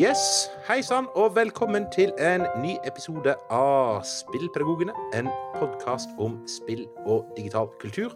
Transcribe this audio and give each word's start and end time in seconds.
Yes, 0.00 0.48
Hei 0.64 0.80
sann, 0.80 1.10
og 1.12 1.34
velkommen 1.36 1.84
til 1.92 2.08
en 2.16 2.46
ny 2.62 2.70
episode 2.88 3.34
av 3.52 3.98
Spillpedagogene. 4.08 4.94
En 5.12 5.28
podkast 5.58 6.14
om 6.16 6.38
spill 6.48 6.86
og 7.04 7.34
digital 7.36 7.68
kultur. 7.82 8.14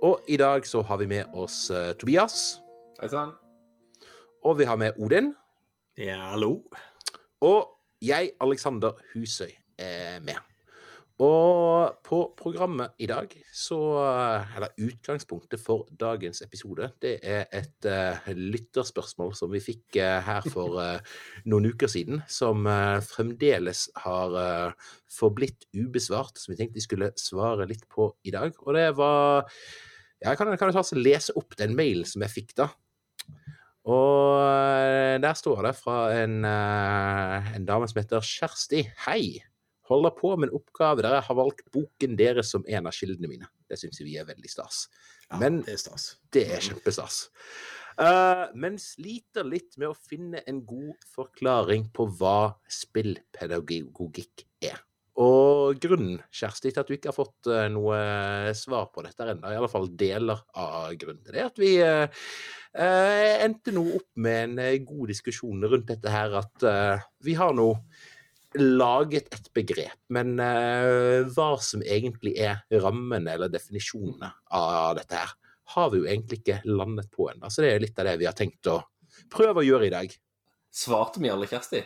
Og 0.00 0.24
i 0.32 0.38
dag 0.40 0.64
så 0.64 0.80
har 0.80 1.02
vi 1.02 1.10
med 1.10 1.28
oss 1.36 1.66
uh, 1.68 1.92
Tobias. 2.00 2.56
Hei 3.02 3.10
sann. 3.12 3.34
Og 4.48 4.56
vi 4.62 4.64
har 4.64 4.80
med 4.80 4.96
Odin. 4.96 5.34
Ja, 6.00 6.30
hallo. 6.30 6.62
Og 7.44 7.68
jeg, 8.00 8.32
Alexander 8.40 8.96
Husøy, 9.12 9.52
er 9.76 10.24
med. 10.24 10.40
Og 11.22 11.94
på 12.02 12.16
programmet 12.34 12.90
i 12.98 13.06
dag, 13.06 13.30
så 13.54 13.78
Eller 14.56 14.72
utgangspunktet 14.82 15.60
for 15.62 15.86
dagens 15.94 16.42
episode, 16.42 16.88
det 17.00 17.20
er 17.22 17.46
et 17.54 17.86
uh, 17.86 18.32
lytterspørsmål 18.34 19.30
som 19.38 19.52
vi 19.52 19.62
fikk 19.62 20.00
uh, 20.02 20.18
her 20.26 20.42
for 20.50 20.80
uh, 20.82 20.98
noen 21.50 21.70
uker 21.70 21.86
siden, 21.86 22.22
som 22.26 22.66
fremdeles 23.06 23.86
har 24.02 24.74
forblitt 25.10 25.68
ubesvart, 25.74 26.38
som 26.38 26.52
vi 26.52 26.58
tenkte 26.58 26.80
vi 26.80 26.86
skulle 26.86 27.12
svare 27.20 27.68
litt 27.70 27.86
på 27.88 28.10
i 28.24 28.34
dag. 28.34 28.50
Og 28.66 28.74
det 28.74 28.90
var 28.98 29.46
Ja, 30.24 30.34
kan 30.34 30.48
jeg 30.48 30.58
kan 30.58 30.72
jeg 30.72 30.98
lese 30.98 31.34
opp 31.36 31.54
den 31.58 31.76
mailen 31.76 32.06
som 32.08 32.22
jeg 32.22 32.32
fikk, 32.32 32.54
da? 32.56 32.70
Og 33.84 35.20
der 35.20 35.34
står 35.36 35.66
det 35.66 35.76
fra 35.76 35.98
en, 36.16 36.40
en 36.44 37.66
dame 37.68 37.86
som 37.86 38.00
heter 38.00 38.24
Kjersti. 38.24 38.88
Hei! 39.04 39.53
Holder 39.90 40.14
på 40.16 40.32
med 40.38 40.48
en 40.48 40.58
oppgave 40.58 41.04
der 41.04 41.18
jeg 41.18 41.26
har 41.28 41.38
valgt 41.38 41.64
boken 41.74 42.18
deres 42.18 42.52
som 42.54 42.64
en 42.66 42.88
av 42.88 42.96
kildene 42.96 43.30
mine. 43.30 43.48
Det 43.68 43.78
syns 43.80 44.00
vi 44.00 44.16
er 44.20 44.28
veldig 44.28 44.50
stas. 44.50 44.86
Ja, 45.28 45.40
men 45.40 45.62
det 45.64 45.76
er 45.76 45.82
stas. 45.82 46.08
Det 46.32 46.46
er 46.56 46.64
kjempestas. 46.64 47.24
Uh, 47.94 48.50
men 48.58 48.74
sliter 48.80 49.46
litt 49.46 49.76
med 49.78 49.92
å 49.92 49.98
finne 50.08 50.42
en 50.50 50.64
god 50.66 51.04
forklaring 51.14 51.86
på 51.94 52.08
hva 52.18 52.54
spillpedagogikk 52.70 54.42
er. 54.66 54.80
Og 55.22 55.78
grunnen, 55.78 56.18
Kjersti, 56.34 56.72
til 56.72 56.82
at 56.82 56.88
du 56.90 56.96
ikke 56.96 57.12
har 57.12 57.16
fått 57.16 57.50
uh, 57.52 57.68
noe 57.70 58.50
svar 58.58 58.88
på 58.90 59.04
dette 59.06 59.28
ennå, 59.30 59.52
i 59.52 59.60
alle 59.60 59.70
fall 59.70 59.86
deler 59.94 60.42
av 60.58 60.90
grunnen 60.98 61.22
til 61.22 61.36
det, 61.36 61.44
er 61.44 61.52
at 61.52 61.62
vi 61.62 61.70
uh, 61.86 62.26
endte 63.46 63.76
nå 63.76 63.86
opp 64.00 64.10
med 64.18 64.58
en 64.58 64.88
god 64.90 65.14
diskusjon 65.14 65.62
rundt 65.62 65.92
dette 65.92 66.10
her, 66.10 66.34
at 66.40 66.66
vi 67.22 67.36
har 67.38 67.54
nå 67.54 67.68
laget 68.58 69.32
et 69.34 69.48
begrep, 69.56 69.96
men 70.14 70.36
uh, 70.38 71.24
hva 71.34 71.54
som 71.62 71.82
egentlig 71.82 72.36
er 72.40 72.62
rammene 72.82 73.34
eller 73.34 73.52
definisjonene 73.52 74.30
av 74.54 74.94
dette 74.98 75.18
her, 75.18 75.32
har 75.74 75.90
vi 75.90 76.02
jo 76.02 76.06
egentlig 76.06 76.42
ikke 76.42 76.60
landet 76.68 77.10
på 77.12 77.30
ennå. 77.32 77.50
Så 77.50 77.64
det 77.64 77.72
er 77.72 77.82
litt 77.82 77.98
av 77.98 78.08
det 78.10 78.18
vi 78.20 78.28
har 78.28 78.36
tenkt 78.36 78.68
å 78.70 78.78
prøve 79.32 79.62
å 79.62 79.66
gjøre 79.66 79.88
i 79.88 79.94
dag. 79.94 80.14
Svarte 80.74 81.22
vi 81.22 81.30
alle 81.32 81.48
Kjersti? 81.50 81.80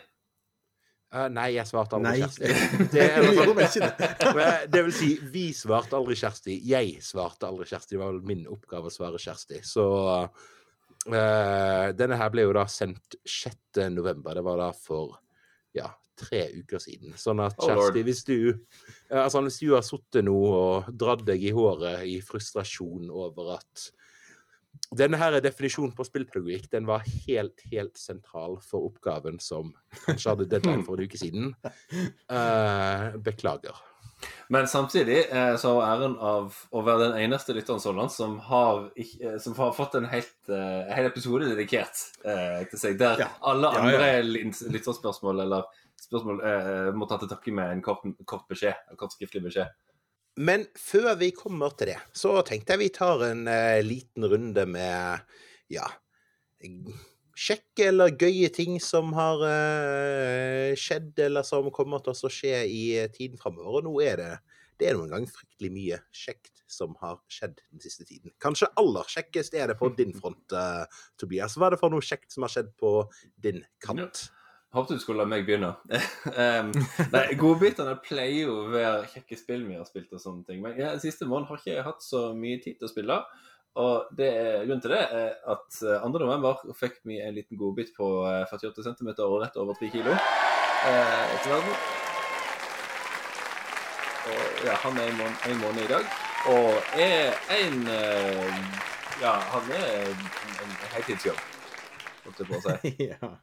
Uh, 1.08 1.24
nei, 1.32 1.54
jeg 1.54 1.64
svarte 1.70 1.96
aldri 1.96 2.10
nei. 2.10 2.26
Kjersti. 2.26 2.48
Det, 2.92 3.04
er, 3.06 4.66
det 4.72 4.82
vil 4.84 4.92
si, 4.92 5.14
vi 5.32 5.46
svarte 5.56 5.96
aldri 5.96 6.18
Kjersti. 6.20 6.58
Jeg 6.68 6.98
svarte 7.04 7.48
aldri 7.48 7.68
Kjersti. 7.70 7.96
Det 7.96 8.02
var 8.02 8.12
vel 8.12 8.26
min 8.28 8.44
oppgave 8.50 8.90
å 8.90 8.92
svare 8.92 9.20
Kjersti. 9.22 9.62
Så 9.64 9.86
uh, 10.18 11.88
denne 11.96 12.20
her 12.20 12.34
ble 12.34 12.44
jo 12.44 12.52
da 12.58 12.66
sendt 12.68 13.16
6. 13.24 13.86
november. 13.94 14.36
Det 14.36 14.44
var 14.44 14.60
da 14.66 14.68
for 14.76 15.16
ja, 15.76 15.88
tre 16.18 16.42
uker 16.58 16.82
siden. 16.82 17.14
Sånn 17.18 17.42
at 17.44 17.58
Kjersti, 17.62 18.02
hvis 18.06 18.24
du, 18.28 18.38
altså, 19.10 19.44
hvis 19.46 19.60
du 19.62 19.70
har 19.76 19.86
sittet 19.86 20.26
nå 20.26 20.36
og 20.36 20.90
dratt 20.90 21.24
deg 21.28 21.44
i 21.46 21.54
håret 21.54 22.04
i 22.08 22.18
frustrasjon 22.24 23.12
over 23.14 23.56
at 23.58 23.88
denne 24.96 25.18
her 25.20 25.36
definisjonen 25.44 25.92
på 25.96 26.06
spillpedagogikk 26.06 26.70
den 26.72 26.88
var 26.88 27.04
helt, 27.26 27.60
helt 27.72 27.98
sentral 28.00 28.56
for 28.64 28.88
oppgaven 28.88 29.36
som 29.42 29.74
kanskje 30.06 30.32
hadde 30.32 30.48
deadline 30.48 30.84
for 30.86 30.96
en 30.96 31.08
uke 31.08 31.20
siden. 31.20 31.52
Uh, 32.32 33.16
beklager. 33.24 33.76
Men 34.50 34.66
samtidig 34.66 35.28
eh, 35.30 35.52
så 35.62 35.76
har 35.76 35.92
æren 35.92 36.16
av 36.24 36.56
å 36.74 36.80
være 36.82 37.04
den 37.04 37.20
eneste 37.20 37.54
lytteren 37.54 37.78
så 37.78 37.92
langt 37.94 38.10
som 38.10 38.32
har, 38.48 38.88
som 39.38 39.54
har 39.60 39.76
fått 39.76 39.94
en 39.94 40.08
helt, 40.10 40.34
uh, 40.50 40.88
hel 40.90 41.06
episode 41.06 41.52
dedikert 41.52 42.00
til 42.24 42.80
seg, 42.80 42.96
der 42.98 43.28
alle 43.46 43.70
andre 43.78 43.92
ja, 43.94 44.16
ja. 44.16 44.72
lytterspørsmål 44.74 45.44
eller 45.44 45.68
spørsmål 46.00 46.40
eh, 46.46 46.88
må 46.96 47.08
ta 47.08 47.18
til 47.20 47.30
takke 47.30 47.54
med 47.54 47.74
en 47.74 47.84
kort, 47.84 48.06
kort 48.28 48.48
beskjed, 48.50 48.88
en 48.90 49.00
kort 49.00 49.14
skriftlig 49.14 49.44
beskjed. 49.48 49.74
Men 50.38 50.68
før 50.78 51.16
vi 51.18 51.32
kommer 51.34 51.74
til 51.74 51.92
det, 51.92 51.98
så 52.14 52.36
tenkte 52.46 52.76
jeg 52.76 52.84
vi 52.84 52.92
tar 52.94 53.24
en 53.26 53.48
uh, 53.50 53.80
liten 53.82 54.26
runde 54.30 54.64
med 54.70 55.24
ja 55.74 55.88
kjekke 57.38 57.88
eller 57.90 58.14
gøye 58.18 58.50
ting 58.54 58.78
som 58.82 59.10
har 59.16 59.42
uh, 59.42 60.76
skjedd, 60.78 61.10
eller 61.26 61.46
som 61.46 61.72
kommer 61.74 62.02
til 62.06 62.14
å 62.14 62.30
skje 62.30 62.54
i 62.70 62.84
uh, 63.02 63.10
tiden 63.14 63.38
framover. 63.40 63.80
Og 63.80 63.88
nå 63.88 63.96
er 64.06 64.22
det 64.22 64.30
det 64.78 64.86
er 64.86 64.94
noen 64.94 65.10
gang 65.10 65.24
fryktelig 65.26 65.72
mye 65.74 65.96
kjekt 66.14 66.62
som 66.70 66.92
har 67.00 67.18
skjedd 67.26 67.56
den 67.72 67.82
siste 67.82 68.06
tiden. 68.06 68.30
Kanskje 68.38 68.70
aller 68.78 69.10
kjekkest 69.10 69.56
er 69.58 69.72
det 69.72 69.74
på 69.80 69.88
din 69.98 70.12
front, 70.14 70.54
Tobias. 71.18 71.56
Hva 71.58 71.66
er 71.66 71.74
det 71.74 71.80
for 71.80 71.90
noe 71.90 72.04
kjekt 72.04 72.30
som 72.30 72.46
har 72.46 72.52
skjedd 72.54 72.70
på 72.78 72.92
din 73.42 73.64
kant? 73.82 74.28
Håpet 74.76 74.98
du 74.98 75.00
skulle 75.00 75.24
la 75.24 75.28
meg 75.28 75.46
begynne. 75.48 75.70
um, 76.28 76.72
nei, 77.14 77.24
Godbitene 77.40 77.94
pleier 78.04 78.50
jo 78.50 78.56
å 78.66 78.72
være 78.72 79.06
kjekke 79.14 79.38
spill 79.40 79.64
vi 79.64 79.78
har 79.78 79.86
spilt 79.88 80.12
og 80.12 80.20
sånne 80.20 80.44
ting. 80.44 80.60
Men 80.64 80.76
ja, 80.76 80.90
siste 81.00 81.28
måned 81.28 81.48
har 81.48 81.60
ikke 81.60 81.72
jeg 81.72 81.86
hatt 81.86 82.04
så 82.04 82.28
mye 82.36 82.60
tid 82.64 82.76
til 82.76 82.88
å 82.88 82.92
spille. 82.92 83.16
Og 83.78 84.10
det 84.18 84.28
er, 84.28 84.66
grunnen 84.66 84.82
til 84.84 84.92
det 84.92 85.00
er 85.00 85.32
at 85.54 85.80
2.11. 85.80 86.44
Eh, 86.50 86.76
fikk 86.76 87.00
vi 87.08 87.20
en 87.22 87.36
liten 87.36 87.60
godbit 87.60 87.94
på 87.96 88.10
48 88.50 88.68
eh, 88.68 88.90
cm 88.90 89.10
og 89.14 89.38
rett 89.44 89.56
over 89.60 89.78
3 89.78 89.90
kg 89.94 90.12
eh, 90.12 91.24
etter 91.38 91.54
verden. 91.54 91.74
Og 94.28 94.64
ja, 94.66 94.76
han 94.84 95.00
er 95.00 95.08
en 95.08 95.20
måned, 95.22 95.44
en 95.48 95.60
måned 95.62 95.84
i 95.86 95.92
dag. 95.94 96.14
Og 96.52 96.98
er 97.00 97.38
en 97.56 97.88
eh, 97.96 98.62
Ja, 99.18 99.32
han 99.50 99.72
er 99.74 99.86
en, 100.04 100.26
en 100.62 100.74
heltidsjobb, 100.92 101.40
holdt 102.26 102.42
jeg 102.44 102.50
på 102.52 102.58
å 102.60 102.66
si. 102.68 102.96
ja. 103.10 103.36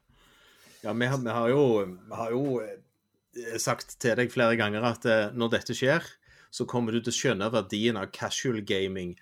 Ja, 0.86 0.92
vi 0.92 1.06
har, 1.06 1.18
vi 1.18 1.30
har, 1.30 1.48
jo, 1.48 1.62
vi 2.08 2.14
har 2.14 2.30
jo 2.30 2.60
eh, 2.62 3.56
sagt 3.58 3.96
til 3.98 4.12
deg 4.20 4.30
flere 4.30 4.54
ganger 4.54 4.84
at 4.86 5.06
eh, 5.10 5.32
når 5.34 5.56
dette 5.56 5.74
skjer, 5.74 6.04
så 6.54 6.66
kommer 6.70 6.94
du 6.94 7.00
til 7.00 7.10
å 7.10 7.16
skjønne 7.16 7.48
verdien 7.50 7.98
av 7.98 8.12
casual 8.14 8.60
gaming. 8.62 9.16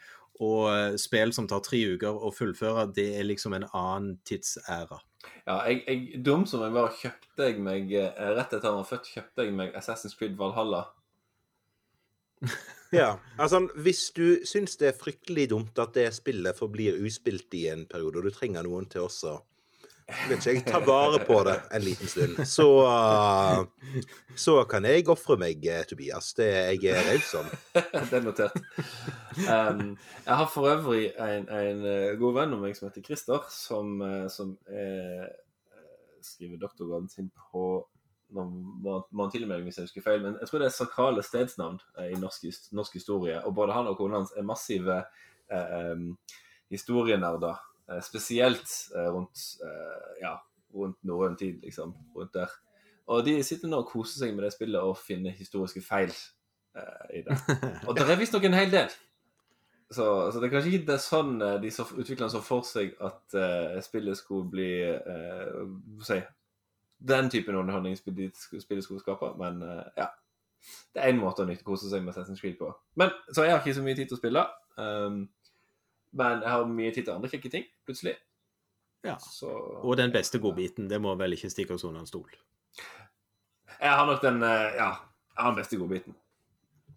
Og 0.44 0.66
eh, 0.68 0.98
spill 1.00 1.32
som 1.32 1.48
tar 1.48 1.62
tre 1.64 1.80
uker 1.94 2.20
å 2.20 2.28
fullføre, 2.36 2.90
det 2.92 3.06
er 3.16 3.24
liksom 3.24 3.56
en 3.56 3.64
annen 3.70 4.18
tidsæra. 4.28 4.98
Ja, 5.46 5.56
jeg, 5.70 5.80
jeg, 5.88 6.20
dum 6.26 6.44
som 6.44 6.66
jeg 6.66 6.76
var, 6.76 6.92
kjøpte 7.00 7.48
jeg 7.48 7.64
meg 7.64 7.96
Rett 7.96 8.52
etter 8.52 8.68
han 8.68 8.82
var 8.82 8.90
født, 8.90 9.08
kjøpte 9.14 9.48
jeg 9.48 9.56
meg 9.56 9.80
Assassin's 9.80 10.18
Creed 10.20 10.36
Valhalla. 10.36 10.84
ja, 13.00 13.14
altså 13.40 13.62
hvis 13.80 14.04
du 14.12 14.44
syns 14.44 14.76
det 14.76 14.92
er 14.92 15.00
fryktelig 15.00 15.48
dumt 15.56 15.80
at 15.80 15.96
det 15.96 16.10
spillet 16.12 16.60
forblir 16.60 17.00
uspilt 17.08 17.56
i 17.56 17.70
en 17.72 17.88
periode, 17.88 18.20
og 18.20 18.28
du 18.28 18.36
trenger 18.36 18.68
noen 18.68 18.92
til 18.92 19.08
også 19.08 19.38
vet 20.06 20.38
ikke, 20.38 20.52
jeg 20.52 20.64
tar 20.66 20.84
vare 20.84 21.20
på 21.24 21.38
det 21.46 21.54
en 21.74 21.84
liten 21.84 22.10
stund. 22.10 22.40
Så, 22.48 22.66
uh, 22.84 23.64
så 24.36 24.56
kan 24.68 24.84
jeg 24.88 25.06
ofre 25.12 25.38
meg, 25.40 25.64
eh, 25.66 25.84
Tobias. 25.88 26.32
Det 26.36 26.48
er 26.50 26.74
jeg 26.82 27.06
raus 27.08 27.32
om. 27.40 27.48
det 27.74 28.18
er 28.18 28.24
notert. 28.24 28.60
Um, 29.48 29.94
jeg 30.26 30.36
har 30.40 30.50
for 30.52 30.68
øvrig 30.70 31.08
en, 31.18 31.48
en, 31.48 31.82
eh, 31.88 32.12
god 32.20 32.36
venn 32.40 32.54
av 32.56 32.62
meg 32.66 32.76
som 32.76 32.88
heter 32.88 33.06
Christer, 33.06 33.48
som, 33.50 33.96
som 34.30 34.54
er, 34.68 35.32
skriver 36.22 36.60
doktorgraden 36.60 37.10
sin 37.10 37.32
på 37.50 37.66
nå 38.34 38.44
må 39.10 39.22
han 39.22 39.32
tilmelde 39.32 39.66
hvis 39.66 39.78
jeg 39.78 39.88
husker 39.88 40.04
feil, 40.04 40.22
men 40.24 40.38
jeg 40.40 40.48
tror 40.48 40.62
det 40.62 40.66
er 40.66 40.74
sakrale 40.74 41.22
stedsnavn 41.22 41.78
i 42.08 42.16
norsk, 42.18 42.46
norsk 42.74 42.96
historie. 42.98 43.36
Og 43.46 43.54
både 43.54 43.76
han 43.76 43.90
og 43.90 43.98
kona 44.00 44.18
hans 44.22 44.32
er 44.34 44.46
massive 44.46 44.96
eh, 45.52 46.02
historienerder. 46.72 47.60
Eh, 47.90 48.00
spesielt 48.00 48.90
eh, 48.96 49.08
rundt, 49.12 49.38
eh, 49.64 50.22
ja, 50.22 50.38
rundt 50.74 51.04
norrøn 51.04 51.36
tid, 51.36 51.60
liksom. 51.62 51.94
Rundt 52.16 52.34
der. 52.34 52.48
Og 53.06 53.24
de 53.24 53.42
sitter 53.44 53.68
nå 53.68 53.82
og 53.82 53.90
koser 53.90 54.22
seg 54.22 54.32
med 54.32 54.46
det 54.46 54.54
spillet 54.54 54.80
og 54.80 54.96
finner 54.96 55.34
historiske 55.36 55.82
feil 55.84 56.12
uh, 56.78 57.04
i 57.12 57.20
det. 57.26 57.36
Og 57.86 57.92
det 57.92 58.06
er 58.08 58.16
visstnok 58.16 58.46
en 58.48 58.56
hel 58.56 58.72
del. 58.72 58.94
Så, 59.90 60.06
så, 60.32 60.40
det 60.40 60.48
er 60.48 60.54
kanskje 60.54 60.70
ikke 60.72 60.86
det 60.88 60.96
sånn 61.04 61.34
de 61.60 61.70
så, 61.70 61.84
utviklerne 61.84 62.32
så 62.32 62.40
for 62.40 62.64
seg 62.64 62.94
at 63.04 63.36
uh, 63.36 63.76
spillet 63.84 64.16
skulle 64.16 64.48
bli 64.48 64.70
uh, 64.88 65.68
si, 66.00 66.16
Den 66.96 67.28
typen 67.28 67.60
underholdning 67.60 68.00
spillet 68.00 68.40
skulle 68.88 69.04
skape, 69.04 69.34
men 69.36 69.60
ja. 70.00 70.08
Det 70.96 71.02
er 71.02 71.12
én 71.12 71.20
måte 71.20 71.44
å 71.44 71.60
kose 71.60 71.92
seg 71.92 72.00
med 72.00 72.14
Assassin's 72.14 72.40
Creed 72.40 72.56
på. 72.56 72.72
Men 72.96 73.12
så 73.28 73.44
jeg 73.44 73.52
har 73.52 73.60
ikke 73.60 73.76
så 73.76 73.84
mye 73.84 74.00
tid 74.00 74.08
til 74.08 74.16
å 74.16 74.22
spille. 74.22 74.48
Um, 74.80 75.26
men 76.14 76.42
jeg 76.42 76.50
har 76.50 76.70
mye 76.70 76.92
tid 76.94 77.06
til 77.06 77.16
andre 77.16 77.30
kjekke 77.32 77.50
ting, 77.52 77.64
plutselig. 77.86 78.14
Ja. 79.04 79.18
Så, 79.20 79.50
og 79.84 79.96
den 80.00 80.12
beste 80.14 80.40
godbiten, 80.40 80.88
det 80.88 81.00
må 81.02 81.12
vel 81.20 81.36
ikke 81.36 81.50
stikke 81.52 81.76
oss 81.76 81.84
under 81.84 82.04
en 82.04 82.08
stol? 82.08 82.30
Jeg 83.74 83.90
har 83.90 84.06
nok 84.08 84.22
den 84.22 84.40
eh, 84.42 84.70
Ja, 84.78 84.92
jeg 85.34 85.42
har 85.42 85.50
den 85.50 85.58
beste 85.58 85.78
godbiten. 85.80 86.16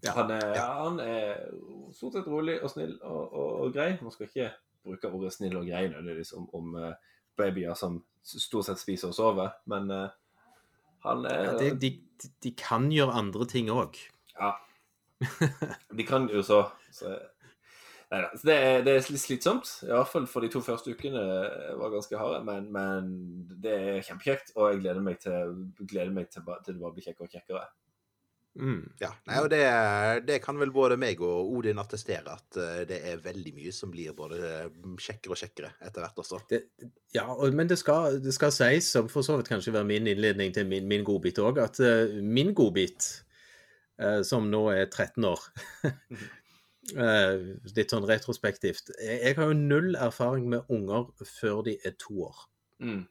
Ja. 0.06 0.14
Han, 0.14 0.32
er, 0.32 0.54
ja. 0.56 0.68
han 0.84 1.00
er 1.02 1.50
stort 1.92 2.16
sett 2.16 2.30
rolig 2.30 2.60
og 2.62 2.70
snill 2.72 2.94
og, 3.02 3.34
og, 3.34 3.50
og 3.66 3.74
grei. 3.74 3.96
Man 4.02 4.14
skal 4.14 4.30
ikke 4.30 4.52
bruke 4.86 5.12
ordet 5.12 5.34
snill 5.34 5.58
og 5.58 5.66
grei 5.68 5.88
nødvendigvis 5.90 6.36
om, 6.38 6.46
om, 6.56 6.78
eh, 6.80 6.94
babyer 7.38 7.76
som 7.78 8.00
stort 8.24 8.70
sett 8.70 8.82
spiser 8.82 9.12
og 9.12 9.18
sover, 9.18 9.52
men 9.70 9.92
eh, 9.94 10.14
han 11.06 11.26
er 11.30 11.44
Ja, 11.44 11.58
det, 11.60 11.74
de, 11.82 11.92
de 12.44 12.54
kan 12.58 12.88
gjøre 12.94 13.18
andre 13.20 13.46
ting 13.50 13.70
òg. 13.74 14.00
Ja. 14.38 14.56
De 15.98 16.06
kan 16.06 16.28
jo 16.30 16.44
så, 16.46 16.60
så 16.94 17.16
Neida. 18.12 18.30
da. 18.32 18.42
det, 18.50 18.56
er, 18.56 18.86
det 18.86 18.94
er 18.94 19.10
litt 19.12 19.24
slitsomt. 19.24 19.72
Iallfall 19.88 20.28
for 20.32 20.46
de 20.46 20.52
to 20.54 20.62
første 20.64 20.94
ukene 20.94 21.24
var 21.80 21.92
ganske 21.94 22.20
harde. 22.20 22.44
Men, 22.48 22.70
men 22.74 23.10
det 23.64 23.74
er 23.74 24.06
kjempekjekt, 24.08 24.56
og 24.56 24.72
jeg 24.72 24.86
gleder 24.86 25.04
meg 25.04 25.20
til, 25.24 25.58
gleder 25.84 26.16
meg 26.16 26.32
til, 26.32 26.48
til 26.64 26.76
det 26.78 26.82
bare 26.84 26.96
blir 26.96 27.10
kjekkere 27.10 27.28
og 27.28 27.36
kjekkere. 27.36 27.68
Mm. 28.58 28.88
Ja, 28.98 29.12
nei, 29.30 29.42
og 29.44 29.52
det, 29.54 29.62
det 30.26 30.40
kan 30.42 30.58
vel 30.58 30.72
både 30.74 30.96
meg 30.98 31.20
og 31.22 31.52
Odin 31.54 31.78
attestere, 31.82 32.34
at 32.34 32.58
eh, 32.58 32.80
det 32.90 32.98
er 33.06 33.22
veldig 33.22 33.54
mye 33.54 33.74
som 33.76 33.92
blir 33.94 34.16
både 34.18 34.40
eh, 34.48 34.80
kjekkere 34.98 35.36
og 35.36 35.42
kjekkere 35.44 35.70
etter 35.86 36.02
hvert 36.02 36.22
også. 36.24 36.40
Det, 36.50 36.64
ja, 37.14 37.28
og, 37.36 37.54
men 37.54 37.70
det 37.70 37.78
skal, 37.78 38.18
det 38.24 38.34
skal 38.34 38.54
sies, 38.56 38.90
som 38.96 39.12
for 39.14 39.26
så 39.26 39.38
vidt 39.38 39.52
kanskje 39.52 39.76
være 39.76 39.90
min 39.92 40.10
innledning 40.10 40.56
til 40.56 40.66
min, 40.70 40.90
min 40.90 41.06
godbit 41.06 41.42
òg, 41.44 41.62
at 41.62 41.78
uh, 41.84 42.18
min 42.24 42.56
godbit, 42.58 43.12
uh, 44.02 44.24
som 44.26 44.50
nå 44.50 44.64
er 44.74 44.88
13 44.88 45.30
år 45.30 45.48
eh, 45.86 46.26
Litt 46.96 47.92
sånn 47.92 48.06
retrospektivt. 48.08 48.94
Jeg, 49.02 49.20
jeg 49.24 49.36
har 49.36 49.50
jo 49.52 49.58
null 49.60 49.96
erfaring 50.00 50.46
med 50.54 50.70
unger 50.72 51.10
før 51.28 51.64
de 51.68 51.78
er 51.86 51.96
to 52.00 52.22
år. 52.30 52.44
Mm. 52.80 53.06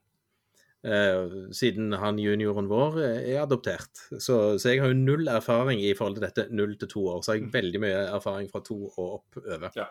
Uh, 0.87 1.49
siden 1.57 1.91
han 1.99 2.19
junioren 2.23 2.69
vår 2.71 3.01
eh, 3.03 3.17
er 3.33 3.41
adoptert. 3.43 3.91
Så, 4.23 4.37
så 4.63 4.71
jeg 4.71 4.81
har 4.85 4.93
jo 4.93 4.99
null 5.01 5.27
erfaring 5.29 5.81
i 5.83 5.91
forhold 5.99 6.21
til 6.21 6.25
dette 6.29 6.45
null 6.55 6.77
til 6.79 6.89
to 6.93 7.03
år. 7.11 7.25
Så 7.27 7.33
har 7.33 7.41
jeg 7.41 7.51
veldig 7.53 7.81
mye 7.83 8.05
erfaring 8.15 8.49
fra 8.53 8.63
to 8.65 8.77
og 8.93 9.17
oppover. 9.19 9.73
Ja, 9.75 9.89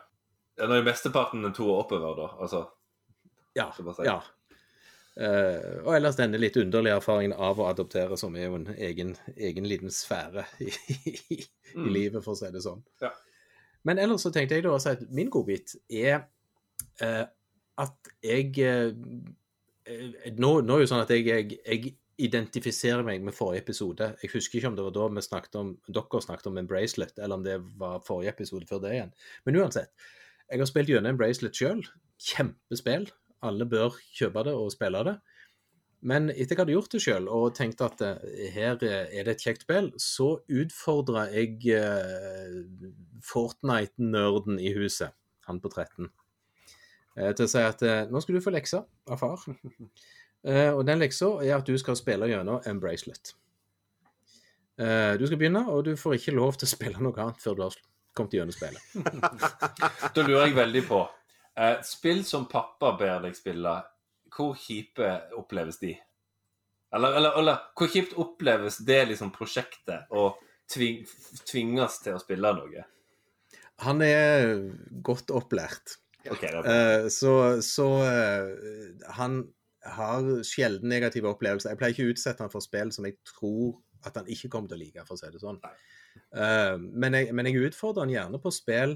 når 0.62 0.80
i 0.80 0.86
mesteparten 0.88 1.44
er 1.50 1.52
to 1.58 1.68
og 1.68 1.82
oppover, 1.84 2.16
da. 2.22 2.30
Altså, 2.40 2.64
Ja. 3.56 3.70
Si. 3.76 3.84
ja. 4.08 4.18
Uh, 5.16 5.84
og 5.86 5.94
ellers 5.96 6.18
denne 6.20 6.40
litt 6.40 6.58
underlige 6.60 6.98
erfaringen 7.00 7.36
av 7.40 7.60
å 7.60 7.70
adoptere, 7.70 8.18
som 8.20 8.34
er 8.36 8.50
jo 8.50 8.58
en 8.58 8.66
egen, 8.76 9.14
egen 9.36 9.68
liten 9.68 9.92
sfære 9.96 10.44
i, 10.64 10.72
i, 10.92 11.16
i 11.38 11.44
Mm. 11.76 11.90
livet, 11.92 12.24
for 12.24 12.32
å 12.36 12.40
si 12.40 12.48
det 12.56 12.62
sånn. 12.64 12.82
Ja. 13.04 13.10
Men 13.86 14.02
ellers 14.02 14.26
så 14.26 14.32
tenkte 14.34 14.58
jeg 14.58 14.66
da 14.66 14.74
også 14.76 14.96
at 14.96 15.04
min 15.14 15.30
godbit 15.34 15.76
er 15.90 16.26
eh, 17.04 17.26
at 17.82 18.10
jeg 18.24 18.52
eh, 18.64 18.96
nå, 20.40 20.52
nå 20.66 20.78
er 20.78 20.84
jo 20.84 20.90
sånn 20.90 21.04
at 21.04 21.14
jeg, 21.14 21.28
jeg, 21.30 21.60
jeg 21.66 21.94
identifiserer 22.26 23.04
meg 23.06 23.24
med 23.26 23.36
forrige 23.36 23.66
episode. 23.66 24.14
Jeg 24.22 24.32
husker 24.34 24.60
ikke 24.60 24.72
om 24.72 24.78
det 24.78 24.86
var 24.86 24.96
da 24.96 25.08
vi 25.12 25.24
snakket 25.26 25.58
om, 25.60 25.74
dere 25.92 26.22
snakket 26.24 26.50
om 26.52 26.60
en 26.62 26.70
bracelet, 26.70 27.14
eller 27.20 27.40
om 27.40 27.44
det 27.46 27.58
var 27.80 28.04
forrige 28.08 28.32
episode 28.36 28.68
før 28.70 28.82
det 28.86 28.96
igjen. 28.96 29.14
Men 29.46 29.60
uansett. 29.62 29.92
Jeg 30.52 30.62
har 30.62 30.70
spilt 30.70 30.92
gjennom 30.92 31.12
en 31.16 31.20
bracelet 31.20 31.58
sjøl. 31.58 31.82
Kjempespill. 32.22 33.10
Alle 33.46 33.68
bør 33.70 33.98
kjøpe 34.16 34.46
det 34.48 34.54
og 34.56 34.72
spille 34.74 35.02
det. 35.08 35.16
Men 36.06 36.30
etter 36.30 36.54
jeg 36.54 36.60
hadde 36.60 36.76
gjort 36.76 36.94
det 36.94 37.02
sjøl 37.02 37.30
og 37.34 37.56
tenkte 37.58 37.88
at 37.88 38.04
eh, 38.06 38.50
her 38.54 38.78
eh, 38.86 39.08
er 39.10 39.26
det 39.26 39.36
et 39.36 39.46
kjekt 39.48 39.66
spill, 39.66 39.90
så 40.02 40.36
utfordra 40.46 41.26
jeg 41.34 41.58
eh, 41.74 42.60
Fortnite-nerden 43.26 44.60
i 44.62 44.76
huset, 44.78 45.16
han 45.50 45.62
på 45.64 45.72
13, 45.74 46.12
eh, 47.18 47.32
til 47.32 47.48
å 47.48 47.50
si 47.50 47.64
at 47.66 47.82
eh, 47.86 48.04
nå 48.12 48.22
skal 48.22 48.38
du 48.38 48.44
få 48.46 48.54
leksa 48.54 48.86
av 49.10 49.24
far. 49.24 49.48
Eh, 50.46 50.70
og 50.70 50.84
den 50.86 51.00
leksa 51.02 51.26
er 51.42 51.56
at 51.56 51.66
du 51.66 51.74
skal 51.82 51.96
spille 51.98 52.28
gjennom 52.30 52.62
Embracelet. 52.70 53.32
Eh, 54.78 55.16
du 55.18 55.24
skal 55.26 55.40
begynne, 55.42 55.64
og 55.74 55.88
du 55.88 55.96
får 55.98 56.20
ikke 56.20 56.36
lov 56.36 56.60
til 56.60 56.68
å 56.68 56.70
spille 56.70 57.02
noe 57.02 57.18
annet 57.24 57.42
før 57.42 57.58
du 57.58 57.64
har 57.64 57.78
kommet 58.14 58.36
gjennom 58.38 58.54
spillet. 58.54 58.84
Da 60.14 60.22
lurer 60.22 60.46
jeg 60.46 60.58
veldig 60.60 60.84
på 60.86 61.00
eh, 61.02 61.80
Spill 61.88 62.22
som 62.28 62.46
pappa 62.52 62.94
ber 63.00 63.26
deg 63.26 63.34
spille, 63.34 63.74
hvor 64.36 64.56
kjipe 64.60 65.10
oppleves 65.40 65.80
de? 65.82 65.96
Eller, 66.96 67.18
eller, 67.20 67.38
eller 67.40 67.64
hvor 67.76 67.90
kjipt 67.92 68.14
oppleves 68.22 68.78
det 68.88 69.02
liksom 69.10 69.32
prosjektet 69.36 70.12
å 70.16 70.30
tving, 70.72 71.02
tvinges 71.48 72.00
til 72.04 72.16
å 72.16 72.22
spille 72.22 72.52
noe? 72.56 72.86
Han 73.84 74.00
er 74.06 74.54
godt 75.04 75.34
opplært. 75.36 75.98
Okay. 76.26 76.50
Eh, 76.56 77.08
så 77.14 77.62
så 77.62 77.88
eh, 78.08 78.54
han 79.18 79.42
har 79.86 80.30
sjelden 80.48 80.90
negative 80.90 81.30
opplevelser. 81.30 81.74
Jeg 81.74 81.78
pleier 81.82 81.94
ikke 81.94 82.08
å 82.08 82.14
utsette 82.16 82.42
han 82.46 82.54
for 82.54 82.64
spill 82.66 82.94
som 82.96 83.06
jeg 83.06 83.20
tror 83.30 83.76
at 84.08 84.16
han 84.18 84.30
ikke 84.32 84.50
kommer 84.54 84.72
til 84.72 84.80
å 84.80 84.82
like, 84.82 85.04
for 85.06 85.18
å 85.18 85.20
si 85.22 85.30
det 85.34 85.42
sånn. 85.44 85.60
Eh, 86.34 86.78
men, 86.80 87.20
jeg, 87.20 87.36
men 87.36 87.50
jeg 87.50 87.68
utfordrer 87.68 88.06
han 88.08 88.14
gjerne 88.16 88.42
på 88.42 88.54
spill 88.56 88.96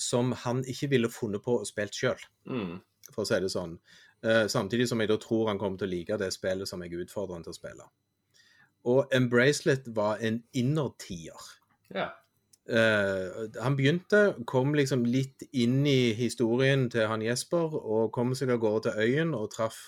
som 0.00 0.32
han 0.46 0.62
ikke 0.68 0.88
ville 0.94 1.10
funnet 1.12 1.42
på 1.44 1.58
og 1.60 1.68
spilt 1.68 1.96
sjøl, 1.98 2.22
Mm. 2.48 2.78
for 3.12 3.24
å 3.24 3.28
si 3.28 3.40
det 3.44 3.50
sånn. 3.52 3.74
Eh, 4.22 4.46
samtidig 4.46 4.86
som 4.88 5.00
jeg 5.02 5.10
da 5.10 5.18
tror 5.18 5.48
han 5.50 5.58
kommer 5.58 5.80
til 5.80 5.90
å 5.90 5.92
like 5.92 6.18
det 6.20 6.30
spillet 6.34 6.70
som 6.70 6.82
jeg 6.84 6.94
utfordrer 7.02 7.38
han 7.38 7.46
til 7.46 7.54
å 7.54 7.58
spille. 7.58 7.86
Og 8.90 9.14
Embracelet 9.14 9.88
var 9.94 10.22
en 10.22 10.42
innertier. 10.58 11.48
Ja. 11.94 12.10
Uh, 12.62 13.50
han 13.58 13.74
begynte, 13.74 14.36
kom 14.46 14.70
liksom 14.78 15.02
litt 15.02 15.42
inn 15.50 15.80
i 15.86 16.12
historien 16.14 16.86
til 16.90 17.08
han 17.10 17.24
Jesper, 17.24 17.74
og 17.74 18.12
kom 18.14 18.36
seg 18.38 18.52
av 18.54 18.60
gårde 18.62 18.84
til 18.86 19.02
øyen 19.02 19.34
og 19.34 19.50
traff 19.50 19.80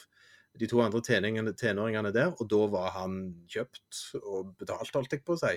de 0.58 0.66
to 0.70 0.80
andre 0.82 1.02
tenåringene, 1.02 1.54
tenåringene 1.58 2.10
der, 2.14 2.32
og 2.34 2.50
da 2.50 2.60
var 2.70 2.90
han 2.96 3.16
kjøpt 3.50 4.02
og 4.22 4.52
betalt, 4.58 4.90
holdt 4.94 5.14
jeg 5.14 5.22
på 5.26 5.36
å 5.36 5.42
si. 5.42 5.54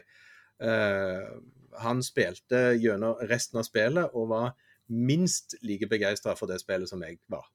Uh, 0.62 1.41
han 1.81 2.06
spilte 2.06 2.77
gjennom 2.81 3.18
resten 3.30 3.62
av 3.62 3.65
spillet 3.65 4.13
og 4.18 4.31
var 4.33 4.53
minst 4.94 5.57
like 5.65 5.89
begeistra 5.89 6.38
for 6.38 6.50
det 6.50 6.62
spillet 6.62 6.89
som 6.89 7.01
jeg 7.06 7.19
var. 7.30 7.50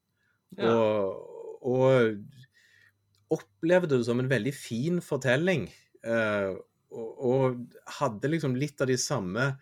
Ja. 0.57 0.73
Og, 0.73 1.69
og 1.73 3.37
opplevde 3.37 3.97
det 3.97 4.05
som 4.07 4.21
en 4.21 4.31
veldig 4.31 4.53
fin 4.55 4.99
fortelling. 5.03 5.69
Uh, 6.03 6.59
og, 6.93 7.13
og 7.25 7.77
hadde 7.99 8.29
liksom 8.29 8.57
litt 8.59 8.81
av 8.83 8.91
de 8.91 8.97
samme 8.99 9.53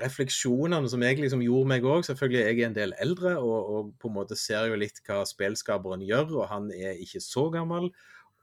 refleksjonene 0.00 0.88
som 0.90 1.02
jeg 1.04 1.18
liksom 1.20 1.42
gjorde 1.44 1.70
meg 1.72 1.86
òg. 1.86 2.04
Selvfølgelig 2.06 2.42
jeg 2.42 2.58
er 2.58 2.68
en 2.68 2.76
del 2.76 2.94
eldre 3.02 3.34
og, 3.40 3.58
og 3.58 3.92
på 4.00 4.10
en 4.10 4.16
måte 4.20 4.38
ser 4.38 4.70
jo 4.70 4.78
litt 4.80 5.02
hva 5.06 5.22
spelskaperen 5.28 6.04
gjør, 6.06 6.40
og 6.40 6.48
han 6.52 6.70
er 6.74 7.00
ikke 7.00 7.22
så 7.24 7.48
gammel. 7.54 7.90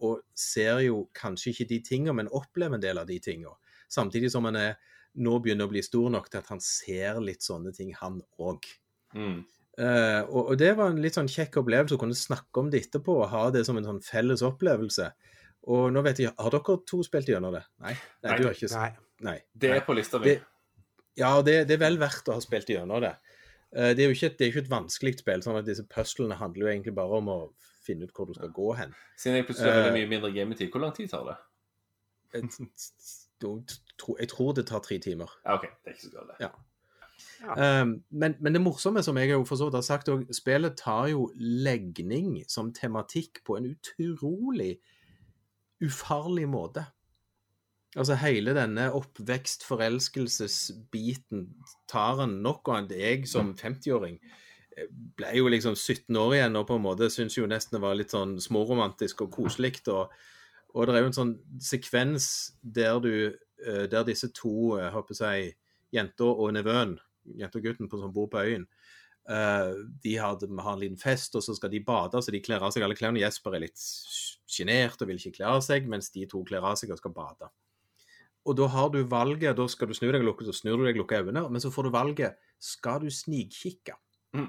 Og 0.04 0.22
ser 0.38 0.84
jo 0.86 1.08
kanskje 1.18 1.54
ikke 1.54 1.70
de 1.72 1.80
tingene, 1.86 2.14
men 2.20 2.34
opplever 2.36 2.78
en 2.78 2.84
del 2.84 3.02
av 3.02 3.08
de 3.10 3.18
tingene. 3.24 3.56
Samtidig 3.90 4.30
som 4.34 4.46
han 4.46 4.60
er, 4.60 4.76
nå 5.18 5.38
begynner 5.42 5.66
å 5.66 5.72
bli 5.72 5.82
stor 5.82 6.12
nok 6.14 6.28
til 6.30 6.44
at 6.44 6.52
han 6.52 6.62
ser 6.62 7.18
litt 7.24 7.46
sånne 7.46 7.72
ting, 7.74 7.96
han 7.98 8.20
òg. 8.38 8.68
Mm. 9.18 9.40
Eh, 9.78 10.22
og, 10.26 10.52
og 10.52 10.58
det 10.58 10.72
var 10.78 10.90
en 10.90 11.02
litt 11.04 11.14
sånn 11.14 11.28
kjekk 11.30 11.60
opplevelse 11.62 11.94
å 11.96 12.00
kunne 12.02 12.18
snakke 12.18 12.62
om 12.64 12.70
det 12.74 12.80
etterpå 12.88 13.14
og 13.22 13.28
ha 13.30 13.44
det 13.54 13.62
som 13.68 13.78
en 13.78 13.86
sånn 13.86 14.00
felles 14.02 14.42
opplevelse. 14.42 15.12
Og 15.68 15.92
nå 15.94 16.02
vet 16.06 16.18
jeg, 16.24 16.32
Har 16.40 16.50
dere 16.54 16.78
to 16.88 17.04
spilt 17.04 17.28
gjennom 17.30 17.54
det? 17.54 17.62
Nei? 17.84 17.94
Nei, 18.24 18.30
Nei, 18.32 18.38
du 18.40 18.46
har 18.48 18.56
ikke 18.58 18.72
Nei. 18.74 18.90
Nei. 19.28 19.38
Det 19.54 19.72
er 19.76 19.82
på 19.86 19.94
lista 19.98 20.20
mi. 20.22 20.34
Ja, 21.18 21.42
det, 21.42 21.68
det 21.68 21.76
er 21.78 21.82
vel 21.86 21.98
verdt 22.02 22.30
å 22.30 22.36
ha 22.38 22.42
spilt 22.42 22.70
gjennom 22.70 23.02
det. 23.02 23.14
Uh, 23.76 23.92
det 23.98 24.04
er 24.06 24.08
jo 24.12 24.16
ikke, 24.16 24.30
et- 24.32 24.38
det 24.40 24.46
er 24.46 24.52
ikke 24.54 24.64
et 24.66 24.70
vanskelig 24.72 25.18
spill. 25.20 25.42
sånn 25.44 25.58
at 25.60 25.66
Disse 25.68 25.84
puslene 25.92 26.38
handler 26.40 26.66
jo 26.68 26.72
egentlig 26.72 26.94
bare 26.96 27.18
om 27.20 27.28
å 27.34 27.38
finne 27.84 28.06
ut 28.08 28.14
hvor 28.16 28.28
du 28.30 28.34
skal 28.38 28.50
gå 28.54 28.70
hen. 28.78 28.94
Siden 29.18 29.38
jeg 29.42 29.48
plutselig 29.50 29.72
har 29.74 29.82
veldig 29.82 29.92
Eh, 29.94 30.00
mye 30.00 30.10
mindre 30.14 30.32
gametid, 30.36 30.72
hvor 30.72 30.82
lang 30.86 30.94
tid 30.96 31.10
tar 31.12 31.26
det? 31.26 31.38
Jeg, 32.34 32.50
tror- 33.42 34.18
jeg 34.20 34.30
tror 34.30 34.54
det 34.56 34.66
tar 34.68 34.80
tre 34.86 34.98
timer. 35.00 35.30
Ja, 35.46 35.56
OK, 35.58 35.68
det 35.84 35.92
er 35.92 35.96
ikke 35.98 36.08
så 36.08 36.14
galt, 36.16 36.32
det. 36.34 36.38
Ja. 36.48 36.50
Um, 37.44 38.04
men, 38.10 38.36
men 38.42 38.54
det 38.56 38.62
morsomme, 38.64 39.04
som 39.06 39.18
jeg 39.20 39.30
jo 39.32 39.44
for 39.46 39.56
så 39.60 39.66
vidt 39.68 39.78
har 39.78 39.86
sagt, 39.86 40.10
òg, 40.10 40.26
spillet 40.34 40.78
tar 40.80 41.08
jo 41.12 41.32
legning 41.38 42.44
som 42.50 42.74
tematikk 42.74 43.44
på 43.46 43.58
en 43.60 43.70
utrolig 43.70 44.80
ufarlig 45.86 46.48
måte. 46.50 46.86
Altså 47.98 48.14
hele 48.20 48.54
denne 48.58 48.92
oppvekst-forelskelsesbiten 48.98 51.40
tar 51.90 52.22
en 52.26 52.34
nok, 52.46 52.68
og 52.68 52.92
jeg 52.94 53.28
som 53.30 53.56
50-åring 53.58 54.18
ble 55.18 55.32
jo 55.40 55.48
liksom 55.50 55.76
17 55.76 56.18
år 56.22 56.34
igjen 56.38 56.58
og 56.60 56.68
på 56.70 56.76
en 56.78 56.84
måte 56.84 57.08
syns 57.10 57.38
jo 57.38 57.48
nesten 57.50 57.76
det 57.78 57.84
var 57.84 57.96
litt 57.98 58.14
sånn 58.14 58.36
småromantisk 58.42 59.22
og 59.26 59.32
koselig. 59.34 59.76
Og, 59.90 60.06
og 60.76 60.82
det 60.86 60.94
er 60.94 61.02
jo 61.06 61.12
en 61.12 61.18
sånn 61.18 61.36
sekvens 61.64 62.26
der 62.62 63.00
du 63.02 63.14
eh, 63.26 63.86
der 63.90 64.04
disse 64.08 64.30
to, 64.36 64.78
jeg 64.78 64.94
håper 64.94 65.14
jeg, 65.24 65.56
jenta 65.96 66.24
og 66.28 66.52
nevøen, 66.54 66.98
jenta 67.36 67.60
og 67.60 67.68
gutten 67.68 67.92
på, 67.92 68.00
som 68.02 68.14
bor 68.16 68.32
på 68.32 68.46
øyen, 68.46 68.68
Uh, 69.28 69.84
de 70.00 70.14
har, 70.16 70.40
har 70.40 70.74
en 70.74 70.80
liten 70.80 71.00
fest, 71.00 71.34
og 71.36 71.44
så 71.44 71.52
skal 71.58 71.72
de 71.74 71.82
bade, 71.84 72.16
så 72.24 72.32
de 72.32 72.40
kler 72.40 72.64
av 72.64 72.72
seg 72.72 72.86
alle 72.86 72.96
klærne. 72.96 73.20
Jesper 73.20 73.58
er 73.58 73.66
litt 73.66 73.82
sjenert 74.48 75.02
og 75.04 75.10
vil 75.10 75.20
ikke 75.20 75.42
kle 75.42 75.50
av 75.58 75.60
seg, 75.66 75.90
mens 75.92 76.08
de 76.14 76.24
to 76.32 76.46
kler 76.48 76.64
av 76.64 76.78
seg 76.80 76.94
og 76.96 77.02
skal 77.02 77.12
bade. 77.12 77.50
Og 78.48 78.56
da 78.56 78.70
har 78.72 78.88
du 78.94 79.02
valget, 79.12 79.58
da 79.58 79.66
skal 79.68 79.92
du 79.92 79.98
snu 79.98 80.08
deg 80.08 80.22
og 80.22 80.30
lukke, 80.30 80.48
så 80.48 80.56
snur 80.56 80.80
du 80.80 80.86
deg 80.88 80.96
og 80.96 81.04
lukker 81.04 81.28
øynene, 81.28 81.44
men 81.52 81.64
så 81.64 81.74
får 81.76 81.90
du 81.90 81.92
valget, 81.98 82.40
skal 82.64 83.04
du 83.04 83.12
snikkikke? 83.12 83.98
Mm. 84.38 84.48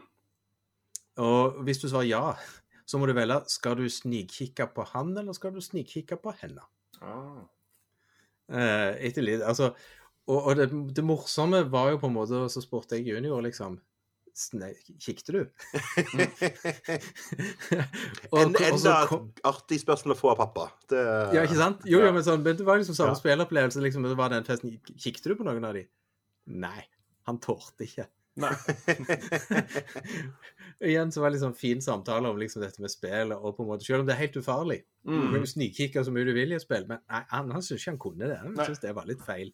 Og 1.27 1.59
hvis 1.67 1.83
du 1.83 1.89
svarer 1.89 2.07
ja, 2.13 2.23
så 2.87 3.03
må 3.03 3.11
du 3.11 3.17
velge, 3.19 3.43
skal 3.51 3.75
du 3.81 3.89
snikkikke 3.91 4.71
på 4.77 4.87
han, 4.95 5.11
eller 5.19 5.35
skal 5.35 5.57
du 5.57 5.59
snikkikke 5.65 6.21
på 6.23 6.39
henne? 6.39 6.63
Ah. 7.03 7.43
Uh, 8.47 8.95
litt, 9.19 9.43
altså, 9.43 9.73
og, 10.29 10.39
og 10.51 10.57
det, 10.61 10.69
det 10.95 11.05
morsomme 11.05 11.63
var 11.73 11.91
jo 11.95 11.99
på 12.03 12.07
en 12.11 12.15
måte, 12.21 12.41
så 12.53 12.61
spurte 12.65 12.97
jeg 12.99 13.09
junior, 13.17 13.41
liksom, 13.45 13.81
Nei, 14.55 14.69
Kikte 15.03 15.33
du? 15.35 15.39
Og 18.31 18.37
en, 18.39 18.53
enda 18.55 18.93
kom- 19.11 19.25
artig 19.49 19.81
spørsmål 19.83 20.15
å 20.15 20.19
få 20.21 20.29
av 20.31 20.37
pappa. 20.45 20.67
Det, 20.93 21.01
Ja, 21.35 21.43
ikke 21.43 21.59
sant? 21.59 21.83
Jo, 21.91 21.99
ja, 22.05 22.13
men, 22.15 22.23
sånn, 22.23 22.45
men 22.47 22.55
det 22.61 22.63
var 22.69 22.79
liksom 22.79 22.95
samme 22.95 23.17
Ja. 23.17 23.19
spilleopplevelse. 23.19 23.83
Liksom, 23.83 24.07
det 24.07 24.15
var 24.21 24.31
den 24.31 24.47
festen. 24.47 24.77
Kikte 24.95 25.33
du 25.33 25.35
på 25.41 25.43
noen 25.49 25.65
av 25.67 25.75
de? 25.75 25.83
Nei. 26.55 26.85
Han 27.27 27.41
tålte 27.43 27.83
ikke. 27.89 28.07
Nei. 28.39 28.53
Igjen 30.89 31.11
så 31.11 31.21
var 31.25 31.31
det 31.33 31.39
liksom 31.41 31.55
fin 31.59 31.81
samtale 31.83 32.31
om 32.31 32.39
liksom 32.39 32.63
dette 32.63 32.79
med 32.85 32.93
spill, 32.93 33.33
og 33.35 33.57
på 33.57 33.65
en 33.65 33.71
måte, 33.73 33.85
selv 33.89 34.05
om 34.05 34.07
det 34.07 34.15
er 34.15 34.23
helt 34.23 34.39
ufarlig. 34.39 34.85
Du 35.03 35.17
kan 35.19 35.35
Mm. 35.43 35.47
snikkikke 35.51 36.05
så 36.07 36.13
mye 36.15 36.25
du 36.29 36.33
vil 36.37 36.53
i 36.53 36.55
et 36.55 36.63
spill, 36.63 36.87
men 36.87 37.01
nei, 37.11 37.25
han, 37.33 37.51
han 37.51 37.63
syntes 37.63 37.83
ikke 37.83 37.91
han 37.91 37.99
kunne 38.07 38.29
det. 38.31 38.39
Han 38.45 38.55
syntes 38.55 38.79
det 38.87 38.95
var 38.95 39.07
litt 39.11 39.25
feil. 39.27 39.51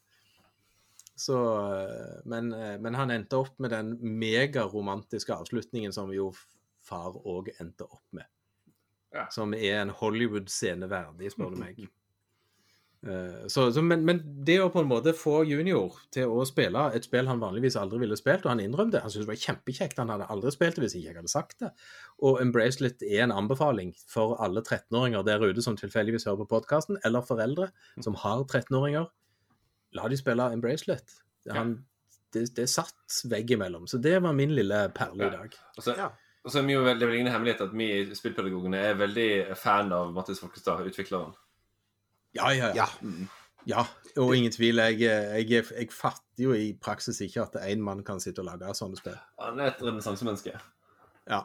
Så, 1.15 1.37
øh, 1.37 2.21
men, 2.27 2.53
øh, 2.53 2.75
men 2.81 2.95
han 2.99 3.11
endte 3.11 3.39
opp 3.39 3.59
med 3.59 3.71
den 3.71 3.95
megaromantiske 4.19 5.33
avslutningen 5.33 5.93
som 5.95 6.11
jo 6.13 6.33
far 6.85 7.15
òg 7.23 7.53
endte 7.59 7.87
opp 7.87 8.03
med. 8.11 8.27
Ja. 9.15 9.29
Som 9.31 9.55
er 9.55 9.79
en 9.81 9.93
Hollywood-scene 9.95 10.89
verdig, 10.91 11.31
spør 11.31 11.55
du 11.55 11.61
meg. 11.61 11.85
Eh, 13.05 13.47
så, 13.47 13.67
så, 13.73 13.81
men, 13.85 14.01
men 14.01 14.19
det 14.47 14.55
å 14.63 14.71
på 14.73 14.81
en 14.81 14.87
måte 14.89 15.11
få 15.13 15.43
junior 15.45 15.93
til 16.15 16.31
å 16.31 16.41
spille 16.47 16.87
et 16.97 17.05
spill 17.05 17.27
han 17.29 17.41
vanligvis 17.43 17.75
aldri 17.77 17.99
ville 18.01 18.17
spilt, 18.17 18.47
og 18.47 18.55
han 18.55 18.63
innrømte 18.63 19.03
Han 19.03 19.13
syntes 19.13 19.27
det 19.27 19.29
var 19.29 19.41
kjempekjekt, 19.43 19.99
han 20.01 20.09
hadde 20.09 20.29
aldri 20.33 20.53
spilt 20.55 20.79
det 20.79 20.87
hvis 20.87 20.95
ikke 20.97 21.11
jeg 21.11 21.19
hadde 21.19 21.29
sagt 21.29 21.61
det. 21.61 21.69
Og 22.25 22.39
Embracelet 22.41 23.05
er 23.05 23.27
en 23.27 23.35
anbefaling 23.35 23.93
for 24.09 24.33
alle 24.41 24.63
13-åringer 24.65 25.27
der 25.27 25.45
ute 25.45 25.61
som 25.61 25.77
tilfeldigvis 25.77 26.25
hører 26.25 26.41
på 26.41 26.49
podkasten, 26.55 26.97
eller 27.05 27.21
foreldre 27.27 27.69
som 28.01 28.17
har 28.23 28.41
13-åringer. 28.47 29.05
La 29.95 30.09
de 30.11 30.17
spille 30.19 30.45
Embracelet. 30.53 31.15
Han, 31.55 31.75
det, 32.33 32.49
det 32.57 32.67
satt 32.71 33.21
veggimellom. 33.31 33.85
Så 33.87 33.99
det 34.01 34.17
var 34.23 34.33
min 34.35 34.51
lille 34.57 34.79
perle 34.95 35.27
i 35.29 35.33
dag. 35.33 35.55
Og 35.77 35.83
så, 35.85 35.95
Ja. 35.97 36.09
og 36.43 36.51
så 36.51 36.59
er 36.59 36.67
vi 36.67 36.73
jo 36.75 36.83
veldig, 36.83 37.09
ingen 37.15 37.31
hemmelighet 37.31 37.61
at 37.67 37.73
vi 37.77 37.87
Spillpedagogene 38.17 38.81
er 38.91 38.99
veldig 38.99 39.29
fan 39.57 39.93
av 39.95 40.11
Mattis 40.13 40.41
Folkestad, 40.43 40.83
utvikleren. 40.89 41.33
Ja, 42.35 42.49
ja, 42.51 42.71
ja. 42.73 42.83
Ja. 42.83 42.87
Mm. 43.01 43.27
Ja, 43.65 43.81
og 44.21 44.35
ingen 44.37 44.51
tvil. 44.53 44.77
Jeg, 44.77 44.99
jeg, 45.01 45.47
jeg 45.49 45.87
fatter 45.91 46.43
jo 46.43 46.51
i 46.53 46.73
praksis 46.81 47.17
ikke 47.25 47.47
at 47.47 47.55
én 47.65 47.81
mann 47.81 48.03
kan 48.05 48.19
sitte 48.21 48.43
og 48.43 48.49
lage 48.51 48.73
sånne 48.77 48.99
spill. 48.99 49.15
Han 49.41 49.59
er 49.63 49.71
et 49.71 49.81
renessansemenneske. 49.81 50.53
Ja. 51.31 51.39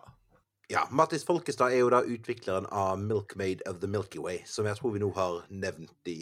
Ja. 0.70 0.86
Mattis 0.94 1.26
Folkestad 1.26 1.74
er 1.74 1.82
jo 1.82 1.90
da 1.92 2.00
utvikleren 2.06 2.68
av 2.70 3.00
Milkmaid 3.02 3.64
of 3.68 3.80
the 3.82 3.90
Milky 3.90 4.22
Way, 4.22 4.42
som 4.46 4.68
jeg 4.68 4.78
tror 4.78 4.94
vi 4.94 5.02
nå 5.02 5.10
har 5.16 5.40
nevnt 5.50 6.10
i 6.10 6.18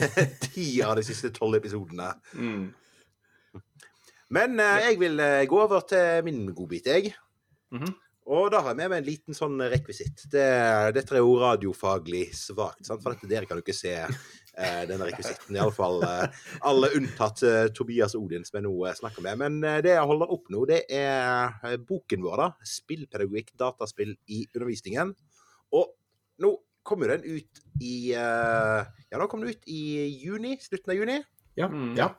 ti 0.48 0.68
av 0.86 0.96
de 0.98 1.04
siste 1.06 1.32
tolv 1.36 1.60
episodene. 1.60 2.12
Mm. 2.32 2.70
Men 4.36 4.62
eh, 4.62 4.86
jeg 4.88 5.00
vil 5.00 5.20
eh, 5.20 5.46
gå 5.50 5.58
over 5.60 5.84
til 5.90 6.24
min 6.26 6.46
godbit, 6.54 6.88
jeg. 6.90 7.12
Mhm. 7.74 7.98
Og 8.30 8.50
da 8.52 8.60
har 8.62 8.70
jeg 8.70 8.78
med 8.78 8.90
meg 8.92 9.00
en 9.00 9.08
liten 9.08 9.34
sånn 9.34 9.56
rekvisitt. 9.72 10.26
Det, 10.30 10.44
dette 10.94 11.16
er 11.16 11.22
jo 11.24 11.32
radiofaglig 11.40 12.28
svakt, 12.36 12.86
for 12.86 13.10
dette, 13.10 13.26
dere 13.26 13.48
kan 13.48 13.58
jo 13.58 13.64
ikke 13.64 13.74
se 13.74 13.94
denne 14.88 15.06
rekvisitten. 15.08 15.56
Iallfall 15.56 16.02
eh, 16.06 16.40
alle 16.66 16.90
unntatt 16.98 17.42
eh, 17.46 17.66
Tobias 17.74 18.16
Odin, 18.18 18.44
som 18.46 18.58
jeg 18.58 18.66
nå 18.66 18.72
eh, 18.86 18.96
snakker 18.98 19.24
med. 19.26 19.38
Men 19.42 19.58
eh, 19.64 19.80
det 19.84 19.94
jeg 19.94 20.08
holder 20.10 20.34
opp 20.34 20.50
nå, 20.52 20.64
det 20.70 20.82
er 20.88 21.54
eh, 21.66 21.76
boken 21.76 22.24
vår, 22.26 22.42
da. 22.42 22.48
'Spillpedagogikk 22.66 23.54
dataspill 23.60 24.16
i 24.28 24.42
undervisningen'. 24.54 25.14
Og 25.76 25.92
nå 26.42 26.54
kommer 26.86 27.12
den 27.14 27.26
ut 27.38 27.62
i 27.84 28.12
eh, 28.16 28.80
Ja, 29.10 29.20
nå 29.20 29.28
kom 29.30 29.44
den 29.44 29.54
ut 29.54 29.70
i 29.70 30.08
juni. 30.24 30.56
Slutten 30.62 30.94
av 30.94 31.00
juni. 31.00 31.20
Ja. 31.58 31.68
Mm. 31.70 31.94
ja. 31.98 32.12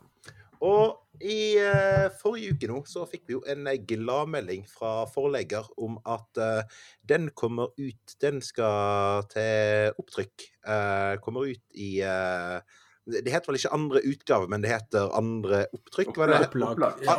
Og 0.61 1.21
i 1.25 1.57
eh, 1.57 2.07
forrige 2.21 2.55
uke 2.55 2.69
nå 2.69 2.81
så 2.89 3.03
fikk 3.09 3.25
vi 3.27 3.35
jo 3.35 3.41
en 3.49 3.65
eh, 3.69 3.79
gladmelding 3.87 4.63
fra 4.69 5.07
forlegger 5.09 5.67
om 5.81 5.97
at 6.09 6.37
eh, 6.41 6.61
den 7.09 7.29
kommer 7.37 7.73
ut 7.77 8.15
Den 8.21 8.41
skal 8.45 9.25
til 9.31 9.97
opptrykk. 10.01 10.45
Eh, 10.65 11.15
kommer 11.23 11.49
ut 11.49 11.77
i 11.77 11.91
eh, 12.05 12.61
Det 13.05 13.33
heter 13.33 13.49
vel 13.49 13.59
ikke 13.59 13.73
andre 13.77 14.03
utgave, 14.11 14.49
men 14.53 14.61
det 14.61 14.73
heter 14.73 15.09
andre 15.17 15.63
opptrykk? 15.73 16.13
Var 16.21 16.33
det? 16.33 16.39
Opplag. 16.47 16.77
Opplag. 16.77 17.03
Ja, 17.09 17.17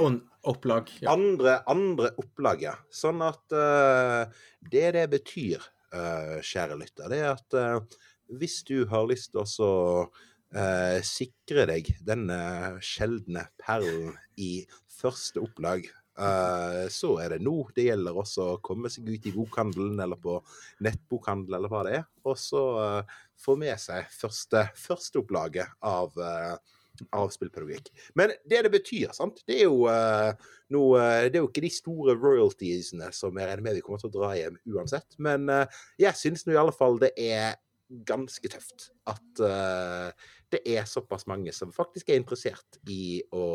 opplag. 0.54 0.94
Ja. 1.02 1.14
Andre, 1.16 1.58
andre 1.70 2.14
opplag, 2.22 2.62
ja. 2.62 2.76
Sånn 2.94 3.22
at 3.26 3.54
eh, 3.54 4.46
det 4.70 4.88
det 4.98 5.06
betyr, 5.18 5.70
kjære 5.92 6.78
lytter, 6.80 7.10
det 7.12 7.18
er 7.20 7.34
at 7.34 7.98
hvis 8.40 8.62
du 8.64 8.86
har 8.88 9.04
lyst 9.10 9.34
til 9.34 9.42
å 9.42 9.48
så, 9.48 9.72
eh, 10.56 11.00
sikre 11.06 11.66
deg 11.70 11.90
denne 12.06 12.38
sjeldne 12.84 13.46
perlen 13.60 14.14
i 14.40 14.64
første 14.92 15.42
opplag, 15.42 15.86
eh, 15.86 16.84
så 16.92 17.14
er 17.22 17.34
det 17.34 17.40
nå 17.46 17.56
det 17.76 17.88
gjelder 17.88 18.20
også 18.24 18.48
å 18.52 18.60
komme 18.64 18.92
seg 18.92 19.08
ut 19.08 19.26
i 19.28 19.34
bokhandelen 19.34 20.00
eller 20.02 20.20
på 20.20 20.38
nettbokhandel 20.84 21.58
eller 21.58 21.72
hva 21.72 21.82
det 21.88 21.96
er, 22.02 22.06
og 22.26 22.38
så 22.40 22.62
eh, 22.84 23.18
få 23.42 23.56
med 23.60 23.80
seg 23.80 24.06
første, 24.14 24.68
førsteopplaget 24.84 25.82
av 25.92 26.16
eh, 26.20 26.78
av. 27.10 27.32
Men 28.14 28.32
det 28.44 28.62
det 28.66 28.70
betyr, 28.70 29.12
sant, 29.16 29.40
det 29.48 29.62
er 29.62 29.64
jo 29.64 29.86
uh, 29.88 30.32
noe 30.72 31.00
Det 31.32 31.38
er 31.38 31.40
jo 31.40 31.48
ikke 31.48 31.64
de 31.64 31.70
store 31.72 32.14
royaltiesene 32.18 33.08
som 33.16 33.36
jeg 33.38 33.48
regner 33.48 33.64
med 33.64 33.78
vi 33.78 33.84
kommer 33.84 34.02
til 34.02 34.10
å 34.10 34.16
dra 34.18 34.32
hjem 34.36 34.58
uansett. 34.74 35.16
Men 35.18 35.48
uh, 35.48 35.64
jeg 36.00 36.18
syns 36.20 36.44
nå 36.46 36.54
i 36.54 36.60
alle 36.60 36.74
fall 36.76 37.00
det 37.02 37.14
er 37.16 37.56
ganske 38.08 38.48
tøft 38.48 38.90
at 39.10 39.40
eh, 39.44 40.28
det 40.52 40.62
er 40.68 40.86
såpass 40.88 41.26
mange 41.30 41.52
som 41.56 41.72
faktisk 41.74 42.12
er 42.12 42.20
interessert 42.20 42.80
i 42.90 43.22
å 43.32 43.46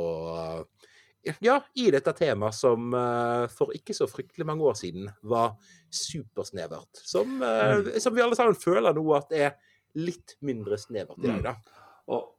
ja, 1.43 1.57
i 1.75 1.89
dette 1.91 2.13
temaet 2.15 2.55
som 2.55 2.93
uh, 2.95 3.47
for 3.51 3.73
ikke 3.75 3.95
så 3.95 4.07
fryktelig 4.07 4.45
mange 4.47 4.63
år 4.63 4.77
siden 4.79 5.09
var 5.27 5.57
supersnevert. 5.91 7.01
Som, 7.03 7.41
eh, 7.43 7.97
som 7.99 8.15
vi 8.15 8.23
alle 8.23 8.37
sammen 8.37 8.55
føler 8.55 8.95
nå 8.95 9.03
at 9.17 9.33
er 9.35 9.57
litt 9.97 10.37
mindre 10.45 10.77
snevert 10.79 11.19
i 11.19 11.27
dag, 11.27 11.43
da. 11.43 11.83
Og 12.13 12.29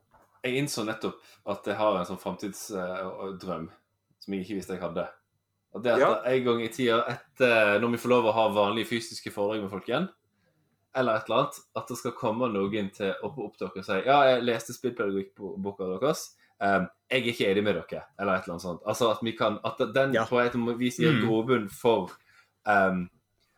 jeg 0.45 0.61
innså 0.63 0.85
nettopp 0.87 1.21
at 1.53 1.69
jeg 1.69 1.77
har 1.81 1.99
en 1.99 2.09
sånn 2.09 2.21
framtidsdrøm 2.23 3.69
som 4.23 4.35
jeg 4.35 4.45
ikke 4.45 4.59
visste 4.61 4.77
jeg 4.77 4.85
hadde. 4.85 5.09
Og 5.77 5.85
det 5.85 5.97
at 5.97 6.01
Ja. 6.01 6.23
en 6.25 6.45
gang 6.45 6.63
i 6.63 6.69
tida 6.73 7.03
etter 7.09 7.81
når 7.81 7.91
vi 7.97 8.03
får 8.05 8.15
lov 8.15 8.31
å 8.31 8.37
ha 8.37 8.49
vanlige 8.49 8.89
fysiske 8.89 9.33
foredrag 9.35 9.63
med 9.63 9.71
folk 9.71 9.89
igjen, 9.89 10.09
eller 10.99 11.17
et 11.19 11.29
eller 11.29 11.43
annet, 11.43 11.59
at 11.79 11.89
det 11.89 11.97
skal 12.01 12.15
komme 12.19 12.49
noen 12.53 12.91
til 12.95 13.13
å 13.23 13.31
opp 13.33 13.57
til 13.59 13.69
dere 13.69 13.83
og 13.83 13.87
si 13.87 13.99
ja, 14.07 14.19
jeg 14.29 14.45
leste 14.47 14.75
spillpedagogikk-boka 14.77 15.89
deres. 15.95 16.25
Um, 16.59 16.89
jeg 17.11 17.23
er 17.23 17.29
ikke 17.33 17.51
enig 17.53 17.63
med 17.65 17.77
dere, 17.79 18.03
eller 18.19 18.35
et 18.35 18.47
eller 18.49 18.57
annet 18.57 18.67
sånt. 18.67 18.83
Altså 18.85 19.13
at 19.13 19.21
vi 19.23 19.33
kan, 19.39 19.61
at 19.65 19.79
den 19.95 20.15
Ja. 20.15 20.25
på 20.27 20.41
et 20.43 20.55
vis 20.79 20.99
gir 20.99 21.13
Mm. 21.13 21.23
grobunn 21.27 21.69
for 21.71 22.11
um, 22.67 23.09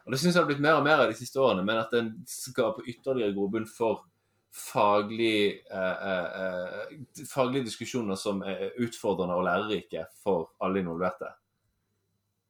og 0.06 0.12
Det 0.12 0.18
syns 0.20 0.34
jeg 0.34 0.42
har 0.42 0.48
blitt 0.48 0.60
mer 0.60 0.74
og 0.74 0.84
mer 0.84 1.00
av 1.00 1.08
de 1.08 1.14
siste 1.14 1.36
årene, 1.38 1.64
men 1.64 1.76
at 1.76 1.90
den 1.92 2.24
skaper 2.26 2.82
ytterligere 2.88 3.34
grobunn 3.34 3.66
for 3.68 4.04
faglig, 4.50 5.60
uh, 5.70 6.86
eh, 6.90 7.24
faglige 7.28 7.64
diskusjoner 7.68 8.16
som 8.18 8.42
er 8.42 8.72
utfordrende 8.82 9.36
og 9.36 9.44
lærerike 9.46 10.06
for 10.24 10.50
alle 10.60 10.80
involverte. 10.82 11.30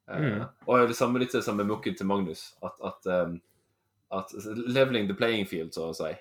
Uh, 0.09 0.17
Mm. 0.21 0.45
Og 0.67 0.87
det 0.87 0.95
samme 0.97 1.19
litt 1.19 1.31
det 1.31 1.43
samme 1.43 1.63
med 1.63 1.75
mukken 1.77 1.95
til 1.95 2.07
Magnus. 2.07 2.55
At, 2.63 2.73
at, 2.83 3.05
um, 3.27 3.41
at 4.11 4.33
leveling 4.55 5.07
the 5.07 5.15
playing 5.17 5.47
field, 5.47 5.73
så 5.75 5.89
å 5.89 5.93
si. 5.95 6.11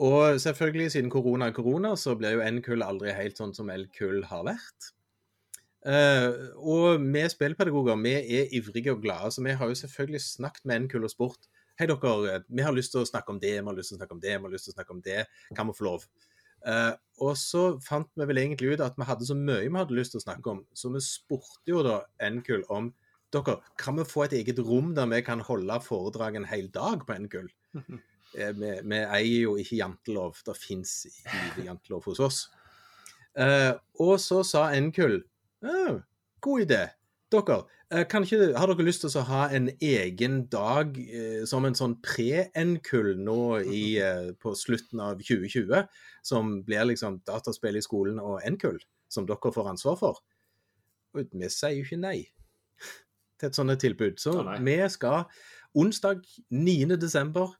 Og 0.04 0.42
selvfølgelig, 0.42 0.92
siden 0.92 1.12
korona 1.14 1.48
er 1.48 1.56
korona, 1.56 1.94
så 1.96 2.16
blir 2.18 2.36
jo 2.36 2.44
N-kull 2.44 2.84
aldri 2.84 3.14
helt 3.14 3.38
sånn 3.40 3.54
som 3.56 3.70
L-kull 3.72 4.24
har 4.28 4.44
vært. 4.48 4.90
Uh, 5.84 6.50
og 6.64 7.04
vi 7.04 7.24
spillpedagoger 7.28 7.98
vi 8.00 8.14
er 8.40 8.54
ivrige 8.56 8.94
og 8.96 9.02
glade, 9.04 9.32
så 9.36 9.44
vi 9.44 9.56
har 9.60 9.70
jo 9.70 9.76
selvfølgelig 9.78 10.22
snakket 10.24 10.66
med 10.66 10.86
N-kull 10.86 11.08
og 11.08 11.12
spurt 11.12 11.50
Hei, 11.80 11.88
dere, 11.90 12.44
vi 12.54 12.62
har 12.62 12.76
lyst 12.76 12.94
til 12.94 13.02
å 13.02 13.08
snakke 13.10 13.34
om 13.34 13.40
det, 13.42 13.56
vi 13.58 13.66
har 13.66 13.76
lyst 13.76 13.90
til 13.90 13.98
å 13.98 14.00
snakke 14.04 14.14
om 14.14 14.22
det, 14.22 14.36
vi 14.38 14.46
har 14.46 14.52
lyst 14.54 14.68
til 14.68 14.76
å 14.76 14.76
snakke 14.76 14.94
om 14.94 15.00
det. 15.02 15.24
Kan 15.58 15.66
vi 15.66 15.74
få 15.74 15.88
lov? 15.88 16.04
Eh, 16.68 16.94
og 17.24 17.36
så 17.38 17.64
fant 17.84 18.10
vi 18.18 18.28
vel 18.28 18.40
egentlig 18.42 18.74
ut 18.74 18.84
at 18.84 18.96
vi 18.98 19.08
hadde 19.08 19.28
så 19.28 19.36
mye 19.38 19.66
vi 19.68 19.76
hadde 19.76 19.96
lyst 19.96 20.16
til 20.16 20.22
å 20.22 20.26
snakke 20.26 20.54
om, 20.54 20.62
så 20.74 20.92
vi 20.94 21.02
spurte 21.04 21.70
jo 21.70 21.84
da 21.86 22.00
N-kull 22.26 22.64
om 22.74 22.92
dere, 23.34 23.58
kan 23.82 23.98
vi 23.98 24.06
få 24.08 24.28
et 24.28 24.36
eget 24.40 24.62
rom 24.62 24.94
der 24.98 25.10
vi 25.10 25.22
kan 25.26 25.42
holde 25.44 25.80
foredrag 25.84 26.38
en 26.38 26.50
hel 26.50 26.70
dag 26.74 27.06
på 27.08 27.20
N-kull? 27.20 27.52
Eh, 28.34 28.50
vi, 28.58 28.70
vi 28.90 28.98
eier 28.98 29.44
jo 29.44 29.52
ikke 29.62 29.76
jantelov. 29.78 30.40
Det 30.42 30.56
fins 30.58 31.04
ikke 31.06 31.68
jantelov 31.68 32.08
hos 32.10 32.22
oss. 32.26 32.38
Eh, 33.38 33.70
og 34.02 34.16
så 34.18 34.40
sa 34.42 34.64
N-kull 34.74 35.20
God 36.42 36.64
idé. 36.64 36.80
Dere, 37.30 37.60
ikke, 37.94 38.58
har 38.58 38.70
dere 38.70 38.86
lyst 38.86 39.04
til 39.04 39.14
å 39.20 39.26
ha 39.28 39.44
en 39.54 39.70
egen 39.82 40.48
dag 40.52 40.98
eh, 40.98 41.44
som 41.50 41.66
en 41.68 41.76
sånn 41.78 42.00
pre-N-kull 42.02 43.14
nå 43.22 43.62
i, 43.62 43.84
eh, 44.02 44.32
på 44.42 44.56
slutten 44.58 45.02
av 45.04 45.22
2020? 45.22 45.86
Som 46.26 46.56
blir 46.66 46.88
liksom 46.90 47.22
dataspill 47.28 47.78
i 47.78 47.84
skolen 47.86 48.20
og 48.20 48.42
N-kull, 48.50 48.80
som 49.12 49.28
dere 49.30 49.54
får 49.54 49.70
ansvar 49.76 50.00
for? 50.00 50.24
Og 51.14 51.30
vi 51.32 51.50
sier 51.54 51.78
jo 51.78 51.86
ikke 51.86 52.02
nei 52.02 52.18
til 53.40 53.52
et 53.52 53.58
sånt 53.58 53.80
tilbud. 53.80 54.20
Så 54.22 54.40
ah, 54.42 54.58
vi 54.64 54.78
skal 54.90 55.26
onsdag 55.78 56.24
9. 56.50 56.98
desember 56.98 57.54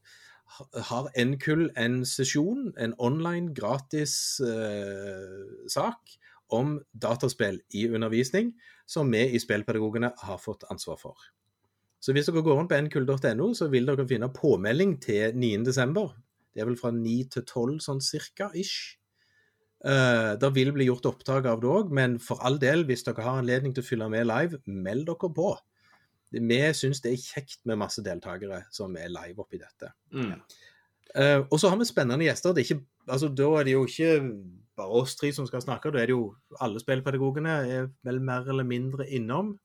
ha- 0.58 0.84
har 0.90 1.10
N-kull 1.16 1.70
en 1.78 2.04
sesjon, 2.06 2.72
en 2.78 2.94
online 2.98 3.54
gratis 3.54 4.40
eh, 4.42 5.68
sak 5.70 6.18
om 6.54 6.80
dataspill 6.94 7.60
i 7.74 7.88
undervisning, 7.90 8.54
som 8.86 9.10
vi 9.12 9.24
i 9.34 9.42
Spillpedagogene 9.42 10.12
har 10.26 10.42
fått 10.42 10.66
ansvar 10.72 11.00
for. 11.02 11.30
Så 12.04 12.12
hvis 12.12 12.28
dere 12.28 12.44
går 12.44 12.60
inn 12.60 12.68
på 12.68 12.80
nkull.no, 12.88 13.54
så 13.56 13.70
vil 13.72 13.88
dere 13.88 14.08
finne 14.10 14.28
påmelding 14.34 14.98
til 15.04 15.38
9. 15.40 15.54
desember. 15.70 16.12
Det 16.54 16.62
er 16.62 16.68
vel 16.68 16.80
fra 16.80 16.92
9 16.94 17.14
til 17.32 17.46
12 17.46 17.78
sånn 17.86 18.04
cirka, 18.04 18.50
ish. 18.60 18.98
Uh, 19.84 20.36
det 20.40 20.50
vil 20.56 20.72
bli 20.76 20.88
gjort 20.88 21.10
opptak 21.10 21.48
av 21.50 21.62
det 21.64 21.70
òg, 21.72 21.94
men 21.96 22.18
for 22.24 22.44
all 22.44 22.60
del, 22.60 22.86
hvis 22.88 23.04
dere 23.08 23.24
har 23.24 23.40
anledning 23.42 23.76
til 23.76 23.84
å 23.84 23.88
fylle 23.88 24.10
med 24.12 24.28
live, 24.28 24.60
meld 24.68 25.08
dere 25.10 25.32
på. 25.36 25.54
Vi 26.34 26.60
syns 26.74 27.04
det 27.04 27.14
er 27.14 27.24
kjekt 27.24 27.60
med 27.70 27.80
masse 27.82 28.02
deltakere 28.04 28.64
som 28.74 28.96
er 28.98 29.12
live 29.12 29.44
oppi 29.44 29.60
dette. 29.62 29.92
Mm. 30.16 30.38
Uh, 31.14 31.40
og 31.46 31.60
så 31.62 31.70
har 31.72 31.80
vi 31.80 31.88
spennende 31.88 32.26
gjester. 32.26 32.56
Det 32.56 32.64
er 32.64 32.70
ikke, 32.72 32.86
altså, 33.08 33.32
da 33.32 33.50
er 33.60 33.68
det 33.68 33.76
jo 33.76 33.84
ikke 33.88 34.14
bare 34.78 35.04
oss 35.04 35.16
tre 35.20 35.30
som 35.36 35.48
skal 35.50 35.62
snakke, 35.62 35.92
da 35.94 36.02
er 36.02 36.10
det 36.10 36.16
jo 36.16 36.34
alle 36.64 36.82
spillpedagogene 36.82 37.54
er 37.70 37.92
vel 38.06 38.22
mer 38.24 38.48
eller 38.50 38.66
mindre 38.68 39.08
innom. 39.10 39.56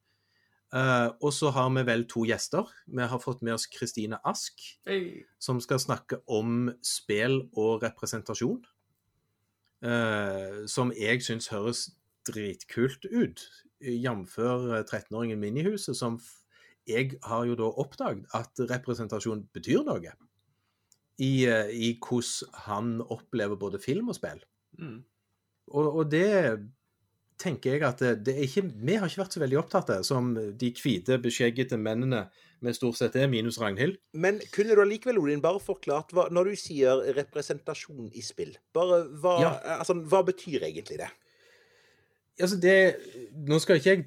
Uh, 0.69 1.09
og 1.25 1.33
så 1.33 1.49
har 1.57 1.71
vi 1.73 1.85
vel 1.89 2.05
to 2.09 2.27
gjester. 2.29 2.69
Vi 2.87 3.05
har 3.11 3.21
fått 3.23 3.41
med 3.41 3.55
oss 3.55 3.65
Kristine 3.73 4.19
Ask, 4.29 4.61
hey. 4.87 5.25
som 5.41 5.63
skal 5.65 5.81
snakke 5.81 6.21
om 6.29 6.69
spill 6.85 7.47
og 7.57 7.87
representasjon. 7.87 8.61
Uh, 9.81 10.67
som 10.69 10.93
jeg 10.93 11.23
syns 11.25 11.49
høres 11.55 11.87
dritkult 12.29 13.09
ut. 13.09 13.47
Jf. 13.81 14.37
13-åringen 14.37 15.41
min 15.41 15.57
i 15.57 15.65
huset, 15.65 15.97
som 15.97 16.19
jeg 16.89 17.17
har 17.25 17.47
jo 17.47 17.57
da 17.57 17.69
oppdaget 17.81 18.27
at 18.37 18.61
representasjon 18.69 19.47
betyr 19.55 19.87
noe. 19.89 20.13
I, 21.19 21.33
uh, 21.49 21.73
i 21.73 21.95
hvordan 21.97 22.61
han 22.69 22.93
opplever 23.09 23.57
både 23.57 23.81
film 23.81 24.13
og 24.13 24.21
spill. 24.21 24.45
Mm. 24.79 24.99
Og, 25.75 25.87
og 26.01 26.11
det 26.11 26.29
tenker 27.39 27.77
jeg 27.77 27.85
at 27.87 28.01
det, 28.03 28.13
det 28.27 28.35
er 28.35 28.47
ikke 28.47 28.65
Vi 28.67 28.97
har 28.99 29.07
ikke 29.11 29.21
vært 29.23 29.37
så 29.37 29.43
veldig 29.43 29.59
opptatt 29.61 29.91
av 29.95 30.05
som 30.07 30.33
de 30.35 30.71
hvite, 30.75 31.19
beskjeggete 31.23 31.79
mennene 31.81 32.27
vi 32.65 32.73
stort 32.75 32.99
sett 32.99 33.15
er, 33.15 33.29
minus 33.31 33.61
Ragnhild. 33.63 34.01
Men 34.19 34.41
kunne 34.51 34.75
du 34.75 34.81
allikevel, 34.83 35.21
Odin, 35.23 35.43
bare 35.45 35.61
forklart 35.63 36.11
hva, 36.11 36.25
Når 36.35 36.51
du 36.51 36.57
sier 36.59 37.05
representasjon 37.15 38.09
i 38.19 38.25
spill, 38.25 38.57
bare 38.75 39.05
hva, 39.23 39.37
Ja. 39.45 39.53
altså, 39.79 39.95
hva 40.11 40.25
betyr 40.27 40.67
egentlig 40.67 40.99
det? 40.99 41.11
Altså 42.39 42.59
det, 42.63 42.75
nå 43.47 43.59
skal 43.63 43.79
ikke 43.79 43.95
jeg 43.95 44.05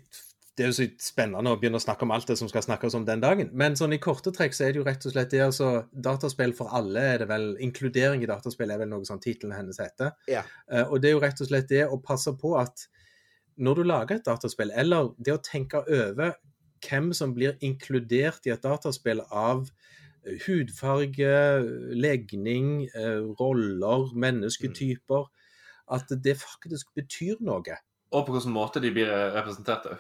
Det 0.58 0.66
er 0.66 0.72
jo 0.72 0.76
så 0.76 0.86
spennende 1.00 1.54
å 1.54 1.58
begynne 1.60 1.80
å 1.80 1.84
snakke 1.84 2.04
om 2.04 2.12
alt 2.12 2.28
det 2.28 2.36
som 2.40 2.50
skal 2.52 2.64
snakkes 2.66 2.96
om 2.98 3.06
den 3.08 3.22
dagen, 3.24 3.54
men 3.56 3.78
sånn 3.80 3.96
i 3.96 4.02
korte 4.04 4.34
trekk 4.36 4.56
så 4.58 4.66
er 4.66 4.74
det 4.74 4.82
jo 4.82 4.88
rett 4.88 5.06
og 5.08 5.14
slett 5.14 5.32
det 5.32 5.40
altså 5.46 5.70
Dataspill 5.92 6.52
for 6.58 6.74
alle 6.76 7.06
er 7.14 7.24
det 7.24 7.30
vel 7.30 7.54
Inkludering 7.64 8.26
i 8.26 8.30
dataspill 8.30 8.74
er 8.74 8.82
vel 8.82 8.92
noe 8.92 9.08
sånn 9.08 9.22
tittelen 9.24 9.56
hennes 9.56 9.80
heter. 9.80 10.12
Ja. 10.32 10.44
Uh, 10.68 10.84
og 10.90 11.00
det 11.00 11.12
er 11.12 11.16
jo 11.16 11.24
rett 11.24 11.40
og 11.40 11.48
slett 11.48 11.72
det 11.72 11.86
å 11.88 12.02
passe 12.04 12.36
på 12.42 12.58
at 12.60 12.84
når 13.62 13.80
du 13.80 13.84
lager 13.88 14.18
et 14.18 14.28
dataspill, 14.28 14.74
eller 14.76 15.14
det 15.24 15.38
å 15.38 15.44
tenke 15.46 15.84
over 15.86 16.36
hvem 16.82 17.12
som 17.16 17.36
blir 17.36 17.56
inkludert 17.64 18.48
i 18.48 18.54
et 18.54 18.64
dataspill 18.64 19.22
av 19.30 19.68
hudfarge, 20.46 21.34
legning, 21.98 22.90
eh, 22.94 23.22
roller, 23.40 24.12
mennesketyper, 24.14 25.26
at 25.92 26.14
det 26.24 26.38
faktisk 26.38 26.94
betyr 26.96 27.42
noe. 27.42 27.78
Og 28.12 28.26
på 28.28 28.36
hvilken 28.36 28.54
måte 28.56 28.82
de 28.84 28.92
blir 28.94 29.10
representert 29.36 29.88
òg. 29.92 30.00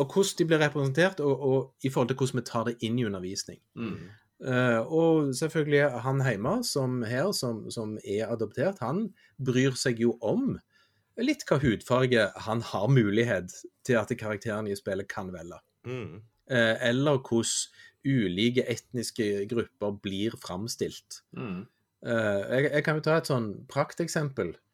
Og 0.00 0.08
hvordan 0.08 0.38
de 0.38 0.48
blir 0.48 0.62
representert, 0.62 1.20
og, 1.20 1.40
og 1.40 1.84
i 1.84 1.90
forhold 1.92 2.08
til 2.08 2.16
hvordan 2.16 2.40
vi 2.40 2.46
tar 2.48 2.68
det 2.68 2.76
inn 2.86 2.98
i 2.98 3.06
undervisning. 3.08 3.60
Mm. 3.76 3.96
Uh, 4.42 4.80
og 4.90 5.34
selvfølgelig 5.38 6.00
han 6.02 6.22
hjemme, 6.26 6.54
som 6.66 7.02
her, 7.06 7.30
som, 7.36 7.70
som 7.70 7.98
er 8.02 8.32
adoptert, 8.32 8.80
han 8.82 9.10
bryr 9.38 9.76
seg 9.78 10.00
jo 10.02 10.16
om 10.18 10.56
litt 11.20 11.44
hva 11.46 11.60
hudfarge 11.62 12.24
han 12.46 12.62
har 12.72 12.88
mulighet 12.90 13.52
til 13.86 14.00
at 14.00 14.10
karakteren 14.18 14.66
i 14.70 14.76
spillet 14.78 15.10
kan 15.12 15.30
velge. 15.34 15.60
Mm. 15.86 16.22
Uh, 16.50 16.74
eller 16.88 17.20
hvordan 17.20 17.54
ulike 18.02 18.64
etniske 18.66 19.46
grupper 19.50 19.94
blir 20.02 20.34
framstilt. 20.42 21.22
Mm. 21.38 21.68
Uh, 22.02 22.40
jeg, 22.50 22.70
jeg 22.72 22.84
kan 22.84 22.98
jo 22.98 23.06
ta 23.06 23.20
et 23.20 23.30
sånn 23.30 23.52
prakteksempel. 23.70 24.56
Uh, 24.56 24.71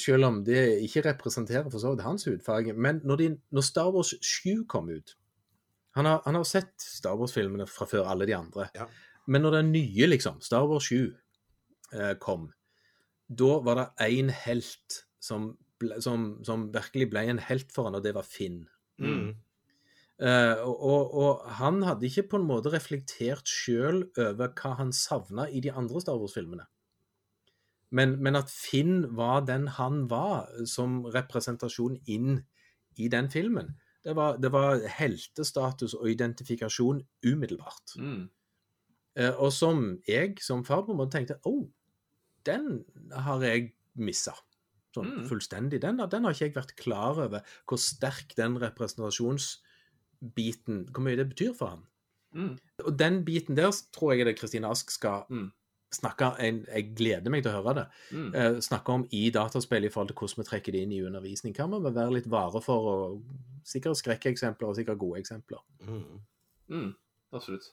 selv 0.00 0.24
om 0.24 0.38
det 0.46 0.60
ikke 0.86 1.02
representerer 1.04 1.66
for 1.68 1.82
så 1.82 1.90
vidt 1.92 2.04
hans 2.06 2.24
hudfarge. 2.24 2.72
Men 2.72 3.02
når, 3.04 3.20
de, 3.20 3.26
når 3.52 3.64
Star 3.66 3.90
Wars 3.92 4.14
7 4.24 4.62
kom 4.72 4.88
ut 4.88 5.12
Han 5.98 6.08
har, 6.08 6.22
han 6.24 6.38
har 6.38 6.44
sett 6.48 6.74
Star 6.80 7.16
Wars-filmene 7.16 7.66
fra 7.68 7.84
før 7.88 8.08
alle 8.08 8.26
de 8.28 8.34
andre. 8.36 8.70
Ja. 8.76 8.86
Men 9.26 9.42
når 9.42 9.58
den 9.58 9.72
nye, 9.74 10.06
liksom, 10.10 10.40
Star 10.44 10.66
Wars 10.68 10.88
7, 10.92 11.14
eh, 11.92 12.14
kom, 12.22 12.50
da 13.26 13.58
var 13.64 13.80
det 13.80 13.86
én 14.06 14.30
helt 14.44 15.00
som, 15.22 15.54
ble, 15.80 15.98
som, 16.04 16.28
som 16.46 16.68
virkelig 16.74 17.08
ble 17.10 17.24
en 17.30 17.42
helt 17.48 17.72
for 17.74 17.88
han, 17.88 17.98
og 17.98 18.04
det 18.04 18.14
var 18.16 18.28
Finn. 18.28 18.62
Mm. 19.02 19.34
Eh, 20.16 20.62
og, 20.62 20.76
og, 20.76 21.16
og 21.20 21.48
han 21.58 21.82
hadde 21.84 22.06
ikke 22.08 22.28
på 22.30 22.40
en 22.40 22.46
måte 22.48 22.72
reflektert 22.72 23.50
sjøl 23.50 24.06
over 24.14 24.54
hva 24.56 24.76
han 24.78 24.94
savna 24.96 25.48
i 25.50 25.60
de 25.64 25.74
andre 25.74 26.00
Star 26.04 26.20
Wars-filmene. 26.20 26.68
Men, 27.90 28.22
men 28.22 28.36
at 28.36 28.50
Finn 28.50 29.16
var 29.16 29.40
den 29.46 29.68
han 29.76 30.10
var 30.10 30.48
som 30.66 31.04
representasjon 31.14 31.96
inn 32.10 32.40
i 32.98 33.08
den 33.12 33.28
filmen, 33.30 33.74
det 34.06 34.14
var, 34.16 34.36
det 34.38 34.52
var 34.54 34.80
heltestatus 34.98 35.94
og 35.98 36.10
identifikasjon 36.10 37.00
umiddelbart. 37.26 37.96
Mm. 37.98 38.28
Eh, 39.18 39.34
og 39.34 39.52
som 39.52 40.00
jeg 40.06 40.38
som 40.44 40.64
far 40.64 40.82
på 40.86 40.92
en 40.94 40.98
måte 41.00 41.16
tenkte 41.16 41.40
Å, 41.48 41.54
den 42.46 42.84
har 43.10 43.42
jeg 43.42 43.72
missa. 43.98 44.34
Sånn 44.94 45.10
Mm. 45.10 45.26
fullstendig. 45.28 45.80
Den, 45.82 45.96
den 45.98 46.24
har 46.24 46.32
ikke 46.32 46.44
jeg 46.46 46.54
vært 46.54 46.76
klar 46.76 47.18
over 47.20 47.40
hvor 47.68 47.76
sterk 47.76 48.32
den 48.36 48.56
representasjonsbiten 48.62 50.86
Hvor 50.88 51.02
mye 51.04 51.16
det 51.18 51.28
betyr 51.34 51.52
for 51.58 51.66
han. 51.74 51.82
Mm. 52.32 52.56
Og 52.84 52.98
den 52.98 53.24
biten 53.24 53.56
der 53.56 53.70
tror 53.92 54.12
jeg 54.14 54.26
det 54.26 54.38
Kristine 54.38 54.68
Ask 54.68 54.90
skal 54.90 55.24
Mm. 55.28 55.52
Snakke 55.96 56.30
en, 56.44 56.60
Jeg 56.68 56.90
gleder 56.98 57.32
meg 57.32 57.42
til 57.44 57.52
å 57.52 57.62
høre 57.62 57.74
det. 57.80 57.86
Mm. 58.12 58.28
Eh, 58.34 58.60
snakke 58.64 58.92
om 58.92 59.06
i 59.16 59.24
dataspill 59.34 59.88
i 59.88 59.90
forhold 59.92 60.12
til 60.12 60.20
hvordan 60.20 60.42
vi 60.42 60.48
trekker 60.50 60.76
det 60.76 60.84
inn 60.86 60.94
i 60.94 61.02
undervisning. 61.08 61.56
Kan 61.56 61.72
man 61.72 61.86
være 61.86 62.12
litt 62.14 62.30
vare 62.30 62.62
for, 62.64 62.92
og 62.92 63.66
sikkert 63.66 63.98
skrekkeksempler 64.02 64.70
og 64.70 64.78
sikkert 64.78 65.00
gode 65.02 65.24
eksempler. 65.24 65.64
Mm. 65.88 66.22
Mm. 66.68 66.92
Absolutt. 67.34 67.72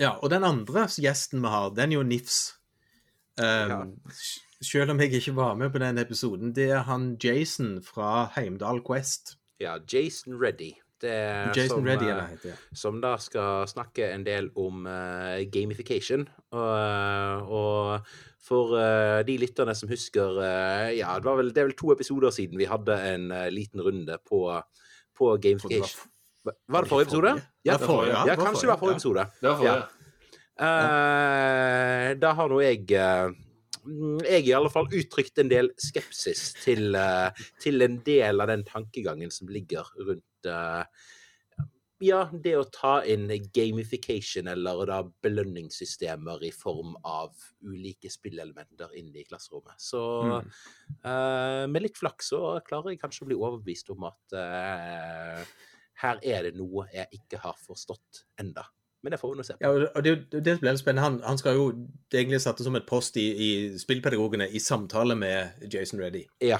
Ja, 0.00 0.16
og 0.16 0.30
den 0.30 0.44
andre 0.44 0.88
gjesten 0.90 1.42
vi 1.44 1.52
har, 1.52 1.70
den 1.76 1.92
er 1.92 2.00
jo 2.00 2.06
Nifs. 2.06 2.40
Um, 3.38 3.44
Ja. 3.44 3.84
Selv 4.64 4.94
om 4.94 5.00
jeg 5.00 5.12
ikke 5.12 5.34
var 5.36 5.54
med 5.60 5.72
på 5.74 5.78
den 5.82 5.98
episoden, 5.98 6.54
det 6.56 6.70
er 6.70 6.86
han 6.88 7.18
Jason 7.20 7.82
fra 7.84 8.30
Heimdal 8.36 8.80
Quest. 8.86 9.36
Ja, 9.60 9.76
Jason 9.92 10.38
Reddy. 10.40 10.70
Det 11.02 11.14
Jason 11.56 11.80
som, 11.80 11.86
Reddy, 11.86 12.06
eller 12.06 12.22
er 12.22 12.28
det 12.28 12.36
heter. 12.36 12.52
ja. 12.54 12.76
som 12.78 13.00
da 13.02 13.16
skal 13.20 13.66
snakke 13.68 14.06
en 14.14 14.24
del 14.24 14.48
om 14.60 14.86
uh, 14.86 15.42
gamification. 15.52 16.26
Og, 16.54 16.70
eh, 16.78 17.50
og 17.58 18.06
for 18.44 18.76
uh, 18.78 19.20
de 19.26 19.36
lytterne 19.40 19.74
som 19.76 19.90
husker 19.90 20.38
uh, 20.38 20.88
Ja, 20.94 21.16
det, 21.18 21.26
var 21.26 21.40
vel, 21.40 21.52
det 21.54 21.62
er 21.62 21.68
vel 21.70 21.76
to 21.78 21.92
episoder 21.92 22.34
siden 22.34 22.60
vi 22.60 22.68
hadde 22.70 22.96
en 23.10 23.30
eh, 23.34 23.50
liten 23.52 23.82
runde 23.82 24.18
på, 24.28 24.46
på 25.18 25.34
gamification. 25.42 26.08
var. 26.44 26.56
Var 26.68 26.84
det 26.84 26.88
forrige 26.88 27.08
episode? 27.08 27.34
Ja, 27.64 27.76
forrige, 27.80 28.14
ja, 28.14 28.24
ja 28.28 28.38
kanskje 28.38 28.66
det 28.66 28.72
var 28.74 28.80
forrige 28.82 29.00
episode. 29.00 29.28
Det 29.40 29.48
var 29.48 29.60
forrige. 29.62 29.82
Eh, 30.54 32.10
da 32.22 32.30
har 32.38 32.52
nå 32.52 32.60
jeg 32.62 32.92
eh, 32.94 33.32
Jeg 34.22 34.44
i 34.46 34.52
alle 34.54 34.70
fall 34.70 34.86
uttrykt 34.86 35.40
en 35.42 35.50
del 35.50 35.72
skepsis 35.82 36.52
til, 36.62 36.94
eh, 36.94 37.42
til 37.60 37.82
en 37.82 37.98
del 38.06 38.40
av 38.40 38.52
den 38.52 38.62
tankegangen 38.68 39.34
som 39.34 39.50
ligger 39.50 39.88
rundt 39.98 40.24
eh, 40.50 40.84
ja, 42.04 42.24
det 42.32 42.54
å 42.58 42.66
ta 42.72 42.94
inn 43.08 43.28
gamification, 43.54 44.48
eller 44.50 44.82
da 44.90 45.00
belønningssystemer 45.24 46.42
i 46.44 46.50
form 46.54 46.96
av 47.06 47.32
ulike 47.64 48.10
spillelementer 48.12 48.92
inn 48.98 49.12
i 49.14 49.24
klasserommet. 49.24 49.78
Så 49.80 50.02
Mm. 50.24 50.50
uh, 51.04 51.66
med 51.70 51.82
litt 51.82 51.98
flaks 51.98 52.32
så 52.34 52.60
klarer 52.66 52.92
jeg 52.92 53.00
kanskje 53.00 53.24
å 53.24 53.28
bli 53.30 53.38
overbevist 53.38 53.90
om 53.94 54.04
at 54.10 54.36
uh, 54.36 55.44
her 56.02 56.18
er 56.22 56.48
det 56.48 56.56
noe 56.58 56.88
jeg 56.92 57.20
ikke 57.20 57.40
har 57.44 57.56
forstått 57.62 58.24
enda. 58.40 58.66
Men 59.04 59.12
det 59.12 59.20
får 59.20 59.32
vi 59.32 59.36
nå 59.38 59.44
se 59.44 59.54
på. 59.54 59.60
Ja, 59.60 59.88
og 59.94 60.04
det, 60.04 60.14
det 60.32 60.58
blir 60.62 60.76
spennende. 60.80 61.04
Han, 61.04 61.20
han 61.22 61.38
skal 61.38 61.58
jo 61.58 61.66
egentlig 62.08 62.40
satt 62.40 62.56
det 62.58 62.64
som 62.64 62.76
et 62.78 62.86
post 62.88 63.18
i, 63.20 63.26
i 63.36 63.78
Spillpedagogene 63.78 64.48
i 64.48 64.62
samtale 64.64 65.14
med 65.14 65.68
Jason 65.72 66.00
Reddy. 66.00 66.24
Ja. 66.40 66.58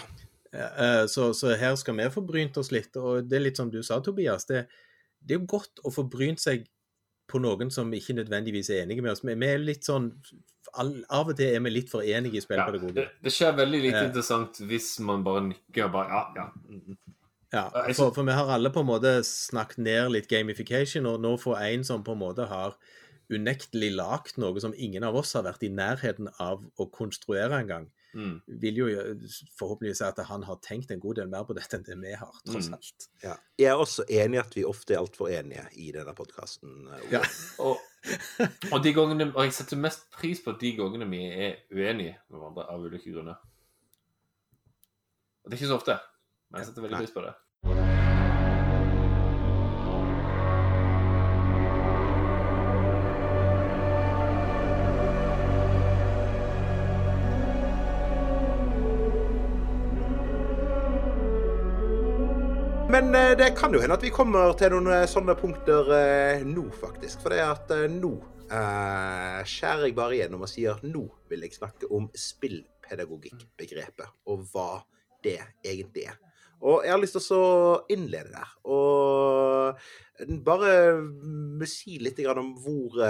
Eh, 0.55 1.07
Så, 1.11 1.33
så 1.35 1.55
her 1.59 1.75
skal 1.77 1.97
vi 1.99 2.07
få 2.14 2.23
brynt 2.27 2.57
oss 2.61 2.71
litt. 2.75 2.95
Og 2.97 3.27
det 3.29 3.38
er 3.38 3.45
litt 3.49 3.59
som 3.61 3.71
du 3.73 3.81
sa, 3.83 4.01
Tobias. 4.01 4.47
Det, 4.47 4.67
det 5.21 5.37
er 5.37 5.40
jo 5.43 5.47
godt 5.57 5.83
å 5.85 5.93
få 5.95 6.07
brynt 6.11 6.40
seg 6.43 6.67
på 7.31 7.40
noen 7.40 7.71
som 7.73 7.88
ikke 7.97 8.14
nødvendigvis 8.19 8.69
er 8.71 8.83
enige 8.85 9.03
med 9.03 9.14
oss. 9.14 9.25
Vi 9.25 9.33
er 9.33 9.59
litt 9.62 9.87
sånn 9.87 10.12
Av 10.75 11.29
og 11.29 11.37
til 11.38 11.53
er 11.55 11.61
vi 11.62 11.71
litt 11.71 11.90
for 11.93 12.03
enige 12.03 12.40
i 12.40 12.43
spillpedagogen. 12.43 12.97
Ja, 12.99 13.05
det, 13.05 13.23
det 13.23 13.33
skjer 13.33 13.53
veldig 13.57 13.81
lite 13.85 13.99
Eh. 14.01 14.07
interessant 14.09 14.59
hvis 14.69 14.88
man 15.01 15.23
bare 15.25 15.43
nikker 15.47 15.87
og 15.87 15.93
bare 15.93 16.09
Ja, 16.11 16.23
ja. 16.37 16.47
mm, 16.69 16.81
mm. 16.88 16.97
Ja, 17.55 17.64
for, 17.95 18.11
for 18.17 18.25
vi 18.27 18.35
har 18.35 18.49
alle 18.51 18.71
på 18.75 18.81
en 18.83 18.88
måte 18.88 19.12
snakket 19.23 19.79
ned 19.87 20.11
litt 20.11 20.27
gamification, 20.29 21.07
og 21.07 21.21
nå 21.23 21.37
får 21.38 21.61
en 21.62 21.85
som 21.87 22.03
på 22.03 22.17
en 22.17 22.19
måte 22.25 22.49
har 22.51 22.75
unektelig 23.31 23.93
lagd 23.95 24.40
noe 24.43 24.59
som 24.61 24.75
ingen 24.77 25.05
av 25.07 25.14
oss 25.21 25.37
har 25.38 25.45
vært 25.47 25.62
i 25.62 25.71
nærheten 25.71 26.33
av 26.43 26.64
å 26.81 26.88
konstruere 26.90 27.61
engang, 27.62 27.87
Mm. 28.14 28.40
vil 28.62 28.77
jo 28.79 28.87
forhåpentligvis 29.59 29.98
si 29.98 30.05
at 30.07 30.18
han 30.29 30.42
har 30.46 30.57
tenkt 30.62 30.90
en 30.94 31.00
god 31.03 31.16
del 31.18 31.29
mer 31.33 31.44
på 31.48 31.55
dette 31.59 31.74
enn 31.79 31.85
det 31.87 31.96
vi 32.00 32.12
har, 32.14 32.31
tross 32.46 32.68
Mm. 32.70 32.74
alt. 32.79 33.09
Ja. 33.22 33.35
Jeg 33.59 33.66
er 33.72 33.81
også 33.83 34.05
enig 34.09 34.38
i 34.38 34.42
at 34.42 34.55
vi 34.57 34.64
ofte 34.64 34.94
er 34.94 35.00
altfor 35.03 35.29
enige 35.35 35.66
i 35.77 35.90
denne 35.92 36.14
podkasten. 36.14 36.88
Ja. 37.11 37.20
Og, 37.59 37.79
og 38.72 38.83
de 38.85 38.92
gangene 38.94 39.31
Og 39.35 39.44
jeg 39.44 39.53
setter 39.57 39.77
mest 39.77 40.07
pris 40.14 40.40
på 40.44 40.53
de 40.61 40.72
gangene 40.77 41.09
vi 41.11 41.22
er 41.27 41.57
uenige 41.72 42.16
med 42.31 42.38
hverandre 42.38 42.68
av 42.70 42.81
ulike 42.87 43.11
grunner. 43.12 43.37
Og 45.44 45.50
det 45.50 45.57
er 45.59 45.62
ikke 45.62 45.72
så 45.74 45.77
ofte, 45.81 45.98
men 46.50 46.61
jeg 46.62 46.68
setter 46.70 46.83
veldig 46.87 46.96
Nei. 46.96 47.03
pris 47.05 47.12
på 47.14 47.22
det. 47.27 47.35
Men 62.95 63.15
eh, 63.15 63.37
det 63.37 63.57
kan 63.59 63.73
jo 63.75 63.81
hende 63.83 63.97
at 63.99 64.05
vi 64.07 64.11
kommer 64.15 64.53
til 64.55 64.71
noen 64.71 64.87
eh, 64.95 65.09
sånne 65.11 65.35
punkter 65.35 65.89
eh, 65.97 66.45
nå, 66.47 66.69
faktisk. 66.79 67.25
For 67.25 67.35
det 67.35 67.41
er 67.43 67.51
at 67.51 67.67
nå 67.91 68.13
skjærer 69.51 69.89
jeg 69.89 69.97
bare 69.97 70.15
igjennom 70.15 70.45
og 70.45 70.51
sier 70.53 70.77
at 70.77 70.85
nå 70.87 71.03
vil 71.33 71.43
jeg 71.43 71.57
snakke 71.57 71.89
om 71.97 72.05
spillpedagogikkbegrepet, 72.15 74.07
og 74.31 74.45
hva 74.53 74.85
det 75.27 75.41
egentlig 75.65 76.05
er. 76.13 76.19
Og 76.63 76.87
jeg 76.87 76.95
har 76.95 77.03
lyst 77.03 77.19
til 77.19 77.35
å 77.35 77.83
innlede 77.91 78.31
der. 78.37 78.51
Og 78.71 79.75
bare 80.47 80.71
mm, 81.01 81.67
si 81.67 81.99
litt 81.99 82.23
om 82.31 82.55
hvor 82.63 83.03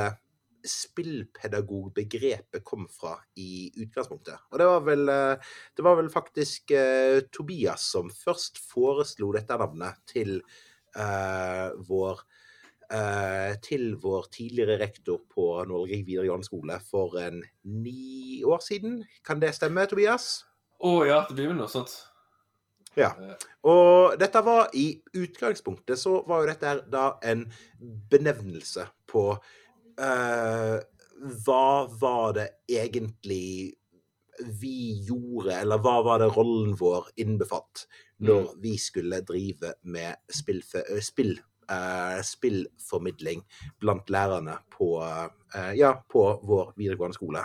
spillpedagogbegrepet 0.64 2.64
kom 2.64 2.88
fra 2.90 3.18
i 3.40 3.72
utgangspunktet. 3.82 4.38
Og 4.52 4.58
det 4.60 4.66
var 4.70 4.80
vel, 4.86 5.08
eh, 5.08 5.36
det 5.76 5.82
var 5.84 5.96
vel 6.00 6.10
faktisk 6.12 6.70
uh, 6.74 7.20
Tobias 7.32 7.82
som 7.94 8.10
først 8.10 8.58
foreslo 8.62 9.32
dette 9.36 9.58
navnet 9.60 9.94
til 10.10 10.30
uh, 10.96 11.68
vår 11.88 12.16
til 13.64 13.96
vår 13.98 14.24
tidligere 14.30 14.76
rektor 14.78 15.18
på 15.32 15.64
Nålrig 15.66 16.06
videregående 16.06 16.46
skole 16.46 16.76
for 16.84 17.16
en 17.18 17.42
ni 17.64 18.44
år 18.44 18.60
siden. 18.62 19.04
Kan 19.24 19.40
det 19.42 19.54
stemme, 19.56 19.86
Tobias? 19.88 20.44
Å 20.84 21.04
ja, 21.08 21.26
det 21.26 21.34
blir 21.34 21.48
vel 21.48 21.56
noe 21.58 21.68
sånt. 21.72 21.90
Ja. 22.94 23.10
Og 23.66 24.14
dette 24.20 24.42
var 24.46 24.68
i 24.78 25.00
utgangspunktet 25.16 25.98
så 25.98 26.22
var 26.28 26.40
jo 26.42 26.50
dette 26.52 26.70
da 26.92 27.04
en 27.26 27.52
benevnelse 28.12 28.84
på 29.10 29.24
eh, 30.00 30.76
hva 31.44 31.68
var 32.00 32.34
det 32.36 32.48
egentlig 32.70 33.74
vi 34.60 35.04
gjorde, 35.06 35.52
eller 35.60 35.78
hva 35.82 36.00
var 36.02 36.22
det 36.22 36.32
rollen 36.34 36.74
vår 36.78 37.12
innbefatt 37.22 37.84
når 38.24 38.54
vi 38.62 38.74
skulle 38.80 39.20
drive 39.26 39.76
med 39.94 40.16
spill, 40.34 40.62
uh, 41.70 42.18
spillformidling 42.18 43.44
blant 43.82 44.10
lærerne 44.10 44.56
på, 44.74 44.96
uh, 44.98 45.70
ja, 45.78 45.92
på 46.10 46.24
vår 46.42 46.74
videregående 46.78 47.18
skole. 47.18 47.44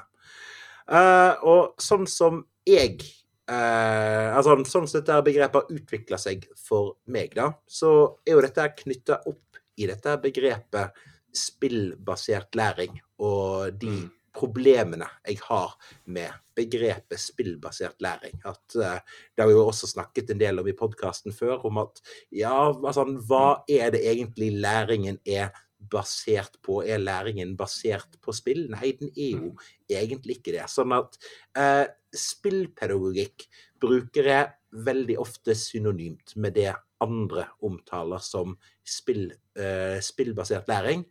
Og 0.89 1.77
sånn 1.77 2.07
som 2.09 2.41
jeg 2.65 3.03
Uh, 3.49 4.29
altså, 4.38 4.53
Sånn 4.69 4.85
som 4.85 4.99
dette 4.99 5.15
begrepet 5.25 5.55
har 5.57 5.73
utvikla 5.73 6.19
seg 6.21 6.43
for 6.53 6.99
meg, 7.09 7.33
da, 7.33 7.47
så 7.65 7.91
er 8.21 8.35
jo 8.35 8.43
dette 8.45 8.67
knytta 8.83 9.23
opp 9.25 9.57
i 9.79 9.88
dette 9.89 10.13
begrepet 10.21 10.99
spillbasert 11.35 12.55
læring 12.55 12.99
og 13.19 13.75
de 13.81 13.89
Mm. 13.89 14.09
problemene 14.33 15.07
jeg 15.27 15.39
har 15.43 15.75
med 16.05 16.29
begrepet 16.55 17.19
spillbasert 17.19 17.95
læring. 17.99 18.39
At 18.45 18.75
uh, 18.75 18.99
Det 19.35 19.39
har 19.39 19.47
vi 19.47 19.53
jo 19.53 19.67
også 19.67 19.87
snakket 19.87 20.29
en 20.29 20.39
del 20.39 20.59
om 20.59 20.67
i 20.67 20.73
podkasten 20.77 21.33
før, 21.33 21.65
om 21.65 21.77
at 21.77 22.01
ja, 22.31 22.69
altså, 22.71 23.03
hva 23.27 23.63
er 23.67 23.89
det 23.91 24.05
egentlig 24.05 24.51
læringen 24.61 25.19
er 25.25 25.49
basert 25.91 26.57
på? 26.63 26.83
Er 26.83 26.97
læringen 26.97 27.57
basert 27.57 28.19
på 28.21 28.31
spill? 28.31 28.69
Nei, 28.69 28.93
den 28.99 29.09
er 29.17 29.31
jo 29.31 29.55
egentlig 29.89 30.39
ikke 30.39 30.51
det. 30.57 30.67
Sånn 30.69 30.93
at 30.93 31.17
uh, 31.57 31.87
spillpedagogikk 32.15 33.47
bruker 33.81 34.23
jeg 34.23 34.51
veldig 34.71 35.17
ofte 35.19 35.55
synonymt 35.55 36.35
med 36.35 36.53
det 36.53 36.73
andre 37.01 37.47
omtaler 37.63 38.19
som 38.23 38.57
spill, 38.85 39.31
eh, 39.55 39.99
spillbasert 40.01 40.67
læring. 40.67 41.05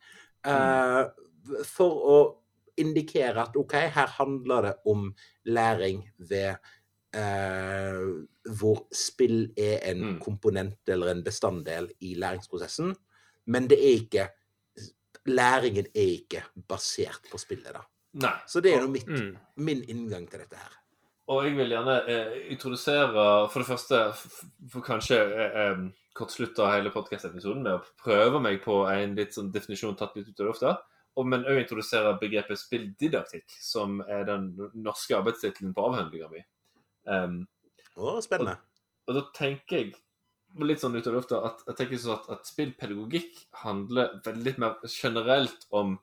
Eh, 0.46 1.04
for 1.64 1.90
å 2.08 2.18
indikere 2.78 3.42
at 3.42 3.56
OK, 3.56 3.72
her 3.72 4.06
handler 4.18 4.62
det 4.62 4.74
om 4.86 5.14
læring 5.46 6.04
ved 6.18 6.56
eh, 7.14 8.02
hvor 8.58 8.86
spill 8.92 9.48
er 9.56 9.78
en 9.90 10.00
Mm. 10.00 10.20
komponent 10.20 10.88
eller 10.88 11.10
en 11.10 11.22
bestanddel 11.24 11.88
i 12.00 12.14
læringsprosessen. 12.14 12.94
Men 13.46 13.66
det 13.68 13.78
er 13.78 13.94
ikke 14.02 14.28
Læringen 15.28 15.86
er 15.94 16.08
ikke 16.22 16.42
basert 16.68 17.20
på 17.30 17.36
spillet, 17.38 17.72
da. 17.74 17.80
Nei. 18.14 18.32
Så 18.46 18.60
det 18.62 18.72
er 18.74 18.80
jo 18.80 18.88
Mm. 18.88 19.36
min 19.56 19.82
inngang 19.82 20.26
til 20.30 20.38
dette 20.38 20.56
her. 20.56 20.72
Og 21.28 21.44
jeg 21.44 21.56
vil 21.58 21.74
gjerne 21.74 21.94
eh, 22.08 22.36
introdusere, 22.54 23.24
for 23.52 23.60
det 23.60 23.68
første, 23.68 23.98
for 24.72 24.84
kanskje 24.84 25.18
eh, 25.36 25.82
kortslutte 26.16 26.68
hele 26.72 26.92
podcast-episoden 26.94 27.66
med 27.66 27.76
å 27.76 27.82
prøve 28.00 28.40
meg 28.42 28.62
på 28.64 28.80
en 28.88 29.12
litt 29.18 29.36
sånn 29.36 29.52
definisjon 29.52 29.98
tatt 29.98 30.16
litt 30.16 30.30
ut 30.30 30.40
av 30.40 30.48
lufta, 30.48 30.72
men 31.28 31.44
òg 31.50 31.60
introdusere 31.64 32.14
begrepet 32.20 32.60
spilldidaktikk, 32.60 33.56
som 33.60 33.98
er 34.06 34.24
den 34.28 34.52
norske 34.78 35.16
arbeidstittelen 35.18 35.74
på 35.74 35.86
avhandlinga 35.88 36.28
mi. 36.30 36.42
Um, 37.10 37.40
oh, 37.96 38.20
spennende. 38.22 38.58
og 39.08 39.16
da 39.16 39.24
tenker 39.34 39.80
jeg 39.80 39.94
litt 40.62 40.82
sånn 40.82 40.96
ut 40.96 41.06
av 41.08 41.16
lufta 41.16 41.40
at, 41.48 41.64
jeg 41.66 41.78
tenker 41.78 42.00
sånn 42.02 42.18
at, 42.18 42.28
at 42.36 42.48
spillpedagogikk 42.48 43.40
handler 43.64 44.18
veldig 44.24 44.54
mer 44.62 44.76
generelt 44.92 45.66
om 45.74 45.96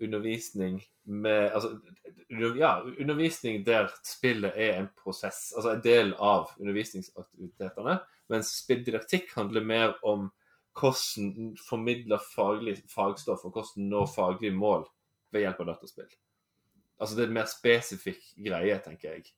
undervisning 0.00 0.80
med 1.04 1.50
Altså 1.50 1.78
ja, 2.56 2.80
undervisning 3.00 3.66
der 3.66 3.88
spillet 4.06 4.52
er 4.54 4.78
en 4.78 4.88
prosess, 5.02 5.52
altså 5.56 5.74
en 5.74 5.82
del 5.84 6.12
av 6.18 6.52
undervisningsaktivitetene. 6.60 7.98
Mens 8.30 8.52
spilldidaktikk 8.62 9.32
handler 9.34 9.66
mer 9.66 9.96
om 10.06 10.28
hvordan 10.78 11.56
formidle 11.68 12.20
faglig 12.34 12.76
fagstoff, 12.94 13.44
og 13.44 13.56
hvordan 13.56 13.88
nå 13.90 14.04
faglige 14.06 14.54
mål 14.54 14.86
ved 15.34 15.44
hjelp 15.44 15.64
av 15.64 15.72
dataspill. 15.72 16.08
Altså 17.00 17.16
det 17.16 17.24
er 17.24 17.32
en 17.32 17.38
mer 17.40 17.50
spesifikk 17.50 18.22
greie, 18.46 18.78
tenker 18.84 19.16
jeg. 19.16 19.32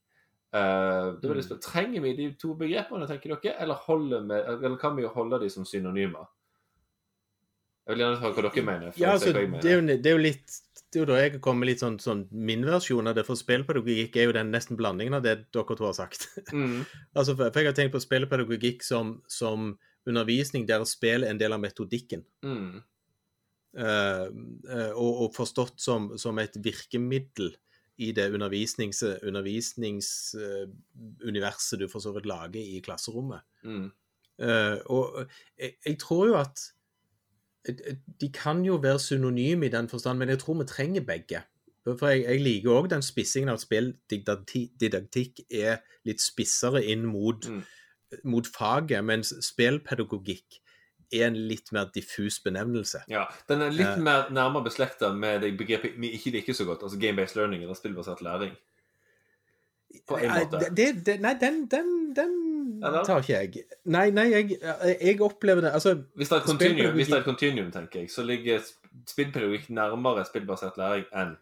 Eh, 0.53 1.09
det 1.23 1.31
vil 1.31 1.41
jeg 1.41 1.47
spørre, 1.47 1.65
Trenger 1.65 2.05
vi 2.05 2.15
de 2.19 2.29
to 2.37 2.53
begrepene, 2.59 3.09
tenker 3.09 3.37
dere, 3.37 3.57
eller, 3.63 3.81
holder 3.87 4.27
vi, 4.29 4.41
eller 4.53 4.79
kan 4.81 4.97
vi 4.99 5.09
holde 5.09 5.41
de 5.41 5.51
som 5.51 5.65
synonymer? 5.65 6.29
Jeg 7.83 7.97
vil 7.97 8.05
gjerne 8.05 8.21
høre 8.23 8.37
hva 8.37 8.43
dere 8.47 8.65
mener. 8.67 8.93
Ja, 9.01 9.15
altså, 9.17 9.33
jeg 9.33 9.49
det 9.59 9.71
er, 9.71 9.81
jo, 9.81 9.87
det 9.91 10.11
er 10.11 10.15
jo 10.15 10.23
litt 10.23 10.59
Det 10.93 11.01
er 11.01 11.03
jo 11.03 11.07
da 11.09 11.17
jeg 11.19 11.41
kommer 11.43 11.67
litt 11.67 11.83
sånn, 11.83 11.97
sånn 12.03 12.27
min 12.31 12.63
versjon 12.69 13.11
av 13.11 13.17
det, 13.17 13.25
for 13.27 13.39
spillpedagogikk 13.39 14.19
er 14.21 14.29
jo 14.29 14.37
den 14.37 14.53
nesten 14.55 14.79
blandingen 14.79 15.17
av 15.19 15.25
det 15.25 15.39
dere 15.55 15.77
to 15.79 15.87
har 15.89 15.97
sagt. 15.97 16.29
Mm, 16.53 16.85
altså, 17.19 17.35
for, 17.35 17.49
jeg 17.49 17.71
har 17.71 17.79
tenkt 17.79 17.97
på 17.97 18.03
spillpedagogikk 18.05 18.85
som, 18.87 19.17
som 19.27 19.73
undervisning 20.09 20.67
der 20.69 20.85
spill 20.89 21.27
er 21.27 21.33
en 21.33 21.41
del 21.41 21.57
av 21.57 21.63
metodikken. 21.63 22.27
Mm. 22.45 22.83
Uh, 23.73 24.29
og, 24.93 25.11
og 25.25 25.29
forstått 25.33 25.81
som, 25.81 26.11
som 26.21 26.39
et 26.43 26.59
virkemiddel 26.61 27.55
i 28.05 28.11
det 28.13 28.29
undervisnings, 28.37 29.01
uh, 30.37 30.69
du 31.25 31.89
for 31.89 32.05
så 32.05 32.13
vidt 32.13 32.29
lager 32.29 32.61
i 32.61 32.85
klasserommet. 32.85 33.43
Mm. 33.65 33.89
Eh, 34.43 34.79
og 34.91 35.19
jeg, 35.59 35.77
jeg 35.85 35.99
tror 36.01 36.31
jo 36.31 36.39
at 36.41 36.63
De 38.21 38.29
kan 38.35 38.65
jo 38.65 38.77
være 38.83 38.99
synonyme 38.99 39.67
i 39.67 39.69
den 39.71 39.89
forstand, 39.89 40.19
men 40.19 40.29
jeg 40.29 40.39
tror 40.39 40.55
vi 40.59 40.65
trenger 40.67 41.01
begge. 41.07 41.43
For 41.85 42.09
jeg, 42.09 42.25
jeg 42.25 42.41
liker 42.41 42.71
òg 42.71 42.89
den 42.91 43.03
spissingen 43.03 43.49
av 43.51 43.55
at 43.59 43.65
spilldidaktikk 43.65 45.41
er 45.51 45.81
litt 46.07 46.21
spissere 46.23 46.83
inn 46.85 47.07
mot, 47.07 47.47
Mm. 47.49 47.63
mot 48.25 48.47
faget, 48.47 49.05
mens 49.05 49.33
spillpedagogikk 49.41 50.59
er 51.13 51.27
en 51.27 51.37
litt 51.49 51.73
mer 51.73 51.91
diffus 51.95 52.39
benevnelse. 52.41 53.03
Ja, 53.09 53.25
Den 53.49 53.61
er 53.63 53.71
litt 53.71 53.87
Eh. 53.87 53.99
mer 53.99 54.29
nærmere 54.31 54.65
beslekta 54.65 55.13
med 55.15 55.41
det 55.43 55.57
begrepet 55.59 55.99
vi 56.01 56.11
ikke 56.13 56.31
liker 56.33 56.53
så 56.53 56.65
godt, 56.65 56.83
altså 56.83 56.99
game-based 56.99 57.37
learning 57.37 57.63
eller 57.63 57.75
spillbasert 57.75 58.23
læring. 58.23 58.53
På 60.09 60.17
en 60.17 60.31
måte. 60.31 60.75
det, 60.77 61.05
det, 61.07 61.21
nei, 61.21 61.35
den, 61.41 61.67
den, 61.67 62.15
den 62.17 62.52
Eller? 62.83 63.05
tar 63.07 63.23
ikke 63.23 63.33
jeg. 63.39 63.67
Nei, 63.95 64.07
nei, 64.15 64.25
jeg, 64.33 64.57
jeg 64.99 65.21
opplever 65.23 65.63
det 65.67 65.71
Altså, 65.77 65.95
Hvis 66.19 66.29
det 66.33 66.37
er 66.37 66.41
et 66.43 66.49
continuum, 66.51 66.97
det 66.99 67.19
er 67.19 67.27
continuum 67.27 67.71
tenker 67.75 68.03
jeg, 68.03 68.11
så 68.11 68.25
ligger 68.27 68.65
spillpedagogikk 69.09 69.71
nærmere 69.77 70.25
spillbasert 70.29 70.81
læring 70.81 71.07
enn 71.15 71.37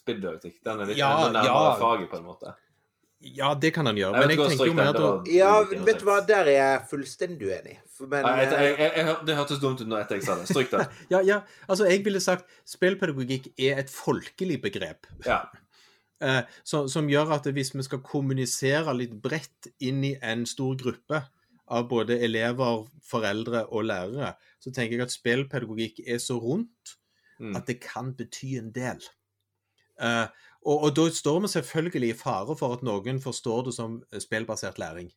spillpedagogikk. 0.00 0.60
Den 0.64 0.80
er 0.84 0.92
litt 0.92 1.00
Ja, 1.00 1.10
enda 1.26 1.42
nærmere 1.42 1.66
ja. 1.72 1.74
faget, 1.80 2.08
på 2.12 2.20
en 2.20 2.24
måte. 2.30 2.54
ja, 3.20 3.54
det 3.54 3.72
kan 3.74 3.86
han 3.86 3.96
gjøre, 3.96 4.12
Jeg 4.14 4.22
men 4.28 4.30
jeg 4.30 4.48
tenker 4.50 4.66
jo 4.70 4.76
mer 4.76 4.92
da 4.92 5.10
Ja, 5.32 5.52
vet 5.88 6.00
du 6.00 6.06
hva, 6.06 6.20
der 6.28 6.46
er 6.52 6.56
jeg 6.60 6.80
fullstendig 6.90 7.48
uenig. 7.48 7.78
Men 8.00 8.26
Nei, 8.26 8.34
jeg, 8.42 8.52
eh, 8.52 8.62
jeg, 8.62 8.78
jeg, 8.78 9.06
jeg, 9.06 9.16
det 9.26 9.36
hørtes 9.38 9.60
dumt 9.62 9.80
ut 9.80 9.88
nå 9.88 9.96
etter 9.96 10.18
jeg 10.18 10.26
sa 10.26 10.34
det. 10.36 10.48
Stryk 10.50 10.70
det. 10.74 10.86
Ja, 11.14 11.22
ja, 11.24 11.38
altså 11.66 11.88
jeg 11.88 12.04
ville 12.04 12.20
sagt 12.20 12.44
spillpedagogikk 12.68 13.48
er 13.56 13.80
et 13.80 13.90
folkelig 13.90 14.60
begrep. 14.62 15.08
Ja. 15.24 15.46
Eh, 16.24 16.42
som, 16.64 16.88
som 16.88 17.08
gjør 17.10 17.34
at 17.36 17.48
hvis 17.52 17.74
vi 17.74 17.84
skal 17.84 18.04
kommunisere 18.04 18.94
litt 18.96 19.16
bredt 19.22 19.68
inn 19.84 20.04
i 20.04 20.14
en 20.22 20.46
stor 20.48 20.76
gruppe 20.80 21.22
av 21.66 21.88
både 21.90 22.20
elever, 22.22 22.86
foreldre 23.04 23.66
og 23.74 23.88
lærere, 23.90 24.36
så 24.62 24.70
tenker 24.70 24.96
jeg 24.96 25.08
at 25.08 25.14
spillpedagogikk 25.14 26.04
er 26.06 26.22
så 26.22 26.38
rundt 26.40 26.96
Mm. 27.38 27.56
at 27.56 27.66
det 27.66 27.80
kan 27.80 28.14
bety 28.16 28.56
en 28.56 28.72
del. 28.72 29.02
Eh, 30.00 30.26
og, 30.66 30.82
og 30.82 30.96
da 30.96 31.06
står 31.12 31.40
vi 31.40 31.48
selvfølgelig 31.52 32.10
i 32.10 32.18
fare 32.18 32.56
for 32.58 32.76
at 32.76 32.84
noen 32.86 33.20
forstår 33.22 33.68
det 33.68 33.74
som 33.76 34.02
spillbasert 34.20 34.78
læring. 34.78 35.10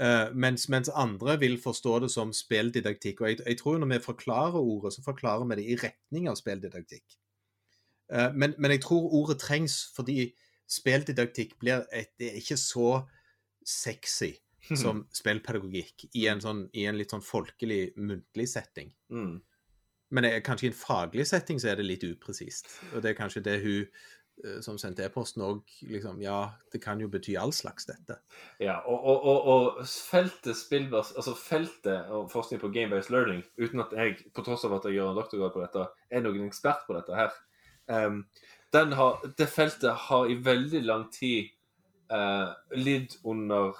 Eh, 0.00 0.34
mens, 0.34 0.68
mens 0.68 0.90
andre 0.94 1.38
vil 1.38 1.58
forstå 1.62 1.98
det 2.04 2.10
som 2.14 2.32
spilldidaktikk. 2.32 3.20
Og 3.20 3.28
jeg, 3.28 3.40
jeg 3.46 3.58
tror 3.58 3.78
når 3.78 3.94
vi 3.94 4.04
forklarer 4.04 4.60
ordet, 4.60 4.94
så 4.94 5.02
forklarer 5.02 5.48
vi 5.50 5.58
det 5.58 5.66
i 5.66 5.78
retning 5.82 6.28
av 6.30 6.38
spilldidaktikk. 6.38 7.18
Eh, 8.12 8.32
men, 8.34 8.54
men 8.58 8.74
jeg 8.74 8.84
tror 8.86 9.12
ordet 9.20 9.40
trengs 9.42 9.80
fordi 9.96 10.30
spilldidaktikk 10.68 11.56
blir 11.60 11.86
et, 11.92 12.12
det 12.20 12.32
er 12.32 12.40
ikke 12.40 12.58
så 12.60 13.02
sexy 13.68 14.34
som 14.82 15.04
spillpedagogikk 15.14 16.08
i 16.14 16.26
en, 16.28 16.42
sånn, 16.44 16.66
i 16.76 16.88
en 16.88 16.98
litt 16.98 17.14
sånn 17.14 17.24
folkelig, 17.24 17.94
muntlig 17.96 18.48
setting. 18.50 18.92
Mm. 19.12 19.38
Men 20.08 20.24
det 20.24 20.34
er, 20.34 20.44
kanskje 20.44 20.68
i 20.68 20.70
en 20.72 20.78
faglig 20.78 21.26
setting 21.28 21.60
så 21.60 21.72
er 21.72 21.80
det 21.80 21.88
litt 21.88 22.06
upresist. 22.08 22.70
Og 22.94 23.02
det 23.04 23.12
er 23.12 23.18
kanskje 23.18 23.44
det 23.44 23.58
hun 23.60 23.82
eh, 23.82 24.60
som 24.64 24.78
sendte 24.80 25.04
e-posten 25.04 25.44
òg 25.44 25.74
liksom 25.92 26.22
Ja, 26.24 26.54
det 26.72 26.80
kan 26.84 27.00
jo 27.00 27.10
bety 27.12 27.36
all 27.40 27.52
slags, 27.52 27.88
dette. 27.88 28.16
Ja, 28.60 28.78
og, 28.88 29.04
og, 29.04 29.28
og, 29.28 29.50
og 29.52 29.82
feltet 29.88 30.56
spillbas, 30.56 31.12
altså 31.16 31.36
feltet 31.36 32.08
og 32.12 32.30
forskning 32.32 32.62
på 32.64 32.72
game-based 32.72 33.12
learning, 33.12 33.44
uten 33.60 33.84
at 33.84 33.92
jeg, 33.96 34.16
på 34.32 34.44
tross 34.46 34.64
av 34.68 34.78
at 34.78 34.88
jeg 34.88 34.96
gjør 34.96 35.12
en 35.12 35.20
doktorgrad 35.20 35.56
på 35.56 35.64
dette, 35.66 35.84
er 36.08 36.24
noen 36.24 36.48
ekspert 36.48 36.88
på 36.88 36.96
dette 36.96 37.20
her, 37.20 37.36
den 37.88 38.92
har, 38.92 39.22
det 39.38 39.48
feltet 39.48 40.08
har 40.08 40.28
i 40.28 40.36
veldig 40.44 40.82
lang 40.84 41.06
tid 41.12 41.48
uh, 42.12 42.52
lidd 42.76 43.16
under 43.24 43.72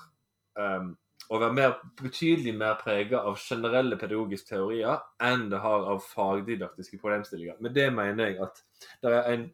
um, 0.56 0.94
å 1.28 1.40
være 1.42 1.56
mer, 1.56 1.74
betydelig 2.00 2.54
mer 2.56 2.78
prega 2.80 3.20
av 3.28 3.36
generelle 3.42 3.98
pedagogiske 4.00 4.54
teorier 4.54 5.02
enn 5.20 5.50
det 5.52 5.60
har 5.60 5.84
av 5.92 6.00
fagdidaktiske 6.08 7.00
problemstillinger. 7.02 7.60
Med 7.60 7.76
det 7.76 7.90
mener 7.92 8.30
jeg 8.30 8.40
at 8.46 8.62
det 9.04 9.12
er 9.12 9.28
en 9.34 9.44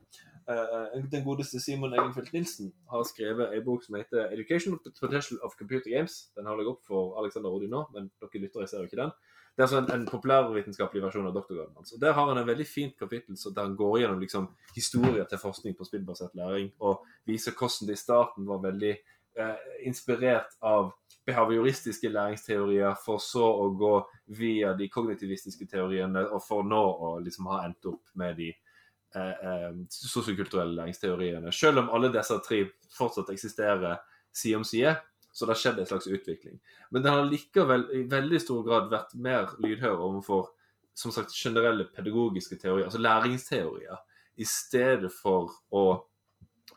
Eh, 0.49 1.05
den 1.13 1.25
godeste 1.25 1.61
Simon 1.61 1.95
Egenfeldt 1.97 2.33
Nilsen 2.33 2.73
har 2.91 3.05
skrevet 3.09 3.55
en 3.57 3.65
bok 3.65 3.85
som 3.85 3.95
heter 3.95 4.27
'Education 4.27 4.79
Potential 5.01 5.39
of 5.43 5.57
Computer 5.59 5.91
Games'. 5.91 6.29
Den 6.37 6.47
holder 6.47 6.65
jeg 6.65 6.73
opp 6.73 6.83
for 6.87 7.19
Alexander 7.21 7.51
Odin 7.51 7.71
nå, 7.71 7.85
men 7.95 8.11
dere 8.21 8.43
lyttere 8.43 8.67
ser 8.69 8.79
jo 8.79 8.85
ikke 8.85 9.03
den. 9.03 9.11
Det 9.55 9.63
er 9.63 9.69
altså 9.69 9.79
en, 9.79 9.91
en 9.95 10.07
populærvitenskapelig 10.11 11.03
versjon 11.05 11.29
av 11.29 11.35
doktorgraden 11.37 11.77
hans. 11.77 11.93
Altså. 11.93 11.99
Der 12.03 12.13
har 12.17 12.27
han 12.27 12.41
en 12.41 12.49
veldig 12.49 12.67
fint 12.67 12.97
kapittel 12.99 13.39
der 13.39 13.63
han 13.63 13.77
går 13.79 13.99
gjennom 14.01 14.23
liksom, 14.23 14.49
historier 14.75 15.29
til 15.31 15.39
forskning 15.39 15.77
på 15.79 15.87
spillbasert 15.87 16.35
læring, 16.35 16.73
og 16.81 17.05
viser 17.27 17.55
hvordan 17.55 17.89
det 17.91 17.95
i 17.95 18.03
starten 18.03 18.49
var 18.51 18.65
veldig 18.65 18.91
eh, 19.39 19.69
inspirert 19.87 20.59
av 20.59 20.91
behavioristiske 21.27 22.11
læringsteorier, 22.11 22.99
for 23.05 23.23
så 23.23 23.47
å 23.47 23.71
gå 23.79 23.95
via 24.41 24.75
de 24.75 24.91
kognitivistiske 24.91 25.71
teoriene, 25.71 26.27
og 26.35 26.43
for 26.43 26.67
nå 26.67 26.83
å 26.83 27.15
liksom 27.23 27.49
ha 27.53 27.63
endt 27.69 27.87
opp 27.95 28.03
med 28.19 28.37
de 28.43 28.51
eh, 28.51 29.47
eh, 29.49 29.71
sosiokulturelle 29.87 30.81
læringsteoriene. 30.81 31.55
Selv 31.55 31.85
om 31.85 31.95
alle 31.95 32.11
disse 32.13 32.43
tre 32.43 32.65
fortsatt 32.99 33.31
eksisterer 33.33 34.03
side 34.35 34.59
om 34.59 34.67
side, 34.67 34.99
så 35.35 35.45
det 35.45 35.57
har 35.57 35.61
skjedd 35.61 35.81
en 35.83 35.89
slags 35.91 36.07
utvikling. 36.07 36.61
Men 36.95 37.03
den 37.03 37.13
har 37.13 37.27
likevel 37.27 37.89
i 37.93 38.05
veldig 38.11 38.39
stor 38.43 38.63
grad 38.67 38.93
vært 38.93 39.17
mer 39.19 39.57
lydhør 39.63 39.99
overfor 40.07 40.53
som 40.95 41.11
sagt, 41.11 41.35
generelle 41.35 41.89
pedagogiske 41.91 42.57
teorier, 42.63 42.87
altså 42.87 43.01
læringsteorier, 43.03 43.99
i 44.39 44.47
stedet 44.47 45.11
for 45.15 45.51
å 45.75 45.85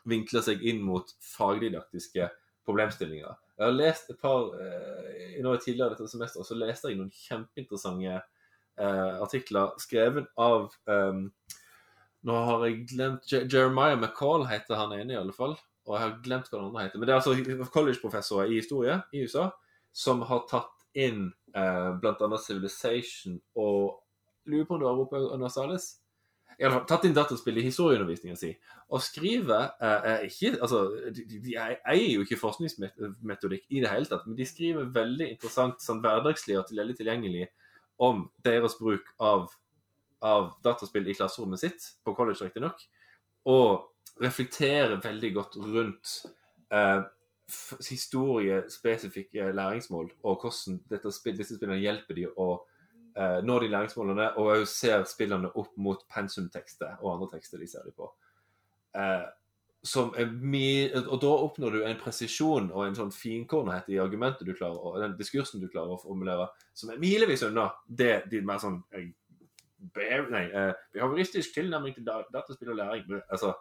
vinkle 0.08 0.42
seg 0.42 0.62
inn 0.66 0.80
mot 0.82 1.10
fagdidaktiske 1.22 2.26
problemstillinger. 2.66 3.38
Jeg 3.58 3.64
har 3.64 3.74
lest 3.74 4.10
et 4.12 4.20
par 4.22 4.52
eh, 4.62 5.38
nå 5.42 5.54
tidligere 5.62 5.94
dette 5.94 6.10
semesteret, 6.10 6.46
så 6.46 6.58
leste 6.58 6.90
jeg 6.90 6.98
noen 6.98 7.14
kjempeinteressante 7.14 8.18
eh, 8.18 9.14
artikler 9.22 9.74
skrevet 9.82 10.28
av 10.38 10.68
eh, 10.90 11.22
nå 12.26 12.42
har 12.50 12.66
jeg 12.66 12.84
glemt 12.92 13.30
Jeremiah 13.30 13.96
McCall 13.98 14.46
heter 14.50 14.78
han 14.78 14.94
ene, 14.96 15.14
i 15.14 15.18
alle 15.18 15.34
fall. 15.34 15.54
Og 15.88 15.94
jeg 15.96 16.04
har 16.04 16.18
glemt 16.24 16.50
hva 16.50 16.58
den 16.58 16.66
andre 16.68 16.84
heter. 16.84 17.00
Men 17.00 17.08
det 17.08 17.14
er 17.14 17.20
altså 17.22 17.70
college-professorer 17.72 18.52
i 18.52 18.60
historie 18.60 18.98
i 19.16 19.22
USA 19.24 19.48
som 19.96 20.20
har 20.28 20.44
tatt 20.50 20.74
inn 20.98 21.30
eh, 21.56 21.88
bl.a. 22.00 22.28
Civilization 22.42 23.40
og 23.56 24.04
Lurer 24.48 24.64
på 24.64 24.76
om 24.76 24.80
det 24.80 24.86
var 24.86 24.94
Europa 24.96 25.18
Universalis. 25.34 25.86
I 26.58 26.64
alle 26.64 26.78
fall, 26.78 26.86
tatt 26.88 27.02
inn 27.04 27.12
dataspill 27.16 27.58
i 27.60 27.64
historieundervisningen 27.66 28.38
sin. 28.40 28.54
Og 28.88 29.02
skriver 29.04 29.74
eh, 29.84 30.24
ikke, 30.30 30.54
altså, 30.64 30.86
de, 31.12 31.40
de 31.44 31.56
eier 31.60 32.06
jo 32.14 32.24
ikke 32.24 32.38
forskningsmetodikk 32.40 33.66
i 33.68 33.82
det 33.84 33.92
hele 33.92 34.08
tatt, 34.08 34.24
men 34.24 34.38
de 34.38 34.46
skriver 34.48 34.88
veldig 34.94 35.28
interessant, 35.34 35.84
sånn 35.84 36.00
hverdagslig 36.04 36.56
og 36.56 36.72
veldig 36.72 36.96
tilgjengelig 36.96 37.50
om 38.08 38.24
deres 38.46 38.78
bruk 38.80 39.12
av 39.20 39.50
av 40.24 40.48
dataspill 40.64 41.06
i 41.08 41.14
klasserommet 41.14 41.62
sitt, 41.62 41.84
på 42.02 42.14
college 42.16 42.42
riktignok, 42.42 42.80
og 43.48 43.84
reflekterer 44.20 44.98
veldig 45.02 45.30
godt 45.34 45.56
rundt 45.62 46.14
eh, 46.72 47.00
historiespesifikke 47.88 49.52
læringsmål, 49.52 50.10
og 50.22 50.42
hvordan 50.42 51.12
spill, 51.12 51.38
disse 51.38 51.56
spillene 51.56 51.80
hjelper 51.80 52.18
de 52.18 52.26
å 52.28 52.48
eh, 53.16 53.38
nå 53.44 53.58
de 53.62 53.70
læringsmålene, 53.72 54.30
og 54.36 54.52
òg 54.56 54.66
ser 54.68 55.04
spillene 55.08 55.50
opp 55.54 55.76
mot 55.80 56.04
pensumtekster 56.12 56.98
og 57.00 57.14
andre 57.14 57.30
tekster 57.36 57.62
de 57.62 57.68
ser 57.70 57.86
de 57.88 57.94
på. 57.96 58.10
Eh, 58.98 59.26
og 59.88 61.20
da 61.22 61.30
oppnår 61.30 61.76
du 61.76 61.84
en 61.86 62.00
presisjon 62.00 62.66
og 62.74 62.82
en 62.82 62.96
sånn 62.98 63.12
finkornhet 63.14 63.86
i 63.94 64.00
argumentet 64.02 64.46
du 64.46 64.52
klarer, 64.58 64.76
og 64.82 64.98
den 65.00 65.14
diskursen 65.16 65.62
du 65.62 65.68
klarer 65.70 65.94
å 65.94 66.02
formulere, 66.02 66.48
som 66.74 66.90
er 66.90 66.98
milevis 67.00 67.46
unna 67.46 67.70
det 67.86 68.24
de 68.28 68.42
mer 68.44 68.58
sånn 68.60 68.80
eh, 68.92 69.08
behav, 69.94 70.28
nei, 70.34 70.44
eh, 70.50 70.74
behavioristisk 70.92 71.54
tilnærming 71.54 71.94
til 71.94 72.04
da- 72.04 72.26
dataspill 72.34 72.74
og 72.74 72.80
læring. 72.80 73.22
Altså, 73.30 73.54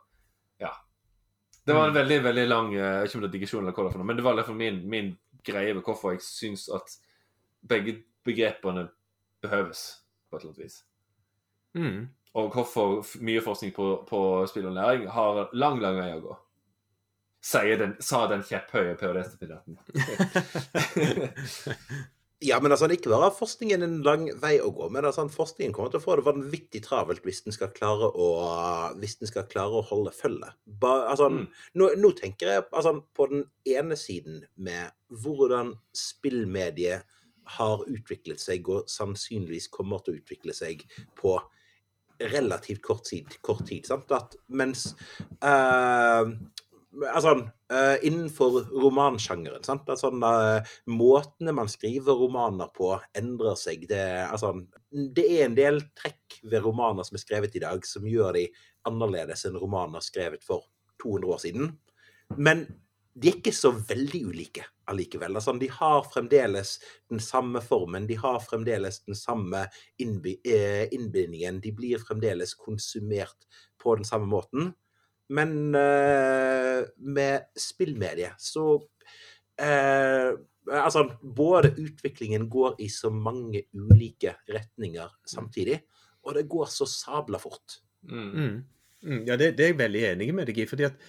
ja. 0.62 0.74
Det 1.68 1.76
var 1.76 1.88
en 1.88 1.98
veldig 1.98 2.18
veldig 2.24 2.46
lang 2.48 2.74
eh, 2.74 2.80
Jeg 2.80 3.02
vet 3.02 3.10
ikke 3.10 3.18
om 3.18 3.24
det 3.24 3.30
er 3.30 3.36
digresjon 3.36 3.64
eller 3.64 3.76
hva 3.76 3.84
det 3.84 3.90
er, 3.90 3.96
for 3.96 4.02
noe, 4.02 4.10
men 4.10 4.20
det 4.20 4.28
var 4.28 4.36
derfor 4.40 4.56
min, 4.58 4.78
min 4.90 5.10
greie 5.48 5.76
ved 5.76 5.84
hvorfor 5.84 6.16
jeg 6.16 6.26
syns 6.26 6.64
at 6.74 6.88
begge 7.68 7.94
begrepene 8.28 8.84
behøves 9.44 9.82
på 10.30 10.38
et 10.38 10.42
eller 10.42 10.54
annet 10.54 10.64
vis. 10.64 10.76
Mm. 11.78 12.02
Og 12.38 12.46
hvorfor 12.54 12.88
mye 13.24 13.44
forskning 13.44 13.72
på, 13.76 13.86
på 14.10 14.20
spill 14.52 14.70
og 14.70 14.76
læring 14.76 15.08
har 15.12 15.50
lang, 15.54 15.82
lang 15.84 15.96
vei 16.00 16.12
å 16.16 16.24
gå. 16.24 16.34
Den, 17.80 17.94
sa 18.04 18.26
den 18.28 18.44
kjepphøye 18.44 18.98
ph.d.-studenten. 19.00 19.78
Ja, 22.46 22.60
men 22.62 22.70
altså, 22.72 22.86
ikke 22.94 23.10
bare 23.10 23.32
har 23.32 23.34
forskningen 23.34 23.82
en 23.82 23.96
lang 24.06 24.28
vei 24.38 24.60
å 24.62 24.70
gå, 24.70 24.92
men 24.94 25.08
altså, 25.10 25.24
forskningen 25.34 25.74
kommer 25.74 25.90
til 25.90 25.98
å 25.98 26.04
få 26.04 26.20
det 26.20 26.26
vanvittig 26.28 26.84
travelt 26.86 27.26
hvis 27.26 27.42
den 27.48 27.56
skal 27.56 27.72
klare 27.74 28.12
å, 28.14 28.28
skal 29.02 29.48
klare 29.50 29.80
å 29.80 29.86
holde 29.90 30.14
følge. 30.14 30.52
Ba, 30.66 31.08
altså, 31.10 31.32
Mm. 31.34 31.48
nå, 31.82 31.90
nå 31.98 32.12
tenker 32.20 32.48
jeg 32.52 32.66
altså, 32.72 33.02
på 33.18 33.30
den 33.32 33.46
ene 33.66 33.98
siden 33.98 34.44
med 34.56 34.94
hvordan 35.10 35.74
spillmediet 35.98 37.10
har 37.58 37.84
utviklet 37.88 38.40
seg, 38.44 38.70
og 38.70 38.86
sannsynligvis 38.92 39.70
kommer 39.74 40.04
til 40.04 40.14
å 40.14 40.22
utvikle 40.22 40.54
seg 40.54 40.84
på 41.18 41.40
relativt 42.20 42.82
kort 42.86 43.06
tid. 43.06 43.34
Kort 43.42 43.66
tid 43.66 43.86
sant? 43.88 44.12
At 44.12 44.36
mens 44.50 44.92
eh, 45.42 46.32
altså, 47.06 47.34
uh, 47.74 47.98
innenfor 48.06 48.62
romansjangeren 48.72 49.66
sant? 49.66 49.90
Altså, 49.92 50.12
uh, 50.12 50.78
Måtene 50.90 51.54
man 51.56 51.70
skriver 51.72 52.18
romaner 52.18 52.72
på, 52.76 52.94
endrer 53.18 53.60
seg. 53.60 53.86
Det, 53.90 54.02
altså, 54.26 54.54
det 54.92 55.28
er 55.38 55.46
en 55.46 55.58
del 55.58 55.82
trekk 55.98 56.40
ved 56.44 56.66
romaner 56.66 57.08
som 57.08 57.20
er 57.20 57.24
skrevet 57.24 57.60
i 57.60 57.64
dag, 57.64 57.86
som 57.86 58.08
gjør 58.08 58.40
de 58.40 58.48
annerledes 58.88 59.46
enn 59.48 59.60
romaner 59.60 60.04
skrevet 60.04 60.46
for 60.48 60.70
200 61.04 61.34
år 61.34 61.44
siden. 61.44 61.72
Men 62.38 62.66
de 63.18 63.32
er 63.32 63.38
ikke 63.40 63.54
så 63.56 63.72
veldig 63.74 64.20
ulike 64.30 64.66
allikevel. 64.92 65.36
Altså, 65.40 65.56
de 65.58 65.70
har 65.74 66.04
fremdeles 66.12 66.76
den 67.10 67.22
samme 67.24 67.62
formen, 67.66 68.06
de 68.08 68.18
har 68.20 68.38
fremdeles 68.44 69.02
den 69.08 69.18
samme 69.18 69.64
eh, 69.98 70.84
innbindingen. 70.94 71.62
De 71.64 71.74
blir 71.76 72.04
fremdeles 72.04 72.54
konsumert 72.60 73.48
på 73.82 73.96
den 73.98 74.06
samme 74.06 74.30
måten. 74.30 74.76
Men 75.30 75.76
eh, 75.76 76.86
med 76.98 77.50
spillmedie 77.60 78.32
så 78.40 78.70
eh, 79.60 80.32
Altså, 80.68 81.06
både 81.24 81.70
utviklingen 81.80 82.50
går 82.52 82.74
i 82.84 82.90
så 82.92 83.08
mange 83.08 83.62
ulike 83.72 84.34
retninger 84.52 85.14
samtidig, 85.24 85.78
og 86.28 86.36
det 86.36 86.44
går 86.52 86.66
så 86.68 86.84
sabla 86.92 87.40
fort. 87.40 87.78
Mm. 88.04 88.26
Mm. 88.34 88.58
Mm, 89.08 89.22
ja, 89.30 89.38
det, 89.40 89.54
det 89.56 89.64
er 89.64 89.72
jeg 89.72 89.78
veldig 89.80 90.02
enig 90.10 90.28
med 90.36 90.50
deg 90.50 90.60
i. 90.60 90.66
fordi 90.68 90.90
at 90.90 91.00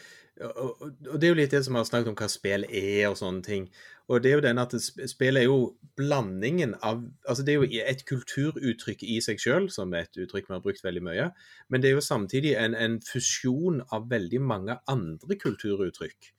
og, 0.44 0.82
det 1.18 1.26
er 1.26 1.32
jo 1.32 1.38
litt 1.38 1.54
det 1.54 1.60
som 1.66 1.74
vi 1.74 1.80
har 1.80 1.86
snakket 1.88 2.12
om 2.12 2.18
hva 2.18 2.28
spill 2.30 2.66
er 2.68 3.08
og 3.08 3.18
sånne 3.18 3.42
ting. 3.46 3.68
Og 4.08 4.22
det 4.24 4.30
er 4.30 4.38
jo 4.38 4.44
den 4.44 4.60
at 4.62 4.74
spill 5.10 5.36
er 5.36 5.44
jo 5.44 5.58
blandingen 5.98 6.72
av 6.80 7.02
Altså 7.28 7.44
det 7.44 7.52
er 7.52 7.58
jo 7.58 7.82
et 7.92 8.04
kulturuttrykk 8.08 9.02
i 9.04 9.18
seg 9.24 9.42
sjøl, 9.42 9.68
som 9.72 9.92
er 9.92 10.06
et 10.06 10.20
uttrykk 10.22 10.48
vi 10.48 10.56
har 10.56 10.64
brukt 10.64 10.84
veldig 10.84 11.04
mye. 11.04 11.28
Men 11.68 11.82
det 11.82 11.90
er 11.90 11.98
jo 11.98 12.06
samtidig 12.06 12.54
en, 12.56 12.76
en 12.78 12.98
fusjon 13.04 13.82
av 13.92 14.08
veldig 14.10 14.40
mange 14.40 14.78
andre 14.88 15.38
kulturuttrykk. 15.42 16.32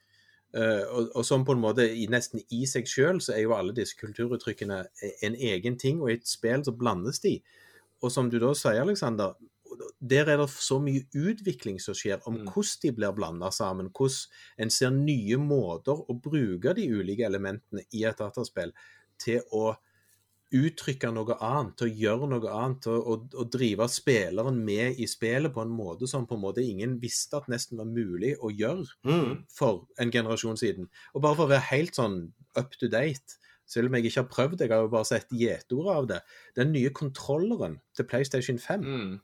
Uh, 0.50 0.82
og, 0.90 1.12
og, 1.14 1.22
som 1.28 1.44
på 1.46 1.54
en 1.54 1.62
måte 1.62 1.86
i, 1.86 2.08
nesten 2.10 2.42
i 2.50 2.64
seg 2.66 2.88
sjøl 2.90 3.20
så 3.22 3.36
er 3.36 3.44
jo 3.44 3.54
alle 3.54 3.76
disse 3.78 3.94
kulturuttrykkene 4.00 4.80
en 5.28 5.36
egen 5.38 5.78
ting, 5.78 6.00
og 6.02 6.10
i 6.10 6.16
et 6.18 6.26
spill 6.26 6.66
så 6.66 6.74
blandes 6.74 7.22
de. 7.22 7.36
Og 8.02 8.10
som 8.16 8.32
du 8.32 8.40
da 8.42 8.56
sier, 8.58 8.82
Alexander, 8.82 9.36
der 10.02 10.26
er 10.30 10.38
det 10.38 10.50
så 10.50 10.80
mye 10.82 11.04
utvikling 11.16 11.80
som 11.82 11.94
skjer 11.94 12.22
om 12.28 12.38
Mm. 12.40 12.48
hvordan 12.54 12.82
de 12.82 12.92
blir 12.92 13.12
blanda 13.16 13.50
sammen. 13.52 13.90
Hvordan 13.90 14.28
en 14.58 14.70
ser 14.70 14.90
nye 14.92 15.38
måter 15.38 15.94
å 16.10 16.14
bruke 16.22 16.74
de 16.76 16.88
ulike 16.90 17.26
elementene 17.26 17.84
i 17.94 18.04
et 18.06 18.18
dataspill 18.18 18.72
til 19.20 19.42
å 19.52 19.76
uttrykke 20.52 21.12
noe 21.14 21.36
annet, 21.46 21.76
til 21.78 21.88
å 21.92 21.96
gjøre 22.02 22.28
noe 22.32 22.50
annet, 22.50 22.80
til 22.82 22.96
å, 22.98 23.02
å, 23.14 23.18
å 23.38 23.44
drive 23.54 23.86
spilleren 23.88 24.64
med 24.66 24.98
i 24.98 25.06
spillet 25.06 25.54
på 25.54 25.62
en 25.62 25.70
måte 25.70 26.08
som 26.10 26.26
på 26.26 26.34
en 26.40 26.42
måte 26.42 26.64
ingen 26.66 26.96
visste 27.00 27.38
at 27.38 27.50
nesten 27.52 27.78
var 27.78 27.86
mulig 27.86 28.36
å 28.42 28.50
gjøre 28.50 28.88
Mm. 29.06 29.44
for 29.54 29.86
en 30.00 30.12
generasjon 30.12 30.58
siden. 30.58 30.90
Og 31.14 31.22
bare 31.22 31.36
for 31.36 31.46
å 31.46 31.50
være 31.54 31.70
helt 31.70 31.94
sånn 31.94 32.32
up 32.58 32.72
to 32.80 32.88
date, 32.88 33.38
selv 33.70 33.86
om 33.92 33.94
jeg 34.00 34.06
ikke 34.10 34.24
har 34.24 34.30
prøvd, 34.34 34.60
jeg 34.64 34.70
har 34.72 34.82
jo 34.82 34.88
bare 34.90 35.06
sett 35.06 35.30
gjetordet 35.30 35.96
av 35.96 36.08
det, 36.08 36.22
den 36.56 36.72
nye 36.74 36.90
kontrolleren 36.90 37.80
til 37.94 38.06
PlayStation 38.10 38.58
5 38.58 38.82
Mm. 38.82 39.20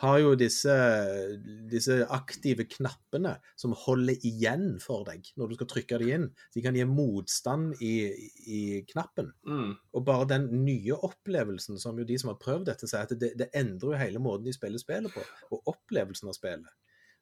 Har 0.00 0.16
jo 0.22 0.30
disse, 0.38 0.74
disse 1.68 1.98
aktive 2.12 2.64
knappene 2.72 3.34
som 3.58 3.74
holder 3.76 4.22
igjen 4.26 4.78
for 4.80 5.04
deg 5.04 5.28
når 5.36 5.50
du 5.50 5.56
skal 5.58 5.68
trykke 5.74 5.98
dem 6.00 6.12
inn. 6.14 6.26
De 6.54 6.62
kan 6.64 6.76
gi 6.78 6.86
motstand 6.88 7.74
i, 7.84 7.94
i 8.48 8.60
knappen. 8.88 9.32
Mm. 9.44 9.74
Og 9.92 10.06
bare 10.06 10.28
den 10.30 10.48
nye 10.64 10.96
opplevelsen, 10.96 11.76
som 11.82 12.00
jo 12.00 12.06
de 12.08 12.16
som 12.20 12.32
har 12.32 12.40
prøvd 12.40 12.70
dette, 12.70 12.88
sier 12.88 13.04
at 13.04 13.12
det, 13.20 13.34
det 13.40 13.50
endrer 13.56 13.92
jo 13.92 14.00
hele 14.00 14.22
måten 14.24 14.48
de 14.48 14.56
spiller 14.56 14.80
spillet 14.80 15.12
på, 15.12 15.24
og 15.52 15.74
opplevelsen 15.74 16.32
av 16.32 16.38
spillet. 16.38 16.72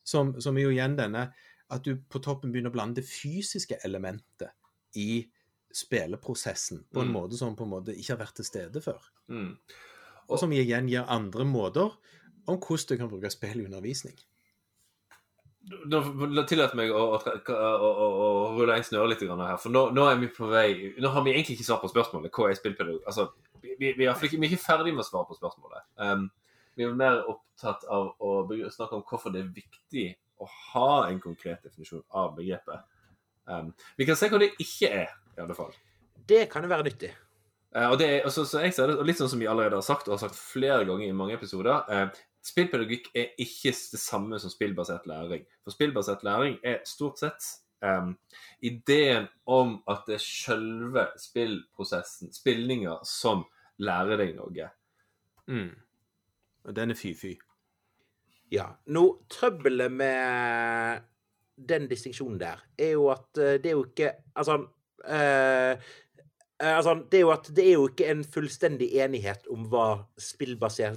Som, 0.06 0.36
som 0.40 0.56
er 0.56 0.68
jo 0.68 0.76
igjen 0.76 0.94
denne 0.96 1.26
at 1.68 1.84
du 1.84 1.98
på 2.08 2.22
toppen 2.24 2.52
begynner 2.54 2.72
å 2.72 2.76
blande 2.78 3.02
det 3.02 3.10
fysiske 3.10 3.80
elementet 3.84 4.54
i 4.96 5.26
spilleprosessen 5.74 6.86
på 6.94 7.02
en 7.02 7.10
Mm. 7.10 7.16
måte 7.18 7.36
som 7.36 7.56
på 7.56 7.66
en 7.66 7.74
måte 7.74 7.92
ikke 7.92 8.14
har 8.14 8.22
vært 8.22 8.38
til 8.38 8.46
stede 8.48 8.80
før. 8.80 9.02
Mm. 9.28 9.58
Og 10.28 10.38
som 10.40 10.52
igjen 10.52 10.88
gir 10.88 11.04
andre 11.08 11.44
måter 11.44 11.92
om 12.48 12.58
hvordan 12.58 12.88
du 12.88 13.00
kan 13.00 13.10
bruke 13.12 13.30
spill 13.32 13.62
i 13.62 13.68
undervisning. 13.68 14.16
Nå 15.68 16.00
Tillat 16.48 16.72
meg 16.78 16.92
å, 16.94 17.00
å, 17.18 17.18
å, 17.18 17.88
å, 17.88 18.06
å 18.08 18.28
rulle 18.56 18.78
en 18.78 18.86
snøre 18.86 19.10
litt 19.12 19.24
her. 19.26 19.58
For 19.60 19.74
nå, 19.74 19.88
nå 19.96 20.06
er 20.08 20.20
vi 20.22 20.30
på 20.32 20.48
vei 20.48 20.94
Nå 21.02 21.10
har 21.12 21.24
vi 21.26 21.34
egentlig 21.34 21.58
ikke 21.58 21.66
svar 21.66 21.82
på 21.82 21.90
spørsmålet. 21.92 22.32
Hva 22.32 22.48
er 22.48 22.56
spillpedagog? 22.56 23.02
Altså, 23.08 23.28
vi, 23.60 23.74
vi, 23.80 23.92
vi, 23.98 24.06
er 24.08 24.14
ikke, 24.14 24.38
vi 24.38 24.46
er 24.46 24.54
ikke 24.54 24.64
ferdig 24.64 24.94
med 24.94 25.04
å 25.04 25.08
svare 25.08 25.28
på 25.28 25.36
spørsmålet. 25.36 25.84
Um, 26.00 26.28
vi 26.78 26.86
er 26.86 26.96
mer 26.96 27.20
opptatt 27.26 27.84
av 27.90 28.12
å 28.22 28.32
snakke 28.70 28.96
om 28.96 29.04
hvorfor 29.08 29.34
det 29.34 29.42
er 29.42 29.52
viktig 29.56 30.06
å 30.38 30.46
ha 30.70 30.90
en 31.08 31.18
konkret 31.20 31.64
definisjon 31.66 32.04
av 32.16 32.36
begrepet. 32.38 32.86
Um, 33.50 33.72
vi 33.98 34.06
kan 34.08 34.18
se 34.18 34.28
hva 34.30 34.40
det 34.40 34.52
ikke 34.62 34.92
er, 35.02 35.16
i 35.36 35.42
alle 35.42 35.56
fall. 35.58 35.74
Det 36.28 36.44
kan 36.52 36.64
jo 36.64 36.70
være 36.70 36.86
nyttig. 36.86 37.10
Uh, 37.74 37.90
og 37.90 37.98
det 38.00 38.08
er, 38.14 38.30
så, 38.32 38.46
så 38.48 38.62
jeg 38.64 38.76
ser 38.76 38.92
det, 38.92 38.98
og 39.02 39.08
litt 39.08 39.18
sånn 39.20 39.32
som 39.32 39.42
vi 39.42 39.50
allerede 39.50 39.80
har 39.80 39.84
sagt, 39.84 40.08
og 40.08 40.16
har 40.16 40.22
sagt 40.22 40.38
flere 40.38 40.86
ganger 40.88 41.10
i 41.10 41.16
mange 41.16 41.34
episoder 41.36 41.82
eh, 41.92 42.22
Spillpedagogikk 42.44 43.10
er 43.18 43.32
ikke 43.40 43.72
det 43.72 44.00
samme 44.00 44.38
som 44.40 44.52
spillbasert 44.52 45.06
læring. 45.10 45.44
For 45.64 45.74
spillbasert 45.74 46.22
læring 46.24 46.58
er 46.64 46.78
stort 46.86 47.18
sett 47.20 47.48
um, 47.82 48.14
ideen 48.62 49.28
om 49.46 49.78
at 49.90 50.06
det 50.06 50.18
er 50.18 50.24
selve 50.24 51.06
spillprosessen, 51.18 52.32
spillinga, 52.32 52.98
som 53.04 53.44
lærer 53.82 54.22
deg 54.22 54.34
noe. 54.38 54.70
Mm. 55.50 55.74
Og 56.68 56.76
den 56.76 56.94
er 56.94 56.98
fy-fy. 56.98 57.34
Ja. 58.52 58.70
Nå, 58.86 59.04
trøbbelet 59.30 59.92
med 59.92 61.04
den 61.68 61.88
distinksjonen 61.90 62.40
der, 62.40 62.62
er 62.78 62.94
jo 62.94 63.08
at 63.12 63.40
eh, 63.40 63.56
det 63.58 63.72
er 63.72 63.74
jo 63.74 63.84
ikke 63.88 64.12
Altså 64.38 64.54
eh, 65.04 65.88
altså, 66.66 66.94
det 67.10 67.20
er 67.20 67.22
jo 67.22 67.30
at 67.30 67.50
det 67.54 67.64
er 67.64 67.76
jo 67.76 67.88
ikke 67.88 68.08
en 68.10 68.24
fullstendig 68.26 68.88
enighet 68.98 69.46
om 69.52 69.66
hva 69.70 69.88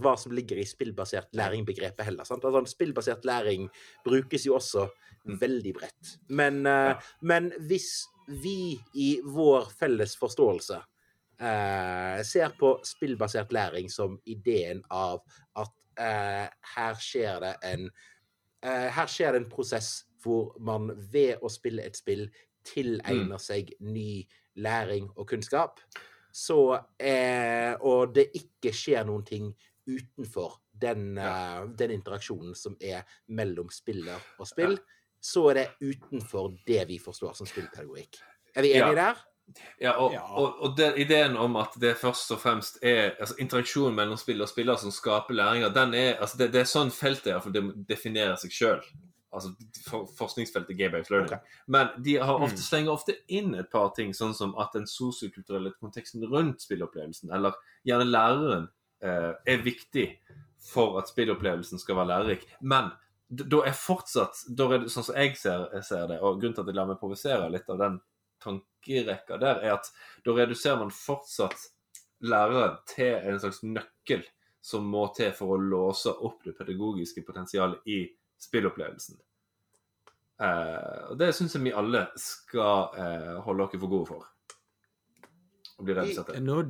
hva 0.01 0.15
som 0.17 0.31
ligger 0.33 0.57
i 0.57 0.65
spillbasert 0.65 1.29
læring-begrepet 1.37 2.07
heller. 2.07 2.25
Sant? 2.25 2.45
Altså, 2.45 2.65
spillbasert 2.65 3.25
læring 3.25 3.69
brukes 4.05 4.45
jo 4.45 4.55
også 4.57 4.87
veldig 5.25 5.73
bredt. 5.73 6.15
Men, 6.29 6.65
eh, 6.65 6.71
Ja. 6.71 6.99
men 7.21 7.51
hvis 7.59 8.07
vi 8.27 8.79
i 8.95 9.19
vår 9.23 9.69
felles 9.79 10.15
forståelse 10.17 10.81
eh, 11.39 12.23
ser 12.23 12.49
på 12.59 12.79
spillbasert 12.83 13.51
læring 13.51 13.89
som 13.89 14.19
ideen 14.25 14.83
av 14.89 15.21
at 15.55 15.71
eh, 15.97 16.47
her 16.75 16.95
skjer 16.95 17.39
det 17.39 17.55
en 17.63 17.89
eh, 18.63 18.89
Her 18.89 19.07
skjer 19.07 19.31
det 19.31 19.41
en 19.41 19.49
prosess 19.49 20.05
hvor 20.23 20.55
man 20.59 20.91
ved 21.11 21.41
å 21.41 21.49
spille 21.49 21.81
et 21.85 21.97
spill 21.97 22.27
tilegner 22.63 23.37
seg 23.41 23.73
ny 23.79 24.27
læring 24.55 25.09
og 25.15 25.27
kunnskap. 25.29 25.79
Så 26.33 26.79
eh, 26.99 27.75
Og 27.81 28.13
det 28.15 28.29
ikke 28.35 28.73
skjer 28.75 29.03
noen 29.07 29.25
ting 29.27 29.51
utenfor 29.87 30.59
den, 30.81 31.17
eh, 31.17 31.65
den 31.77 31.91
interaksjonen 31.91 32.55
som 32.55 32.77
er 32.81 33.03
mellom 33.27 33.69
spiller 33.69 34.19
og 34.39 34.47
spill, 34.47 34.77
så 35.21 35.49
er 35.51 35.59
det 35.59 35.67
utenfor 35.81 36.55
det 36.65 36.85
vi 36.89 36.97
forstår 36.99 37.35
som 37.37 37.49
spillpedagogikk. 37.49 38.21
Er 38.55 38.65
vi 38.65 38.73
enige 38.73 38.95
der? 38.95 39.19
Ja, 39.81 39.91
og, 39.99 40.13
Ja. 40.13 40.21
og, 40.23 40.61
og 40.63 40.77
den 40.77 40.97
ideen 40.97 41.35
om 41.37 41.55
at 41.59 41.75
det 41.81 41.97
først 41.97 42.31
og 42.31 42.39
fremst 42.39 42.77
er 42.81 43.15
altså, 43.19 43.35
interaksjonen 43.39 43.95
mellom 43.95 44.17
spiller 44.17 44.47
og 44.47 44.49
spiller 44.49 44.75
som 44.79 44.91
skaper 44.91 45.33
læringa, 45.35 45.69
den 45.75 45.93
er 45.93 46.13
altså, 46.21 46.37
det, 46.37 46.51
det 46.53 46.61
er 46.61 46.69
sånn 46.69 46.91
feltet 46.91 47.27
i 47.27 47.35
hvert 47.35 47.53
det 47.53 47.87
definerer 47.89 48.37
seg 48.39 48.51
sjøl. 48.55 48.81
Altså 49.31 49.53
for, 49.87 50.07
forskningsfeltet 50.17 50.75
game-based 50.77 51.09
learning. 51.09 51.31
Okay. 51.31 51.39
Men 51.67 51.87
de 52.03 52.17
har 52.19 52.35
ofte, 52.35 52.57
Mm. 52.57 52.63
slenger 52.65 52.91
ofte 52.91 53.15
inn 53.27 53.55
et 53.55 53.69
par 53.71 53.93
ting, 53.95 54.11
sånn 54.13 54.33
som 54.35 54.55
at 54.59 54.73
den 54.73 54.85
sosiokulturelle 54.85 55.71
konteksten 55.79 56.23
rundt 56.27 56.61
spillopplevelsen, 56.61 57.31
eller 57.31 57.53
gjerne 57.87 58.09
læreren, 58.11 58.69
eh, 59.01 59.33
er 59.47 59.63
viktig 59.63 60.17
for 60.59 60.99
at 60.99 61.07
spillopplevelsen 61.07 61.79
skal 61.79 61.95
være 61.95 62.07
lærerik. 62.07 62.45
Men 62.61 62.91
da 63.31 63.61
er 63.65 63.71
fortsatt, 63.71 64.43
da 64.53 64.65
er 64.73 64.79
det, 64.79 64.91
sånn 64.91 65.05
som 65.05 65.15
jeg 65.15 65.37
ser, 65.37 65.69
jeg 65.73 65.83
ser 65.83 66.07
det, 66.07 66.19
og 66.21 66.41
grunnen 66.41 66.53
til 66.55 66.61
at 66.61 66.67
jeg 66.67 66.75
lar 66.75 66.87
meg 66.87 66.99
provosere 66.99 67.49
litt 67.51 67.69
av 67.69 67.77
den 67.79 68.01
tankerekka 68.43 69.39
der, 69.39 69.61
er 69.63 69.73
at 69.77 69.89
da 70.25 70.31
reduserer 70.31 70.79
man 70.79 70.91
fortsatt 70.91 71.69
læreren 72.21 72.77
til 72.85 73.15
en 73.15 73.39
slags 73.39 73.61
nøkkel 73.63 74.25
som 74.61 74.85
må 74.85 75.07
til 75.15 75.31
for 75.31 75.55
å 75.55 75.61
låse 75.61 76.11
opp 76.21 76.43
det 76.43 76.57
pedagogiske 76.57 77.23
potensialet 77.25 77.79
i 77.87 78.03
spillopplevelsen. 78.41 79.19
Eh, 80.41 81.01
og 81.11 81.17
det 81.21 81.33
syns 81.37 81.55
jeg 81.55 81.65
vi 81.67 81.73
alle 81.77 82.07
skal 82.19 82.95
eh, 82.97 83.33
holde 83.45 83.67
oss 83.67 83.75
for 83.77 83.91
gode 83.91 84.07
for. 84.09 84.29
Og 85.77 85.85
bli 85.85 85.97
redusert 85.97 86.31
til. 86.31 86.41
Nå, 86.45 86.63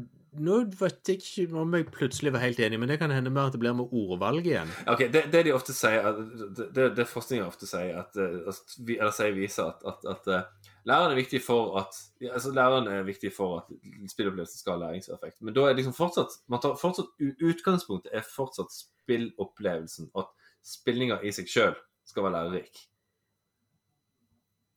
nå 0.43 0.57
vet 0.79 1.11
jeg 1.11 1.21
ikke 1.21 1.61
om 1.61 1.75
jeg 1.75 1.87
plutselig 1.91 2.33
var 2.35 2.43
helt 2.43 2.59
enig, 2.63 2.79
men 2.79 2.91
det 2.91 2.99
kan 2.99 3.13
hende 3.15 3.31
mer 3.33 3.49
at 3.49 3.55
det 3.55 3.61
blir 3.63 3.75
med 3.75 3.91
ordvalg 3.91 4.47
igjen. 4.47 4.71
Ok, 4.91 5.05
Det, 5.13 5.23
det 5.31 5.45
de 5.47 5.55
ofte 5.55 5.75
sier, 5.75 6.19
det, 6.59 6.91
det 6.97 7.07
forskninga 7.07 7.47
ofte 7.47 7.69
sier, 7.69 8.03
at, 8.03 8.19
eh, 8.19 8.41
at 8.51 8.75
vi, 8.79 8.99
eller 8.99 9.15
sier 9.15 9.37
viser 9.37 9.71
at, 9.71 9.87
at, 9.87 10.11
at 10.17 10.67
læreren 10.87 11.15
er 11.15 11.21
viktig 11.21 11.41
for 11.45 11.79
at 11.79 11.95
altså 12.27 12.51
læreren 12.55 12.91
er 12.91 13.07
viktig 13.07 13.31
for 13.35 13.61
at 13.61 13.71
spillopplevelsen 14.11 14.59
skal 14.59 14.75
ha 14.75 14.87
læringseffekt. 14.87 15.39
Men 15.41 15.55
da 15.55 15.69
er 15.69 15.79
liksom 15.79 15.95
fortsatt 15.95 16.41
man 16.51 16.63
tar 16.63 16.75
fortsatt 16.79 17.11
Utgangspunktet 17.21 18.11
er 18.15 18.27
fortsatt 18.27 18.73
spillopplevelsen. 18.75 20.11
At 20.17 20.31
spillinga 20.65 21.19
i 21.25 21.33
seg 21.35 21.49
sjøl 21.49 21.75
skal 22.07 22.27
være 22.27 22.37
lærerik. 22.37 22.87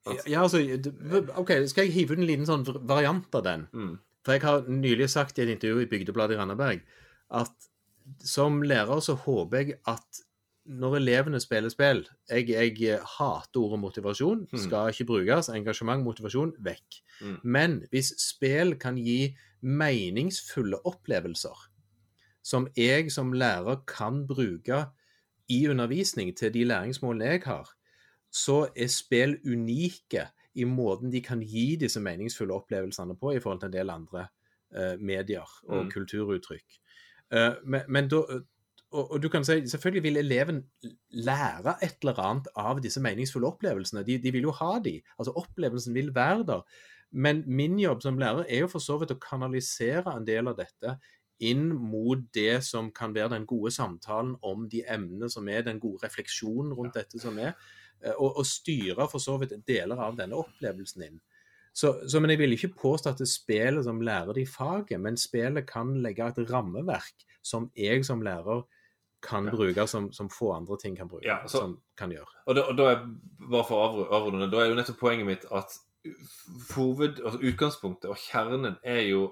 Ja, 0.05 0.17
ja, 0.29 0.43
altså, 0.43 0.61
OK, 1.41 1.55
skal 1.71 1.87
jeg 1.87 1.95
hive 1.95 2.13
ut 2.13 2.21
en 2.21 2.29
liten 2.29 2.49
sånn 2.49 2.67
variant 2.85 3.33
av 3.37 3.45
den? 3.47 3.65
Mm. 3.73 3.95
For 4.25 4.37
jeg 4.37 4.45
har 4.45 4.69
nylig 4.69 5.09
sagt 5.13 5.39
i 5.39 5.45
et 5.45 5.53
intervju 5.55 5.85
i 5.85 5.89
Bygdebladet 5.89 6.37
i 6.37 6.41
Randaberg 6.41 6.85
at 7.33 7.71
som 8.25 8.61
lærer 8.65 9.01
så 9.05 9.17
håper 9.17 9.61
jeg 9.61 9.79
at 9.89 10.25
når 10.65 10.97
elevene 10.97 11.41
spiller 11.43 11.69
spill 11.69 12.07
Jeg, 12.31 12.49
jeg 12.49 13.01
hater 13.19 13.61
ordet 13.61 13.81
motivasjon. 13.81 14.47
Mm. 14.49 14.59
Skal 14.59 14.93
ikke 14.93 15.05
brukes. 15.05 15.51
Engasjement, 15.53 16.05
motivasjon, 16.05 16.55
vekk. 16.65 17.01
Mm. 17.21 17.39
Men 17.43 17.77
hvis 17.93 18.15
spill 18.21 18.75
kan 18.81 18.97
gi 18.97 19.35
meningsfulle 19.61 20.81
opplevelser, 20.89 21.69
som 22.45 22.69
jeg 22.77 23.13
som 23.13 23.33
lærer 23.33 23.83
kan 23.89 24.25
bruke 24.29 24.87
i 25.49 25.69
undervisning 25.69 26.37
til 26.37 26.55
de 26.55 26.65
læringsmålene 26.65 27.25
jeg 27.25 27.43
har, 27.45 27.71
så 28.33 28.69
er 28.77 28.87
spill 28.91 29.37
unike 29.47 30.29
i 30.55 30.65
måten 30.65 31.13
de 31.13 31.21
kan 31.23 31.41
gi 31.43 31.77
disse 31.77 32.01
meningsfulle 32.01 32.55
opplevelsene 32.55 33.17
på 33.17 33.35
i 33.35 33.41
forhold 33.41 33.61
til 33.61 33.67
en 33.67 33.73
del 33.77 33.91
andre 33.91 34.27
eh, 34.75 34.99
medier 35.01 35.47
og 35.69 35.85
Mm. 35.85 35.91
kulturuttrykk. 35.91 36.81
Eh, 37.33 37.55
men, 37.65 37.81
men 37.89 38.09
da 38.09 38.23
og, 38.95 39.11
og 39.13 39.23
du 39.23 39.29
kan 39.29 39.45
si, 39.45 39.67
Selvfølgelig 39.69 40.03
vil 40.03 40.17
eleven 40.17 40.65
lære 41.11 41.77
et 41.83 41.97
eller 42.03 42.21
annet 42.21 42.49
av 42.57 42.81
disse 42.83 43.01
meningsfulle 43.03 43.47
opplevelsene. 43.47 44.05
De, 44.07 44.19
de 44.23 44.33
vil 44.33 44.43
jo 44.49 44.53
ha 44.55 44.79
de. 44.85 45.01
altså 45.19 45.33
Opplevelsen 45.37 45.95
vil 45.95 46.15
være 46.15 46.45
der. 46.47 46.63
Men 47.13 47.43
min 47.47 47.79
jobb 47.81 48.03
som 48.03 48.19
lærer 48.19 48.47
er 48.49 48.65
jo 48.65 48.69
for 48.71 48.83
så 48.83 48.99
vidt 48.99 49.15
å 49.15 49.19
kanalisere 49.23 50.17
en 50.17 50.27
del 50.27 50.49
av 50.51 50.57
dette 50.59 50.97
inn 51.41 51.69
mot 51.75 52.19
det 52.35 52.63
som 52.65 52.91
kan 52.95 53.15
være 53.15 53.31
den 53.35 53.47
gode 53.47 53.71
samtalen 53.75 54.37
om 54.43 54.69
de 54.71 54.85
emnene 54.87 55.29
som 55.31 55.49
er, 55.49 55.63
den 55.67 55.81
gode 55.83 56.05
refleksjonen 56.07 56.73
rundt 56.73 56.95
dette 56.95 57.19
som 57.21 57.39
er, 57.39 57.55
eh, 58.05 58.13
og, 58.15 58.37
og 58.39 58.47
styre 58.47 59.09
for 59.11 59.19
så 59.19 59.39
vidt 59.41 59.57
deler 59.67 59.99
av 59.99 60.17
denne 60.17 60.37
opplevelsen 60.39 61.03
inn. 61.09 61.21
Så, 61.75 61.91
så, 62.07 62.21
men 62.23 62.31
jeg 62.31 62.39
vil 62.39 62.53
ikke 62.55 62.75
påstå 62.79 63.11
at 63.11 63.19
det 63.19 63.27
er 63.27 63.33
spillet 63.33 63.85
som 63.85 63.99
lærer 64.01 64.33
de 64.37 64.47
faget, 64.47 65.01
men 65.03 65.17
spillet 65.19 65.67
kan 65.67 65.91
legge 66.05 66.29
et 66.31 66.51
rammeverk 66.53 67.25
som 67.43 67.71
jeg 67.75 68.05
som 68.07 68.23
lærer 68.23 68.63
kan 69.25 69.47
Ja. 69.49 69.51
bruke, 69.57 69.87
som, 69.89 70.13
som 70.13 70.29
få 70.29 70.53
andre 70.53 70.77
ting 70.79 70.97
kan 70.97 71.09
bruke, 71.09 71.25
Ja, 71.27 71.39
så- 71.49 71.59
som 71.65 71.79
kan 71.97 72.11
gjøre. 72.13 72.29
Og 72.47 72.55
da, 72.55 72.63
og 72.69 72.77
da 72.79 72.85
er, 72.93 73.07
bare 73.51 73.65
for 73.65 73.81
å 73.81 74.07
avrunde, 74.13 74.51
da 74.53 74.59
er 74.61 74.69
jo 74.69 74.75
nettopp 74.77 74.99
poenget 75.01 75.27
mitt 75.27 75.47
at 75.51 75.73
hoved, 76.75 77.21
altså 77.25 77.41
utgangspunktet 77.41 78.11
og 78.13 78.19
kjernen 78.21 78.77
er 78.85 79.01
jo 79.09 79.23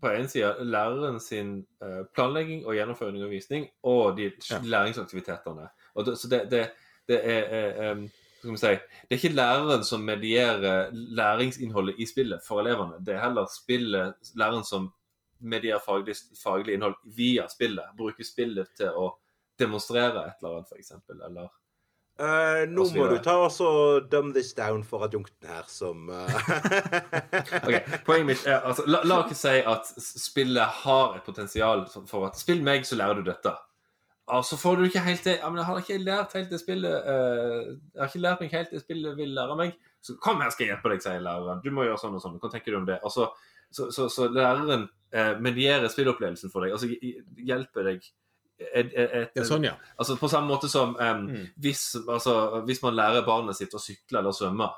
på 0.00 0.08
en 0.08 0.28
side 0.28 0.54
læreren 0.64 1.20
sin 1.20 1.66
eh, 1.82 2.04
planlegging 2.14 2.64
og 2.66 2.74
gjennomføring 2.74 3.16
av 3.18 3.26
undervisning 3.26 3.68
og 3.82 4.16
de 4.16 4.30
Ja. 4.50 4.58
læringsaktivitetene. 4.62 5.68
Og 5.94 6.06
det, 6.06 6.18
så 6.18 6.28
det, 6.28 6.50
det, 6.50 6.70
det 7.08 7.20
er 7.24 7.92
um, 7.92 8.06
skal 8.40 8.50
vi 8.50 8.56
si, 8.56 8.66
Det 8.66 9.10
er 9.10 9.18
ikke 9.18 9.34
læreren 9.36 9.84
som 9.84 10.00
medierer 10.00 10.90
læringsinnholdet 10.92 11.94
i 11.98 12.06
spillet 12.06 12.40
for 12.46 12.60
elevene. 12.60 13.04
Det 13.06 13.14
er 13.14 13.24
heller 13.24 13.46
spillet, 13.52 14.14
læreren 14.34 14.64
som 14.64 14.92
medierer 15.40 15.80
faglig, 15.84 16.14
faglig 16.42 16.74
innhold 16.74 16.94
via 17.16 17.46
spillet. 17.48 17.84
Bruker 17.98 18.24
spillet 18.24 18.68
til 18.76 18.88
å 18.96 19.10
demonstrere 19.60 20.24
et 20.26 20.40
eller 20.40 20.56
annet, 20.56 20.72
f.eks. 20.72 20.92
Eller 21.10 21.48
Eh, 22.20 22.66
nå 22.68 22.84
må 22.92 23.06
du 23.08 23.16
ta 23.24 23.32
og 23.40 24.08
dum 24.12 24.34
this 24.34 24.52
down 24.52 24.82
for 24.84 25.06
adjunkten 25.06 25.48
her, 25.48 25.64
som 25.72 26.10
uh... 26.12 26.28
Ok, 27.64 27.78
Poenget 28.04 28.26
mitt 28.28 28.42
er 28.44 28.60
altså, 28.60 28.84
la, 28.90 29.00
la 29.08 29.22
oss 29.22 29.40
si 29.40 29.54
at 29.72 29.88
spillet 29.96 30.82
har 30.82 31.16
et 31.16 31.24
potensial 31.24 31.86
for- 31.88 32.26
at 32.28 32.36
Spill 32.36 32.60
meg, 32.66 32.84
så 32.84 32.98
lærer 33.00 33.22
du 33.22 33.30
dette. 33.30 33.54
Og 34.36 34.44
så 34.44 34.58
får 34.60 34.76
du 34.76 34.84
ikke 34.86 35.02
helt 35.06 35.24
det 35.26 35.38
ja, 35.40 35.48
men 35.48 35.62
jeg 35.62 35.68
har 35.70 35.80
ikke 35.80 35.98
lært 36.04 36.36
helt 36.36 36.52
det 36.52 36.60
spillet 36.60 37.08
uh, 37.08 37.72
Jeg 37.72 37.98
har 37.98 38.12
ikke 38.12 38.22
lært 38.26 38.44
meg 38.44 38.52
helt 38.54 38.76
det 38.76 38.84
spillet 38.84 39.16
vil 39.18 39.32
lære 39.40 39.56
meg. 39.58 39.72
Så 40.04 40.18
kom 40.20 40.44
her, 40.44 40.52
skal 40.52 40.66
jeg 40.66 40.74
hjelpe 40.74 40.92
deg, 40.92 41.02
sier 41.04 41.24
læreren. 41.24 41.64
Du 41.64 41.72
må 41.74 41.88
gjøre 41.88 41.98
sånn 42.04 42.20
og 42.20 42.22
sånn. 42.22 42.36
Hva 42.40 42.52
tenker 42.52 42.76
du 42.76 42.82
om 42.82 42.88
det? 42.88 43.00
Og 43.00 43.16
så, 43.16 43.30
så, 43.72 43.88
så, 43.96 44.10
så 44.12 44.28
læreren 44.32 44.86
medierer 45.42 45.88
spillopplevelsen 45.90 46.52
for 46.52 46.64
deg. 46.64 46.76
Altså 46.76 46.86
hjelper 47.48 47.88
deg 47.90 48.04
et, 48.60 48.90
et, 48.92 49.14
et, 49.22 49.30
Ja, 49.40 49.44
sånn, 49.48 49.64
ja. 49.64 49.74
Altså 49.98 50.16
På 50.20 50.28
samme 50.28 50.48
måte 50.52 50.68
som 50.68 50.92
um, 50.96 51.22
Mm. 51.30 51.46
hvis, 51.56 51.96
altså, 52.08 52.62
hvis 52.66 52.82
man 52.82 52.94
lærer 52.98 53.24
barnet 53.26 53.56
sitt 53.56 53.72
å 53.74 53.80
sykle 53.80 54.18
eller 54.20 54.32
svømme, 54.36 54.68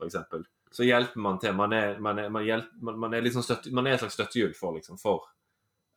f.eks., 0.00 0.16
så 0.72 0.84
hjelper 0.88 1.20
man 1.20 1.38
til. 1.38 1.52
Man 1.54 1.72
er, 1.76 1.98
man 2.00 2.18
er, 2.18 2.28
man 2.32 2.44
hjelper, 2.44 2.70
man, 2.80 2.98
man 2.98 3.14
er, 3.14 3.20
liksom 3.26 3.42
støtte, 3.44 3.70
man 3.76 3.86
er 3.86 3.94
et 3.98 4.00
slags 4.00 4.14
støttehjul 4.16 4.54
for, 4.56 4.72
liksom, 4.78 4.98
for 4.98 5.26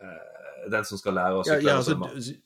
uh, 0.04 0.70
den 0.72 0.86
som 0.86 1.00
skal 1.00 1.16
lære 1.16 1.38
å 1.40 1.44
sykle 1.46 1.62
ja, 1.62 1.62
eller 1.62 1.80
altså, 1.80 1.96
svømme. 1.96 2.42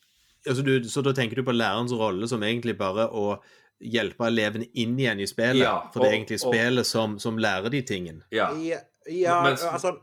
altså 0.48 0.66
du, 0.68 0.74
så 0.90 1.02
da 1.08 1.14
tenker 1.18 1.40
du 1.42 1.44
på 1.48 1.56
lærerens 1.56 1.94
rolle 1.98 2.28
som 2.30 2.44
egentlig 2.46 2.78
bare 2.78 3.08
å 3.10 3.40
hjelpe 3.80 4.28
elevene 4.28 4.68
inn 4.76 4.94
igjen 5.00 5.20
i 5.24 5.28
spillet? 5.28 5.64
Ja, 5.66 5.76
for 5.94 6.04
det 6.04 6.12
er 6.12 6.18
egentlig 6.20 6.40
og- 6.44 6.54
spillet 6.54 6.88
som, 6.88 7.18
som 7.20 7.38
lærer 7.42 7.70
de 7.74 7.82
tingene? 7.82 8.22
Ja. 8.36 8.52
Ja, 8.60 8.80
ja 9.08 9.42
Mens- 9.48 9.66
altså, 9.66 9.96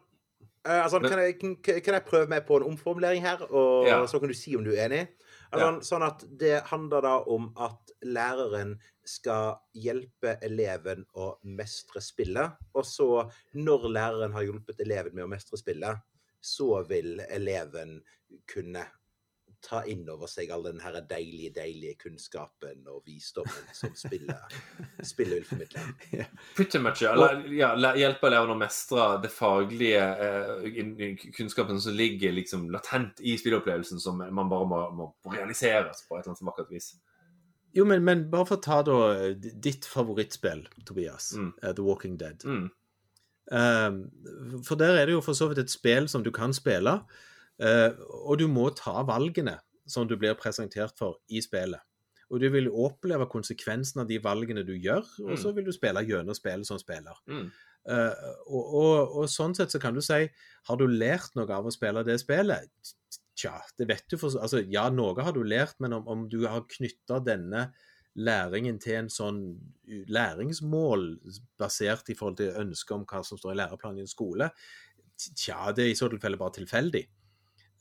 altså 0.67 1.01
kan, 1.01 1.19
jeg, 1.19 1.39
kan, 1.63 1.95
jeg 1.95 2.05
prøve 2.07 2.29
meg 2.31 2.45
på 2.49 2.57
en 2.61 2.67
omformulering 2.73 3.23
her, 3.23 3.43
og 3.51 3.87
Ja. 3.87 4.01
så 4.07 4.19
kan 4.21 4.29
du 4.29 4.35
si 4.35 4.57
om 4.57 4.65
du 4.65 4.73
er 4.75 4.87
enig? 4.89 5.09
Altså, 5.53 5.81
Sånn 5.95 6.03
at 6.03 6.25
det 6.39 6.63
handler 6.73 7.01
da 7.07 7.15
om 7.31 7.53
at 7.57 7.93
læreren 8.03 8.75
skal 9.07 9.55
hjelpe 9.79 10.37
eleven 10.43 11.05
å 11.15 11.37
mestre 11.45 12.01
spillet, 12.03 12.57
og 12.75 12.85
så, 12.85 13.31
når 13.55 13.89
læreren 13.95 14.33
har 14.35 14.43
hjulpet 14.49 14.81
eleven 14.83 15.15
med 15.15 15.25
å 15.25 15.31
mestre 15.31 15.57
spillet, 15.61 16.03
så 16.43 16.83
vil 16.89 17.21
eleven 17.31 18.01
kunne 18.51 18.83
ta 19.67 19.81
inn 19.91 20.05
over 20.13 20.31
seg 20.31 20.53
all 20.55 20.63
den 20.69 20.79
her 20.85 20.95
deilige, 21.11 21.51
deilige 21.57 21.97
kunnskapen 22.05 22.85
og 22.87 23.01
visdommen 23.09 23.73
som 23.75 23.91
spillet, 23.99 24.55
spillet 25.11 25.41
vil 25.41 25.49
formidle. 25.49 25.83
Pretty 26.55 26.79
much, 26.79 27.03
ja. 27.03 27.17
Ja 27.51 27.73
hjelpe 27.99 28.31
elevene 28.31 28.55
å 28.55 28.61
mestre 28.61 29.09
det 29.25 29.33
faglige 29.35 30.05
eh, 30.29 31.27
kunnskapen 31.37 31.81
som 31.83 31.97
ligger 31.99 32.33
liksom 32.39 32.69
latent 32.71 33.19
i 33.27 33.35
spilleopplevelsen, 33.41 33.99
som 34.01 34.23
man 34.23 34.49
bare 34.53 34.71
må, 34.71 34.81
må 35.03 35.11
realiseres 35.35 36.05
på 36.07 36.17
et 36.17 36.23
eller 36.25 36.37
annet 36.37 36.47
vakkert 36.53 36.71
vis. 36.77 36.93
Jo, 37.77 37.85
men, 37.85 38.01
men 38.07 38.23
bare 38.33 38.47
for 38.49 38.57
å 38.57 38.63
ta 38.65 38.79
da 38.87 38.99
ditt 39.37 39.85
favorittspill, 39.91 40.63
Tobias, 40.89 41.33
Mm. 41.37 41.51
eh, 41.63 41.73
The 41.77 41.83
Walking 41.85 42.15
Dead. 42.23 42.47
Mm. 42.47 42.71
Um, 43.47 43.99
for 44.67 44.75
der 44.81 44.97
er 44.99 45.07
det 45.07 45.13
jo 45.15 45.21
for 45.23 45.37
så 45.39 45.47
vidt 45.51 45.61
et 45.63 45.71
spill 45.71 46.09
som 46.11 46.25
du 46.25 46.33
kan 46.35 46.55
spille, 46.57 46.97
og 47.61 48.35
du 48.41 48.47
må 48.53 48.69
ta 48.77 49.01
valgene 49.09 49.57
som 49.89 50.09
du 50.09 50.17
blir 50.19 50.35
presentert 50.39 50.97
for 50.99 51.21
i 51.29 51.41
spillet. 51.45 51.81
Og 52.27 52.43
du 52.43 52.49
vil 52.51 52.67
oppleve 52.69 53.29
konsekvensen 53.31 54.03
av 54.03 54.09
de 54.11 54.19
valgene 54.23 54.65
du 54.67 54.75
gjør, 54.75 55.07
og 55.29 55.37
så 55.39 55.53
vil 55.55 55.69
du 55.69 55.73
spille 55.75 56.03
gjennom 56.09 56.35
spillet 56.35 56.67
som 56.67 56.81
spiller. 56.81 57.19
Mm. 57.31 57.47
Uh, 57.87 58.31
og, 58.51 58.63
og, 58.65 59.13
og 59.21 59.29
sånn 59.31 59.55
sett 59.55 59.71
så 59.71 59.79
kan 59.79 59.95
du 59.95 60.01
si 60.03 60.25
Har 60.67 60.79
du 60.81 60.89
lært 60.91 61.37
noe 61.39 61.47
av 61.55 61.69
å 61.69 61.71
spille 61.71 62.03
det 62.03 62.17
spillet? 62.19 62.67
Tja, 63.39 63.53
det 63.79 63.87
vet 63.87 64.03
du 64.11 64.17
for 64.19 64.35
Altså, 64.43 64.65
ja, 64.67 64.89
noe 64.91 65.23
har 65.23 65.37
du 65.37 65.45
lært, 65.47 65.77
men 65.79 65.95
om, 65.95 66.09
om 66.11 66.25
du 66.27 66.41
har 66.51 66.65
knytta 66.73 67.21
denne 67.23 67.69
læringen 68.17 68.81
til 68.83 68.97
en 69.05 69.13
sånn 69.13 69.41
læringsmål 69.87 71.07
basert 71.61 72.11
i 72.11 72.17
forhold 72.19 72.41
til 72.41 72.59
ønsket 72.65 72.97
om 72.97 73.07
hva 73.07 73.21
som 73.29 73.39
står 73.39 73.55
i 73.55 73.59
læreplanen 73.61 74.01
i 74.01 74.07
en 74.07 74.11
skole, 74.11 74.49
tja, 75.21 75.71
det 75.77 75.85
er 75.85 75.93
i 75.93 75.99
så 75.99 76.09
tilfelle 76.11 76.41
bare 76.41 76.57
tilfeldig. 76.57 77.05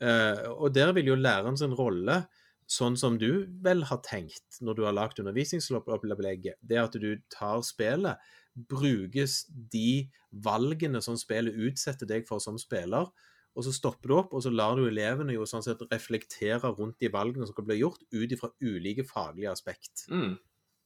Eh, 0.03 0.47
og 0.51 0.73
der 0.75 0.91
vil 0.95 1.13
jo 1.13 1.19
læreren 1.19 1.57
sin 1.59 1.75
rolle, 1.77 2.23
sånn 2.65 2.95
som 2.97 3.19
du 3.21 3.45
vel 3.63 3.83
har 3.85 4.01
tenkt 4.05 4.57
når 4.65 4.77
du 4.77 4.83
har 4.87 4.95
lagd 4.97 5.21
undervisningsopplegget, 5.21 6.57
det 6.65 6.81
at 6.81 6.97
du 6.97 7.11
tar 7.29 7.61
spillet, 7.65 8.21
brukes 8.55 9.43
de 9.51 10.07
valgene 10.31 11.01
som 11.03 11.17
spillet 11.19 11.57
utsetter 11.67 12.09
deg 12.09 12.25
for 12.27 12.41
som 12.43 12.57
spiller, 12.59 13.11
og 13.55 13.63
så 13.63 13.71
stopper 13.75 14.11
du 14.11 14.15
opp, 14.17 14.33
og 14.35 14.43
så 14.43 14.51
lar 14.51 14.75
du 14.75 14.87
elevene 14.87 15.35
jo 15.35 15.45
sånn 15.47 15.63
sett 15.63 15.83
reflektere 15.91 16.73
rundt 16.75 16.99
de 16.99 17.11
valgene 17.11 17.47
som 17.47 17.55
kan 17.55 17.67
bli 17.67 17.79
gjort, 17.79 18.03
ut 18.11 18.33
ifra 18.35 18.51
ulike 18.63 19.05
faglige 19.07 19.53
aspekt. 19.53 20.07
Mm. 20.11 20.35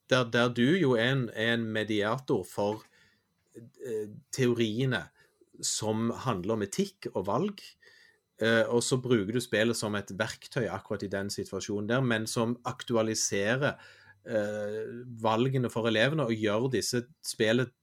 Der, 0.10 0.28
der 0.30 0.52
du 0.54 0.68
jo 0.78 0.94
er 0.98 1.14
en, 1.16 1.24
er 1.34 1.56
en 1.56 1.66
mediator 1.74 2.44
for 2.46 2.84
eh, 3.58 4.10
teoriene 4.36 5.08
som 5.66 6.10
handler 6.26 6.58
om 6.58 6.66
etikk 6.66 7.10
og 7.14 7.26
valg, 7.30 7.64
og 8.72 8.84
så 8.86 9.00
bruker 9.04 9.36
du 9.36 9.42
spillet 9.44 9.78
som 9.78 9.96
et 10.00 10.12
verktøy 10.16 10.68
akkurat 10.72 11.04
i 11.04 11.12
den 11.12 11.32
situasjonen 11.34 11.90
der, 11.90 12.04
men 12.06 12.28
som 12.30 12.56
aktualiserer 12.70 13.74
eh, 14.28 14.84
valgene 15.24 15.72
for 15.72 15.90
elevene 15.90 16.28
og 16.28 16.36
gjør 16.36 16.70
disse 16.74 17.04
spillet 17.26 17.74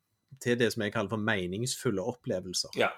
til 0.43 0.59
det 0.61 0.73
som 0.73 0.85
jeg 0.85 0.95
kaller 0.95 1.13
for 1.13 1.23
meningsfulle 1.23 2.03
opplevelser. 2.03 2.73
Ja. 2.81 2.93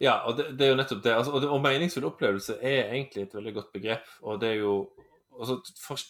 Ja, 0.00 0.18
og 0.28 0.36
det, 0.36 0.50
det 0.58 0.66
er 0.66 0.74
jo 0.74 0.76
nettopp 0.76 1.00
det. 1.04 1.14
Altså, 1.16 1.32
og, 1.32 1.44
og 1.48 1.62
meningsfull 1.64 2.04
opplevelse 2.10 2.58
er 2.60 2.90
egentlig 2.92 3.22
et 3.24 3.34
veldig 3.34 3.54
godt 3.56 3.70
begrep. 3.72 4.10
Og 4.20 4.40
det 4.42 4.50
er 4.50 4.58
jo 4.60 4.74
altså, 5.38 5.58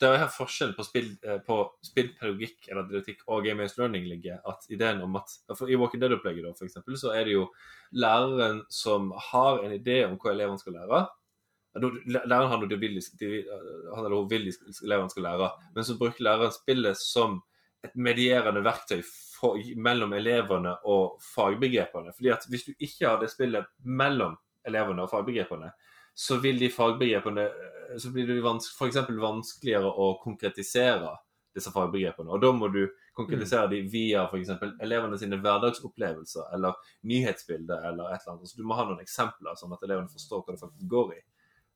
Det 0.00 0.08
er 0.08 0.20
her 0.22 0.32
forskjell 0.32 0.74
på, 0.76 0.84
spill, 0.86 1.08
eh, 1.26 1.38
på 1.46 1.58
spillpedagogikk 1.86 2.68
eller 2.70 2.88
didaktikk 2.88 3.22
og 3.26 3.44
game 3.46 3.62
based 3.62 3.80
learning 3.80 4.06
ligger. 4.08 4.40
At 4.48 4.66
ideen 4.70 5.02
om 5.04 5.16
at 5.20 5.32
for 5.56 5.70
I 5.70 5.78
Walking 5.80 6.02
Dead-opplegget 6.02 6.58
for 6.58 6.68
eksempel, 6.68 6.98
så 6.98 7.14
er 7.16 7.28
det 7.28 7.36
jo 7.36 7.46
læreren 7.92 8.62
som 8.70 9.12
har 9.30 9.62
en 9.64 9.76
idé 9.76 10.02
om 10.06 10.18
hva 10.18 10.34
elevene 10.34 10.60
skal 10.60 10.78
lære. 10.78 11.04
Læreren 11.82 12.50
har 12.52 12.60
noe 12.60 12.68
de 12.68 12.76
vil, 12.80 12.98
de, 13.20 13.30
han 13.94 14.04
eller 14.04 14.18
hun 14.18 14.28
vil 14.30 14.50
elevene 14.50 15.10
skal 15.10 15.28
lære, 15.28 15.48
men 15.74 15.88
så 15.88 15.96
bruker 16.00 16.26
læreren 16.26 16.52
spillet 16.52 17.00
som 17.00 17.40
et 17.82 17.94
medierende 17.98 18.62
verktøy 18.62 19.00
for, 19.02 19.58
mellom 19.76 20.12
elevene 20.14 20.76
og 20.86 21.16
fagbegrepene. 21.32 22.12
Fordi 22.14 22.30
at 22.34 22.46
Hvis 22.48 22.68
du 22.68 22.72
ikke 22.78 23.08
har 23.08 23.20
det 23.20 23.32
spillet 23.32 23.66
mellom 23.82 24.36
elevene 24.68 25.02
og 25.02 25.10
fagbegrepene, 25.10 25.72
så 26.14 26.38
vil 26.42 26.58
de 26.60 26.70
fagbegrepene 26.72 27.46
så 27.98 28.10
blir 28.10 28.26
det 28.26 28.38
f.eks. 28.40 28.96
vanskeligere 29.20 29.90
å 29.90 30.14
konkretisere 30.22 31.12
disse 31.52 31.72
fagbegrepene. 31.72 32.32
Og 32.32 32.40
da 32.40 32.52
må 32.56 32.68
du 32.72 32.86
konkretisere 33.16 33.66
mm. 33.66 33.72
dem 33.74 33.90
via 33.92 34.24
f.eks. 34.24 34.54
elevene 34.82 35.18
sine 35.20 35.38
hverdagsopplevelser 35.42 36.54
eller 36.56 36.78
nyhetsbilder 37.08 37.88
eller 37.90 38.14
et 38.14 38.24
eller 38.24 38.38
annet. 38.38 38.48
Så 38.52 38.60
du 38.60 38.64
må 38.68 38.78
ha 38.78 38.86
noen 38.88 39.04
eksempler, 39.04 39.56
sånn 39.60 39.74
at 39.76 39.84
elevene 39.84 40.12
forstår 40.12 40.44
hva 40.44 40.56
det 40.56 40.62
faktisk 40.62 40.90
går 40.94 41.14
i. 41.18 41.20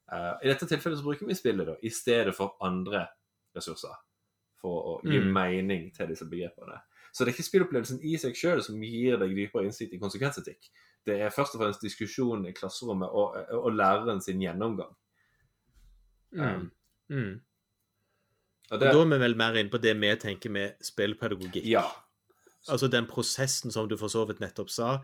Uh, 0.07 0.33
I 0.41 0.51
dette 0.53 0.69
tilfellet 0.71 1.01
så 1.01 1.07
bruker 1.07 1.29
vi 1.29 1.37
spillet 1.37 1.69
da, 1.69 1.77
i 1.83 1.93
stedet 1.93 2.33
for 2.37 2.57
andre 2.65 3.05
ressurser 3.57 3.97
for 4.63 4.93
å 4.95 4.99
gi 5.05 5.21
mm. 5.21 5.33
mening 5.35 5.89
til 5.95 6.09
disse 6.11 6.29
begrepene. 6.31 6.79
Så 7.13 7.25
det 7.25 7.33
er 7.33 7.37
ikke 7.37 7.49
spillopplevelsen 7.51 8.03
i 8.05 8.17
seg 8.21 8.37
sjøl 8.37 8.63
som 8.65 8.81
gir 8.85 9.19
deg 9.21 9.35
dypere 9.37 9.69
innsikt 9.69 9.95
i 9.97 10.01
konsekvensetikk. 10.01 10.71
Det 11.07 11.21
er 11.23 11.35
først 11.35 11.55
og 11.55 11.63
fremst 11.63 11.85
diskusjonen 11.85 12.49
i 12.51 12.55
klasserommet 12.57 13.09
og, 13.09 13.37
og 13.55 13.69
læreren 13.75 14.23
sin 14.23 14.41
gjennomgang. 14.43 14.91
Mm. 16.35 16.43
Um, 16.43 16.71
mm. 17.09 17.35
Og, 18.71 18.81
det, 18.81 18.91
da 18.91 18.99
er 18.99 19.13
vi 19.13 19.21
vel 19.23 19.39
mer 19.39 19.61
inne 19.61 19.71
på 19.71 19.79
det 19.79 19.95
vi 20.01 20.11
tenker 20.19 20.53
med 20.53 20.83
spillpedagogikk. 20.83 21.63
Ja. 21.71 21.85
Altså 22.67 22.89
den 22.91 23.07
prosessen 23.07 23.71
som 23.71 23.87
du 23.87 23.95
for 23.99 24.11
så 24.11 24.25
vidt 24.27 24.43
nettopp 24.43 24.73
sa. 24.75 24.97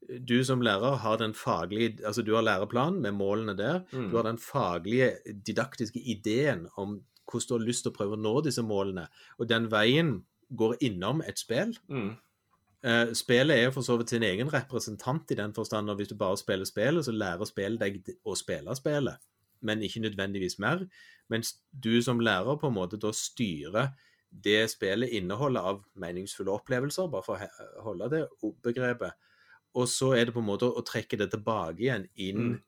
Du 0.00 0.38
som 0.44 0.62
lærer 0.64 0.96
har 1.02 1.18
den 1.20 1.34
faglige 1.36 1.98
Altså 2.06 2.22
du 2.24 2.32
har 2.34 2.46
læreplanen 2.46 3.02
med 3.02 3.12
målene 3.12 3.56
der. 3.58 3.82
Mm. 3.92 4.08
Du 4.10 4.16
har 4.16 4.24
den 4.24 4.38
faglige, 4.40 5.12
didaktiske 5.46 6.00
ideen 6.00 6.66
om 6.76 7.02
hvordan 7.30 7.48
du 7.48 7.54
har 7.54 7.66
lyst 7.66 7.84
til 7.84 7.92
å 7.92 7.98
prøve 7.98 8.16
å 8.16 8.20
nå 8.24 8.40
disse 8.46 8.64
målene. 8.64 9.06
Og 9.38 9.48
den 9.52 9.68
veien 9.70 10.22
går 10.56 10.80
innom 10.80 11.20
et 11.28 11.38
spill. 11.38 11.76
Mm. 11.92 12.16
Uh, 12.80 13.10
spillet 13.12 13.60
er 13.60 13.72
for 13.74 13.84
så 13.84 13.98
vidt 14.00 14.14
sin 14.14 14.24
egen 14.24 14.48
representant 14.48 15.28
i 15.30 15.36
den 15.36 15.52
forstand 15.52 15.92
at 15.92 15.98
hvis 16.00 16.08
du 16.08 16.16
bare 16.16 16.38
spiller 16.40 16.64
spillet, 16.64 17.04
så 17.04 17.12
lærer 17.12 17.48
spillet 17.48 17.80
deg 17.80 18.14
å 18.24 18.36
spille 18.38 18.76
spillet, 18.76 19.20
men 19.60 19.82
ikke 19.84 20.00
nødvendigvis 20.06 20.56
mer. 20.62 20.86
Mens 21.28 21.58
du 21.70 22.00
som 22.02 22.22
lærer 22.24 22.56
på 22.56 22.70
en 22.70 22.78
måte 22.78 23.00
da 23.00 23.12
styrer 23.12 23.92
det 24.30 24.62
spillet 24.72 25.12
inneholder 25.18 25.66
av 25.72 25.82
meningsfulle 26.00 26.54
opplevelser, 26.54 27.10
bare 27.12 27.26
for 27.26 27.44
å 27.44 27.84
holde 27.84 28.08
det 28.14 28.24
begrepet. 28.64 29.28
Og 29.76 29.86
så 29.90 30.14
er 30.16 30.26
det 30.26 30.34
på 30.34 30.42
en 30.42 30.48
måte 30.48 30.70
å 30.70 30.84
trekke 30.86 31.18
det 31.20 31.28
tilbake 31.34 31.82
igjen 31.82 32.08
inn 32.16 32.44
mm. 32.46 32.58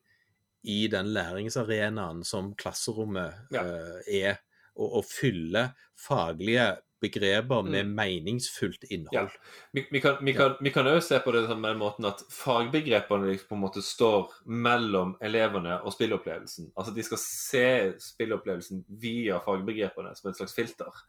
i 0.71 0.79
den 0.91 1.09
læringsarenaen 1.15 2.21
som 2.27 2.53
klasserommet 2.59 3.55
ja. 3.55 3.65
uh, 3.65 3.99
er, 4.05 4.43
og, 4.77 4.99
og 5.01 5.07
fylle 5.09 5.71
faglige 5.99 6.69
begreper 7.03 7.63
med 7.67 7.85
mm. 7.85 7.95
meningsfullt 7.97 8.85
innhold. 8.87 9.33
Ja. 9.35 9.69
Vi, 9.75 9.83
vi, 9.91 10.01
kan, 10.03 10.17
vi, 10.25 10.33
kan, 10.37 10.55
vi 10.63 10.71
kan 10.73 10.87
også 10.87 11.07
se 11.13 11.19
på 11.23 11.33
det 11.35 11.43
på 11.49 11.57
den 11.57 11.81
måten 11.81 12.07
at 12.09 12.23
fagbegrepene 12.31 13.35
på 13.49 13.57
en 13.57 13.63
måte 13.63 13.83
står 13.85 14.31
mellom 14.47 15.15
elevene 15.23 15.79
og 15.83 15.95
spillopplevelsen. 15.95 16.71
Altså 16.75 16.93
De 16.95 17.05
skal 17.05 17.21
se 17.21 17.67
spillopplevelsen 18.03 18.85
via 19.03 19.41
fagbegrepene 19.43 20.15
som 20.17 20.31
et 20.31 20.39
slags 20.39 20.55
filter. 20.55 21.03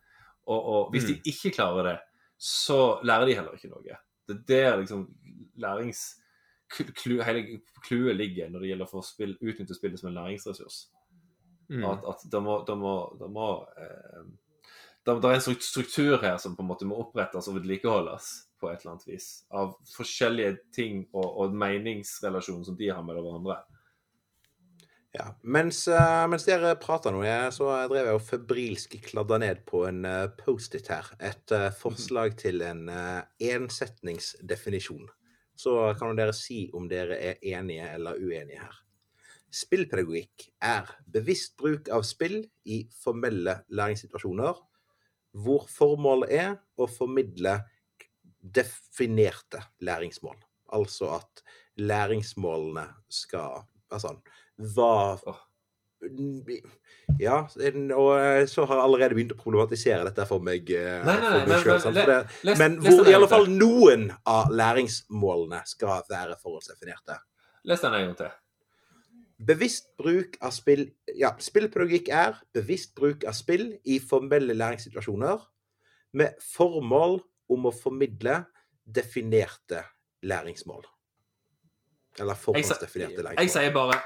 Og, 0.44 0.58
og 0.58 0.90
hvis 0.92 1.06
mm. 1.06 1.12
de 1.12 1.32
ikke 1.32 1.54
klarer 1.56 1.88
det, 1.92 1.96
så 2.40 2.98
lærer 3.06 3.30
de 3.30 3.38
heller 3.38 3.56
ikke 3.56 3.72
noe. 3.72 4.02
Det 4.28 4.58
er 4.58 4.70
der 4.74 4.82
liksom 4.82 5.08
lærings... 5.60 6.04
Hele 6.74 7.60
clouet 7.86 8.16
ligger 8.16 8.48
når 8.50 8.64
det 8.64 8.68
gjelder 8.70 8.94
å 8.98 9.02
spill, 9.04 9.34
utnytte 9.38 9.76
spillet 9.76 10.00
som 10.00 10.08
en 10.10 10.16
læringsressurs. 10.16 10.78
Mm. 11.68 11.84
At, 11.86 12.02
at 12.08 12.24
da 12.32 12.40
må, 12.42 12.56
da 12.66 12.74
må, 12.76 12.94
da 13.20 13.28
må 13.30 13.50
eh, 13.80 14.24
det, 15.04 15.14
det 15.20 15.30
er 15.30 15.36
en 15.36 15.60
struktur 15.60 16.16
her 16.22 16.38
som 16.40 16.56
på 16.56 16.64
en 16.64 16.70
måte 16.70 16.88
må 16.88 16.96
opprettes 17.02 17.48
og 17.50 17.58
vedlikeholdes 17.58 18.30
på 18.60 18.70
et 18.70 18.80
eller 18.80 18.94
annet 18.94 19.08
vis. 19.08 19.28
Av 19.52 19.74
forskjellige 19.92 20.56
ting 20.74 21.02
og, 21.12 21.26
og 21.44 21.56
meningsrelasjoner 21.60 22.68
som 22.68 22.78
de 22.78 22.88
har 22.90 23.04
med 23.04 23.18
hverandre. 23.18 23.58
Ja, 25.14 25.28
mens, 25.46 25.84
uh, 25.86 26.24
mens 26.26 26.46
dere 26.48 26.72
prata 26.82 27.12
nå, 27.14 27.20
så 27.54 27.68
drev 27.86 28.08
jeg 28.08 28.16
og 28.16 28.24
febrilsk 28.26 28.96
kladda 29.04 29.38
ned 29.44 29.60
på 29.68 29.84
en 29.86 30.02
uh, 30.08 30.24
Post-It 30.40 30.90
her. 30.90 31.12
Et 31.22 31.54
uh, 31.54 31.68
forslag 31.78 32.34
til 32.40 32.64
en 32.66 32.88
ensetningsdefinisjon. 33.38 35.06
Så 35.54 35.76
kan 36.00 36.18
dere 36.18 36.34
si 36.34 36.64
om 36.74 36.88
dere 36.90 37.20
er 37.28 37.44
enige 37.46 37.86
eller 37.94 38.18
uenige 38.18 38.64
her. 38.64 38.80
Spillpedagogikk 39.54 40.48
er 40.66 40.88
bevisst 41.14 41.54
bruk 41.60 41.86
av 41.94 42.02
spill 42.02 42.40
i 42.66 42.80
formelle 43.04 43.60
læringssituasjoner 43.70 44.58
hvor 45.34 45.66
formålet 45.70 46.34
er 46.34 46.52
å 46.78 46.86
formidle 46.90 47.58
definerte 48.44 49.62
læringsmål. 49.84 50.36
Altså 50.74 51.14
at 51.18 51.44
læringsmålene 51.80 52.86
skal 53.12 53.64
Altså 53.94 54.16
hva 54.74 55.18
Ja, 57.20 57.36
og 57.44 58.48
så 58.50 58.64
har 58.66 58.74
jeg 58.74 58.84
allerede 58.84 59.16
begynt 59.16 59.34
å 59.36 59.38
problematisere 59.40 60.04
dette 60.08 60.26
for 60.28 60.42
meg. 60.44 60.68
Nei, 60.68 61.14
nei, 61.22 61.30
nei, 61.48 62.56
men, 62.60 62.76
hvor 62.82 63.08
i 63.08 63.14
alle 63.16 63.28
fall 63.30 63.46
noen 63.48 64.08
av 64.28 64.52
læringsmålene 64.52 65.62
skal 65.68 66.02
være 66.10 66.36
forhåndsdefinerte. 66.42 67.20
Les 67.70 67.84
den 67.84 67.96
en 67.96 68.08
gang 68.08 68.18
til. 68.18 68.34
Bevisst 69.44 69.90
bruk 70.00 70.36
av 70.44 70.52
spill 70.54 70.86
Ja, 71.14 71.30
spillpedagogikk 71.38 72.08
er 72.10 72.38
bevisst 72.54 72.94
bruk 72.98 73.24
av 73.28 73.36
spill 73.38 73.68
i 73.86 74.00
formelle 74.02 74.56
læringssituasjoner 74.56 75.44
med 76.18 76.34
formål 76.42 77.20
om 77.54 77.68
å 77.68 77.72
formidle 77.74 78.40
definerte 78.84 79.84
læringsmål. 80.26 80.82
Eller 82.18 82.38
forhåndsdefinerte 82.38 83.22
læringsmål. 83.22 83.44
Jeg 83.44 83.54
sier 83.54 83.74
bare 83.74 84.00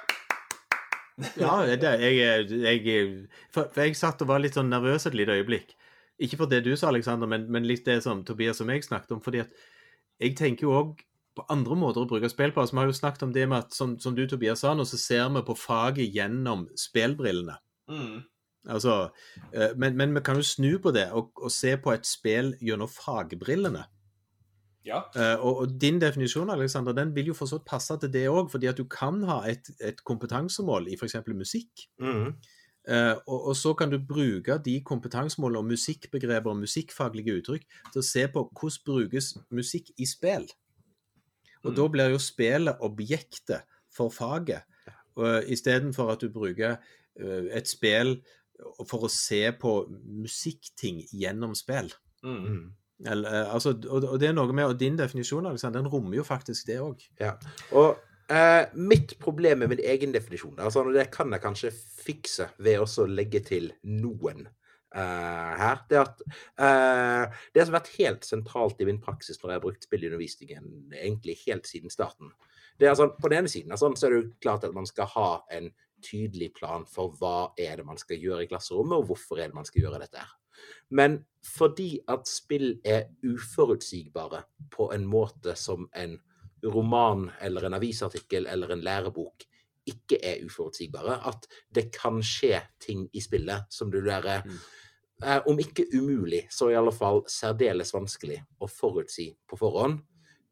Ja, 1.41 1.65
det, 1.67 1.95
jeg, 2.05 2.51
jeg, 2.63 3.09
for, 3.51 3.67
for, 3.73 3.83
jeg 3.83 3.97
satt 3.99 4.23
og 4.23 4.31
var 4.31 4.43
litt 4.43 4.55
sånn 4.55 4.71
nervøs 4.71 5.09
et 5.09 5.17
lite 5.19 5.35
øyeblikk. 5.35 5.75
Ikke 6.23 6.39
for 6.39 6.51
det 6.51 6.61
du 6.67 6.75
sa, 6.77 6.93
Alexander, 6.93 7.31
men, 7.31 7.49
men 7.51 7.67
litt 7.67 7.87
det 7.87 8.01
som 8.05 8.25
Tobias 8.27 8.61
og 8.63 8.71
jeg 8.71 8.85
snakket 8.87 9.17
om. 9.17 9.23
fordi 9.25 9.43
at 9.47 9.55
jeg 10.19 10.37
tenker 10.39 10.67
jo 10.67 10.75
òg 10.75 11.03
på 11.39 11.47
andre 11.53 11.77
måter 11.79 12.03
å 12.03 12.09
bruke 12.11 12.31
spill 12.31 12.53
på. 12.55 12.63
Altså, 12.63 12.77
vi 12.77 12.83
har 12.83 12.91
jo 12.91 12.97
snakket 12.99 13.27
om 13.29 13.35
det 13.35 13.47
med 13.49 13.65
at, 13.65 13.77
som, 13.77 13.95
som 14.03 14.17
du 14.17 14.25
Tobias 14.29 14.65
sa 14.65 14.75
nå, 14.75 14.87
så 14.89 15.01
ser 15.01 15.29
vi 15.35 15.45
på 15.47 15.57
faget 15.59 16.15
gjennom 16.15 16.67
spillbrillene. 16.79 17.59
Mm. 17.89 18.19
Altså, 18.69 18.97
eh, 19.55 19.77
men, 19.81 19.97
men, 19.97 20.15
vi 20.17 20.25
kan 20.25 20.37
jo 20.37 20.45
snu 20.45 20.75
på 20.83 20.93
det 20.93 21.07
og, 21.17 21.31
og 21.41 21.53
se 21.53 21.77
på 21.81 21.95
et 21.95 22.07
spill 22.07 22.53
gjennom 22.61 22.91
fagbrillene. 22.93 23.87
Ja. 24.89 25.03
Uh, 25.13 25.37
og, 25.45 25.57
og, 25.57 25.73
din 25.81 25.99
definisjon 26.01 26.51
Alexander, 26.51 26.95
den 26.97 27.11
vil 27.17 27.27
jo 27.31 27.35
for 27.37 27.51
så 27.51 27.59
vidt 27.59 27.67
passe 27.69 27.97
til 28.01 28.13
det 28.13 28.29
òg, 28.31 28.47
fordi 28.49 28.71
at 28.71 28.79
du 28.79 28.87
kan 28.89 29.21
ha 29.29 29.43
et, 29.51 29.69
et 29.85 29.99
kompetansemål 30.05 30.89
i 30.89 30.97
f.eks. 30.97 31.19
musikk. 31.29 31.85
Mm. 32.01 32.31
Uh, 32.89 33.17
og, 33.27 33.49
og, 33.51 33.57
så 33.57 33.75
kan 33.77 33.91
du 33.93 33.99
bruke 34.01 34.57
de 34.65 34.79
kompetansemålene 34.81 35.61
og 35.61 35.69
musikkbegreper 35.75 36.51
og 36.51 36.63
musikkfaglige 36.63 37.37
uttrykk 37.41 37.67
til 37.93 38.01
å 38.01 38.07
se 38.07 38.25
på 38.33 38.47
hvordan 38.49 38.87
brukes 38.87 39.35
musikk 39.53 39.93
i 39.99 40.09
spill. 40.09 40.49
Og 41.65 41.73
mm. 41.73 41.77
da 41.79 41.87
blir 41.93 42.15
jo 42.15 42.23
spillet 42.23 42.85
objektet 42.87 43.79
for 43.95 44.15
faget, 44.15 44.63
istedenfor 45.51 46.13
at 46.13 46.23
du 46.23 46.31
bruker 46.31 46.77
uh, 46.79 47.47
et 47.51 47.67
spill 47.67 48.19
for 48.87 49.07
å 49.07 49.13
se 49.13 49.41
på 49.59 49.73
musikkting 50.23 51.03
gjennom 51.11 51.57
spill. 51.59 51.91
Mm. 52.23 52.43
mm. 52.43 52.67
Eller, 53.07 53.31
uh, 53.31 53.55
altså, 53.55 53.77
og, 53.87 54.05
og, 54.05 54.17
det 54.19 54.31
er 54.31 54.35
noe 54.35 54.51
med, 54.51 54.67
og 54.67 54.79
Din 54.79 54.99
definisjon 54.99 55.47
Alexander, 55.47 55.83
den 55.83 55.91
rommer 55.91 56.19
jo 56.19 56.27
faktisk 56.27 56.67
det 56.67 56.81
òg. 56.83 57.05
Ja. 57.21 57.37
Og 57.79 57.99
uh, 58.31 58.65
mitt 58.75 59.15
problem 59.23 59.63
med 59.63 59.75
min 59.75 59.83
egen 59.87 60.15
definisjon 60.15 60.59
altså, 60.59 60.83
det 60.95 61.07
kan 61.15 61.31
jeg 61.35 61.45
kanskje 61.45 61.75
fikse 61.75 62.49
ved 62.59 62.83
å 62.83 63.07
legge 63.07 63.43
til 63.47 63.71
noen 63.87 64.49
her, 64.97 65.83
det 65.91 65.99
at 66.01 66.23
uh, 66.61 67.41
Det 67.55 67.65
som 67.65 67.75
har 67.75 67.81
vært 67.81 67.97
helt 67.99 68.25
sentralt 68.25 68.81
i 68.81 68.87
min 68.89 69.01
praksis 69.03 69.37
når 69.43 69.51
jeg 69.51 69.59
har 69.59 69.65
brukt 69.67 69.85
spill 69.85 70.07
i 70.07 70.09
undervisningen, 70.09 70.71
egentlig 70.97 71.37
helt 71.45 71.69
siden 71.69 71.93
starten 71.93 72.33
altså, 72.81 73.11
På 73.21 73.29
den 73.29 73.43
ene 73.43 73.53
siden 73.53 73.73
altså, 73.73 73.93
så 73.97 74.07
er 74.07 74.15
det 74.15 74.21
jo 74.23 74.31
klart 74.41 74.65
at 74.65 74.75
man 74.75 74.87
skal 74.89 75.11
ha 75.13 75.31
en 75.53 75.71
tydelig 76.05 76.53
plan 76.55 76.87
for 76.87 77.15
hva 77.19 77.53
er 77.59 77.81
det 77.81 77.87
man 77.87 77.99
skal 77.99 78.21
gjøre 78.23 78.45
i 78.45 78.51
klasserommet, 78.51 79.01
og 79.01 79.11
hvorfor 79.11 79.41
er 79.41 79.51
det 79.51 79.59
man 79.59 79.67
skal 79.67 79.83
gjøre 79.83 79.99
dette. 80.05 80.23
Men 80.95 81.19
fordi 81.57 81.99
at 82.11 82.29
spill 82.31 82.79
er 82.87 83.11
uforutsigbare 83.27 84.43
på 84.75 84.91
en 84.95 85.07
måte 85.11 85.55
som 85.59 85.89
en 85.95 86.17
roman 86.65 87.29
eller 87.43 87.67
en 87.67 87.79
avisartikkel 87.79 88.47
eller 88.51 88.75
en 88.75 88.83
lærebok 88.83 89.47
ikke 89.91 90.19
er 90.25 90.45
uforutsigbare. 90.47 91.19
At 91.29 91.49
det 91.75 91.89
kan 91.95 92.21
skje 92.25 92.61
ting 92.83 93.07
i 93.13 93.23
spillet 93.25 93.69
som 93.73 93.91
du 93.91 94.01
lærer 94.01 94.45
Mm. 94.47 94.59
eh, 95.23 95.41
Om 95.47 95.59
ikke 95.59 95.89
umulig, 95.95 96.47
så 96.51 96.71
i 96.71 96.77
alle 96.79 96.93
fall 96.93 97.25
særdeles 97.27 97.93
vanskelig 97.95 98.39
å 98.61 98.69
forutsi 98.71 99.33
på 99.49 99.59
forhånd. 99.59 99.99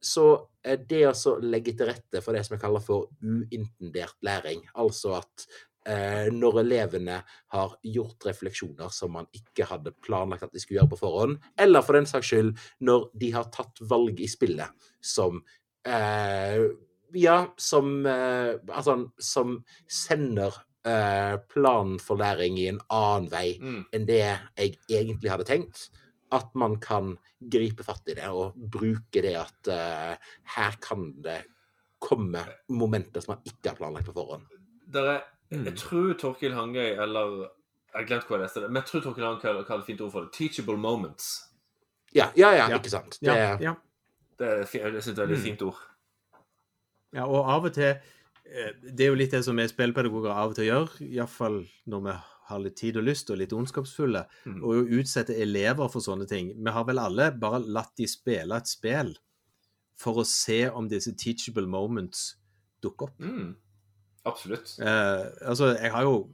Så 0.02 0.48
eh, 0.64 0.78
det 0.78 1.06
å 1.06 1.38
legge 1.40 1.76
til 1.76 1.86
rette 1.86 2.20
for 2.22 2.32
det 2.34 2.44
som 2.46 2.56
jeg 2.56 2.62
kaller 2.62 2.82
for 2.84 3.08
uintendert 3.22 4.18
læring, 4.22 4.62
altså 4.74 5.16
at 5.20 5.46
eh, 5.86 6.28
når 6.34 6.60
elevene 6.64 7.20
har 7.54 7.76
gjort 7.82 8.26
refleksjoner 8.26 8.90
som 8.92 9.14
man 9.16 9.28
ikke 9.32 9.68
hadde 9.70 9.94
planlagt 10.04 10.42
at 10.42 10.52
de 10.52 10.60
skulle 10.62 10.80
gjøre 10.80 10.92
på 10.94 11.00
forhånd, 11.04 11.38
eller 11.58 11.82
for 11.86 11.98
den 11.98 12.08
saks 12.10 12.32
skyld 12.32 12.52
når 12.80 13.08
de 13.14 13.30
har 13.36 13.48
tatt 13.54 13.80
valg 13.86 14.20
i 14.20 14.28
spillet 14.30 14.90
som 15.00 15.40
eh, 15.86 16.66
Ja, 17.14 17.46
som 17.56 18.06
eh, 18.06 18.56
Altså, 18.72 19.10
som 19.18 19.64
sender 19.88 20.54
eh, 20.86 21.36
planen 21.52 21.98
for 22.00 22.16
læring 22.16 22.58
i 22.58 22.68
en 22.68 22.80
annen 22.90 23.28
vei 23.30 23.58
Mm. 23.60 23.84
enn 23.92 24.06
det 24.06 24.18
jeg 24.56 24.76
egentlig 24.90 25.30
hadde 25.30 25.44
tenkt. 25.44 25.88
At 26.32 26.54
man 26.54 26.76
kan 26.80 27.18
gripe 27.50 27.84
fatt 27.84 28.02
i 28.08 28.14
det 28.14 28.26
og 28.28 28.54
bruke 28.56 29.22
det 29.22 29.36
at 29.36 29.68
eh, 29.68 30.16
her 30.56 30.72
kan 30.80 31.12
det 31.22 31.44
komme 32.00 32.42
momenter 32.68 33.20
som 33.22 33.34
man 33.36 33.42
ikke 33.46 33.70
har 33.70 33.76
planlagt 33.76 34.06
på 34.06 34.12
forhånd. 34.14 34.42
Der 34.92 35.04
er, 35.16 35.20
Mm. 35.52 35.64
jeg 35.64 35.76
tror 35.76 36.12
Torkil 36.18 36.52
Hangøy, 36.54 36.96
eller 36.98 37.50
Jeg 37.94 38.02
har 38.02 38.06
glemt 38.06 38.24
hva 38.28 38.36
jeg 38.36 38.40
leste 38.42 38.60
det, 38.60 38.70
men 38.70 38.82
jeg 38.82 38.84
tror 38.90 39.00
Torkil 39.00 39.24
Hangøy 39.24 39.40
kaller 39.40 39.78
det 39.78 39.86
fint 39.86 40.00
ord 40.00 40.12
for 40.12 40.20
det. 40.20 40.32
Teachable 40.32 40.76
moments. 40.76 41.44
Ja, 42.14 42.26
ja, 42.36 42.50
ja, 42.50 42.68
Ja. 42.68 42.76
ikke 42.78 42.90
sant. 42.90 43.18
Det, 43.22 43.26
Ja, 43.32 43.56
ja. 43.60 43.74
Det 44.38 44.46
er 44.46 44.56
jeg 44.58 44.66
synes 45.02 45.04
det 45.16 45.18
er 45.18 45.22
et 45.22 45.28
veldig 45.28 45.38
Mm. 45.38 45.42
fint 45.44 45.62
ord. 45.62 45.78
Ja, 47.14 47.26
og 47.26 47.46
av 47.48 47.64
og 47.68 47.74
til 47.74 47.92
eh, 47.92 48.72
Det 48.82 49.04
er 49.06 49.12
jo 49.12 49.18
litt 49.18 49.30
det 49.34 49.44
som 49.44 49.56
vi 49.56 49.66
spillpedagoger 49.68 50.30
av 50.32 50.50
og 50.50 50.56
til 50.58 50.66
gjør, 50.70 50.96
iallfall 51.06 51.60
når 51.86 52.02
vi 52.08 52.16
har 52.46 52.60
litt 52.62 52.76
tid 52.78 52.96
og 52.96 53.02
lyst 53.08 53.30
og 53.30 53.38
litt 53.40 53.52
ondskapsfulle, 53.52 54.24
Mm. 54.46 54.62
og 54.62 54.70
å 54.76 55.00
utsette 55.00 55.34
elever 55.34 55.88
for 55.90 56.00
sånne 56.00 56.28
ting. 56.30 56.52
Vi 56.62 56.70
har 56.70 56.84
vel 56.86 56.98
alle 57.02 57.32
bare 57.32 57.58
latt 57.66 57.96
de 57.98 58.06
spille 58.06 58.54
et 58.56 58.68
spill 58.70 59.16
for 59.98 60.14
å 60.22 60.24
se 60.26 60.68
om 60.70 60.86
disse 60.88 61.10
teachable 61.18 61.66
moments 61.66 62.36
dukker 62.82 63.08
opp. 63.08 63.18
Mm. 63.18 63.56
Absolutt. 64.26 64.76
Eh, 64.78 65.24
altså, 65.48 65.72
jeg 65.80 65.90
har 65.92 66.02
jo 66.06 66.28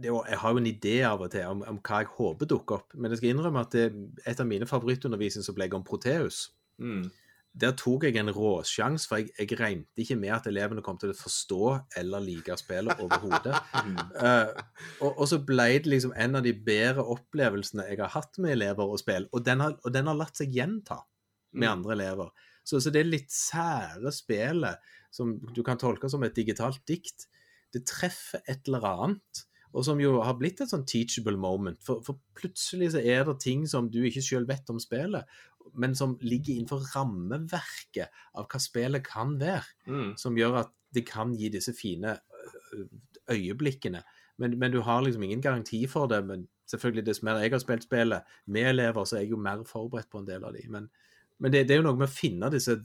jeg 0.00 0.38
har 0.38 0.52
jo 0.52 0.58
en 0.60 0.66
idé 0.66 1.02
av 1.02 1.20
og 1.24 1.30
til 1.32 1.42
om, 1.48 1.62
om 1.66 1.78
hva 1.82 2.04
jeg 2.04 2.10
håper 2.14 2.46
dukker 2.46 2.76
opp, 2.76 2.92
men 2.94 3.10
jeg 3.10 3.18
skal 3.18 3.30
innrømme 3.32 3.60
at 3.64 3.72
det, 3.74 3.86
et 4.30 4.38
av 4.40 4.46
mine 4.46 4.66
favorittundervisningsopplegg 4.66 5.74
om 5.74 5.82
Proteus 5.84 6.50
Mm. 6.78 7.08
Der 7.58 7.72
tok 7.78 8.04
jeg 8.06 8.16
en 8.20 8.30
råsjanse, 8.34 9.08
for 9.08 9.22
jeg, 9.22 9.32
jeg 9.38 9.58
regnet 9.58 10.02
ikke 10.02 10.16
med 10.20 10.34
at 10.36 10.46
elevene 10.50 10.82
kom 10.84 10.98
til 11.00 11.10
å 11.10 11.16
forstå 11.16 11.62
eller 11.98 12.22
like 12.22 12.56
spillet 12.60 13.00
overhodet. 13.04 13.56
Eh, 14.18 14.50
og, 15.00 15.12
og 15.12 15.26
så 15.30 15.38
ble 15.46 15.68
det 15.78 15.90
liksom 15.90 16.12
en 16.18 16.38
av 16.38 16.42
de 16.42 16.52
bedre 16.52 17.04
opplevelsene 17.06 17.86
jeg 17.86 18.00
har 18.02 18.10
hatt 18.12 18.38
med 18.42 18.56
elever 18.56 18.90
og 18.90 18.98
spill, 19.00 19.28
og 19.32 19.44
den 19.46 19.62
har, 19.62 19.76
og 19.84 19.94
den 19.94 20.10
har 20.10 20.18
latt 20.18 20.40
seg 20.40 20.54
gjenta 20.54 20.98
med 21.52 21.68
Mm. 21.68 21.72
andre 21.78 21.92
elever. 21.92 22.30
Så, 22.64 22.80
så 22.80 22.90
det 22.92 23.06
litt 23.06 23.32
sære 23.32 24.12
spillet, 24.12 24.82
som 25.10 25.38
du 25.54 25.62
kan 25.64 25.78
tolke 25.80 26.10
som 26.12 26.24
et 26.26 26.36
digitalt 26.36 26.82
dikt, 26.86 27.28
det 27.72 27.86
treffer 27.88 28.42
et 28.46 28.68
eller 28.68 28.84
annet. 28.84 29.44
Og 29.72 29.84
som 29.84 30.00
jo 30.00 30.18
har 30.24 30.36
blitt 30.40 30.60
et 30.64 30.70
sånn 30.70 30.86
teachable 30.88 31.36
moment. 31.40 31.80
For, 31.84 32.00
for 32.04 32.20
plutselig 32.36 32.92
så 32.94 33.02
er 33.04 33.24
det 33.28 33.38
ting 33.44 33.66
som 33.68 33.90
du 33.92 34.00
ikke 34.08 34.24
sjøl 34.24 34.46
vet 34.48 34.68
om 34.72 34.80
spillet, 34.80 35.28
men 35.74 35.94
som 35.94 36.16
ligger 36.20 36.54
innenfor 36.54 36.84
rammeverket 36.94 38.08
av 38.34 38.46
hva 38.48 38.60
spillet 38.60 39.04
kan 39.06 39.36
være 39.40 39.64
Mm. 39.86 40.16
som 40.16 40.36
gjør 40.36 40.58
at 40.64 40.72
det 40.94 41.06
kan 41.06 41.34
gi 41.36 41.48
disse 41.52 41.72
fine 41.76 42.16
øyeblikkene. 43.30 44.02
Men, 44.38 44.58
men 44.58 44.72
du 44.72 44.80
har 44.80 45.02
liksom 45.02 45.22
ingen 45.22 45.42
garanti 45.42 45.86
for 45.86 46.06
det. 46.06 46.22
Men 46.26 46.46
selvfølgelig, 46.70 47.06
dess 47.06 47.22
mer 47.22 47.40
jeg 47.42 47.50
har 47.52 47.58
spilt 47.62 47.82
spillet 47.88 48.22
med 48.46 48.70
elever, 48.70 49.04
så 49.04 49.16
er 49.16 49.20
jeg 49.26 49.30
jo 49.34 49.36
mer 49.42 49.64
forberedt 49.66 50.10
på 50.10 50.18
en 50.22 50.26
del 50.28 50.44
av 50.44 50.52
de. 50.56 50.64
Men, 50.68 50.88
men 51.38 51.52
det, 51.52 51.66
det 51.68 51.76
er 51.76 51.82
jo 51.82 51.88
noe 51.90 51.98
med 51.98 52.08
å 52.08 52.12
finne 52.12 52.50
disse 52.54 52.78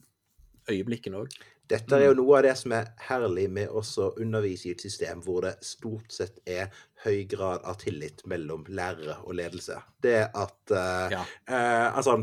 øyeblikkene 0.72 1.20
òg. 1.24 1.34
Dette 1.72 1.96
er 1.96 2.10
jo 2.10 2.16
noe 2.20 2.38
av 2.38 2.44
det 2.44 2.54
som 2.60 2.74
er 2.76 2.90
herlig 3.08 3.46
med 3.52 3.72
å 3.72 3.82
undervise 4.20 4.68
i 4.68 4.74
et 4.76 4.82
system 4.84 5.22
hvor 5.24 5.46
det 5.46 5.54
stort 5.64 6.12
sett 6.12 6.42
er 6.50 6.74
høy 7.06 7.24
grad 7.32 7.64
av 7.64 7.78
tillit 7.80 8.20
mellom 8.28 8.66
lærere 8.68 9.16
og 9.24 9.38
ledelse. 9.40 9.78
Det 10.04 10.26
at 10.28 10.74
uh, 10.76 11.08
Ja. 11.14 11.22
uh, 11.48 11.96
Altså 11.98 12.18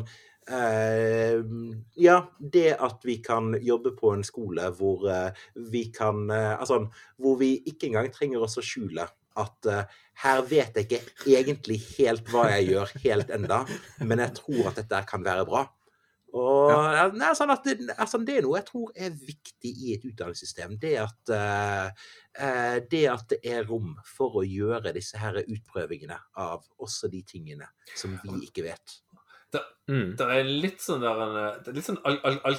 Ja, 0.50 2.16
det 2.38 2.74
at 2.82 3.04
vi 3.06 3.16
kan 3.22 3.54
jobbe 3.62 3.92
på 3.94 4.10
en 4.16 4.24
skole 4.26 4.70
hvor 4.74 5.06
eh, 5.10 5.42
vi 5.70 5.84
kan 5.94 6.30
eh, 6.30 6.54
Altså, 6.56 6.84
hvor 7.20 7.36
vi 7.38 7.52
ikke 7.70 7.90
engang 7.90 8.10
trenger 8.14 8.42
oss 8.42 8.58
å 8.58 8.64
skjule 8.64 9.06
at 9.38 9.68
eh, 9.70 9.98
her 10.24 10.40
vet 10.48 10.76
jeg 10.76 10.88
ikke 10.88 11.36
egentlig 11.38 11.78
helt 11.96 12.26
hva 12.32 12.48
jeg 12.50 12.72
gjør 12.72 12.94
helt 13.04 13.30
enda, 13.32 13.60
men 14.02 14.20
jeg 14.20 14.34
tror 14.40 14.72
at 14.72 14.80
dette 14.82 15.04
kan 15.08 15.22
være 15.24 15.46
bra. 15.48 15.62
Og 16.36 16.70
ja. 16.70 17.06
nei, 17.14 17.30
sånn 17.34 17.50
at 17.54 17.64
det, 17.66 17.88
altså, 17.96 18.20
det 18.26 18.36
er 18.38 18.44
noe 18.46 18.58
jeg 18.60 18.68
tror 18.68 18.90
er 18.94 19.14
viktig 19.14 19.70
i 19.70 19.94
et 19.96 20.04
utdanningssystem. 20.06 20.76
Det 20.82 20.92
at, 21.02 21.32
uh, 21.32 22.84
det 22.92 23.02
at 23.10 23.32
det 23.32 23.40
er 23.50 23.66
rom 23.66 23.96
for 24.06 24.38
å 24.38 24.44
gjøre 24.46 24.92
disse 24.94 25.18
her 25.18 25.40
utprøvingene 25.40 26.20
av 26.38 26.62
også 26.78 27.10
de 27.10 27.24
tingene 27.26 27.66
som 27.96 28.14
vi 28.22 28.44
ikke 28.46 28.68
vet. 28.68 29.00
Mm. 29.90 30.12
Det 30.18 30.26
er 30.26 30.46
litt 30.46 30.82
sånn 30.84 31.02
der 31.02 31.20
det 31.64 31.72
er 31.72 31.76
litt 31.76 31.88
sånn 31.88 31.98
al, 32.06 32.20
al, 32.28 32.36
al, 32.46 32.58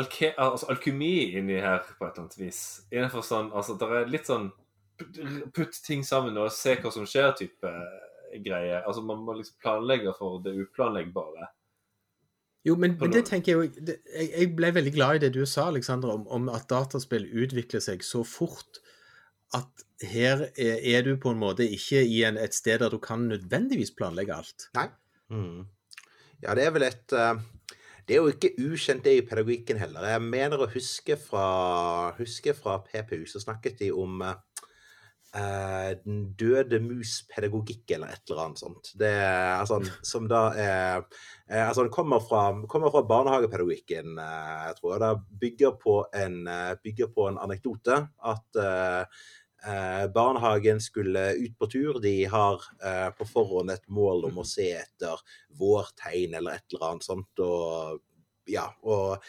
alke, 0.00 0.30
altså 0.40 0.70
alkymi 0.72 1.12
inni 1.36 1.58
her, 1.60 1.82
på 1.84 2.06
et 2.06 2.14
eller 2.14 2.24
annet 2.24 2.38
vis. 2.40 2.62
Innenfor 2.94 3.26
sånn 3.26 3.52
altså, 3.52 3.76
det 3.80 3.88
er 3.92 4.10
litt 4.12 4.30
sånn 4.30 4.48
putt, 5.54 5.76
ting 5.84 6.02
sammen 6.06 6.38
og 6.40 6.50
se 6.54 6.78
hva 6.80 6.92
som 6.94 7.06
skjer, 7.08 7.30
type 7.38 7.74
greie. 8.44 8.80
Altså, 8.80 9.04
man 9.04 9.22
må 9.24 9.36
liksom 9.38 9.60
planlegge 9.62 10.14
for 10.18 10.42
det 10.44 10.56
uplanleggbare. 10.64 11.52
Jo, 12.66 12.74
men, 12.76 12.96
men 13.00 13.12
det 13.14 13.22
tenker 13.28 13.54
jeg 13.54 13.58
jo 13.58 13.84
jeg, 13.86 14.26
jeg 14.28 14.48
ble 14.58 14.72
veldig 14.74 14.92
glad 14.92 15.18
i 15.18 15.22
det 15.26 15.30
du 15.36 15.44
sa, 15.46 15.68
Alexander, 15.70 16.10
om, 16.12 16.26
om 16.26 16.48
at 16.52 16.66
dataspill 16.70 17.28
utvikler 17.30 17.82
seg 17.84 18.02
så 18.04 18.24
fort 18.26 18.80
at 19.56 19.86
her 20.04 20.48
er, 20.50 20.76
er 20.82 21.06
du 21.06 21.14
på 21.20 21.32
en 21.32 21.40
måte 21.40 21.64
ikke 21.64 22.02
i 22.04 22.20
en, 22.28 22.36
et 22.36 22.54
sted 22.54 22.82
der 22.82 22.92
du 22.92 22.98
kan 23.02 23.24
nødvendigvis 23.30 23.94
planlegge 23.96 24.34
alt. 24.34 24.68
Nei. 24.76 24.88
Mm. 25.32 25.64
Ja, 26.44 26.54
det 26.54 26.66
er 26.66 26.74
vel 26.74 26.86
et 26.86 27.14
eh, 27.16 27.38
Det 28.06 28.16
er 28.16 28.22
jo 28.22 28.32
ikke 28.32 28.54
ukjent 28.70 29.04
det 29.04 29.16
i 29.18 29.24
pedagogikken 29.26 29.80
heller. 29.80 30.06
Jeg 30.14 30.24
mener 30.24 30.62
å 30.62 30.70
huske 30.72 31.18
fra, 31.20 31.48
huske 32.16 32.54
fra 32.56 32.78
PPU 32.86 33.26
så 33.28 33.42
snakket 33.42 33.82
de 33.82 33.90
om 33.92 34.22
eh, 34.24 35.90
den 36.06 36.22
døde 36.38 36.80
mus-pedagogikk 36.80 37.92
eller 37.96 38.14
et 38.14 38.22
eller 38.30 38.44
annet 38.46 38.62
sånt. 38.62 38.92
Det 38.96 39.12
altså 39.58 39.82
som 40.00 40.30
da 40.30 40.46
er 40.56 41.04
Altså 41.48 41.84
den 41.84 41.92
kommer 41.92 42.20
fra, 42.20 42.42
kommer 42.68 42.92
fra 42.92 43.04
barnehagepedagogikken, 43.08 44.16
eh, 44.22 44.62
jeg 44.70 44.78
tror. 44.80 44.96
Det 45.04 45.40
bygger 45.44 45.76
på 45.82 45.98
en, 46.22 46.40
bygger 46.84 47.12
på 47.12 47.28
en 47.28 47.42
anekdote 47.44 48.02
at 48.32 48.62
barnehagen 50.14 50.80
skulle 50.80 51.32
ut 51.34 51.58
på 51.58 51.66
tur. 51.66 52.00
De 52.02 52.24
har 52.30 52.62
eh, 52.84 53.08
på 53.18 53.26
forhånd 53.26 53.72
et 53.74 53.88
mål 53.90 54.28
om 54.30 54.38
å 54.38 54.46
se 54.46 54.68
etter 54.78 55.18
vårtegn 55.58 56.36
eller 56.38 56.58
et 56.58 56.66
eller 56.72 56.86
annet 56.90 57.08
sånt. 57.08 57.42
Og 57.42 57.98
ja, 58.48 58.68
og 58.82 59.24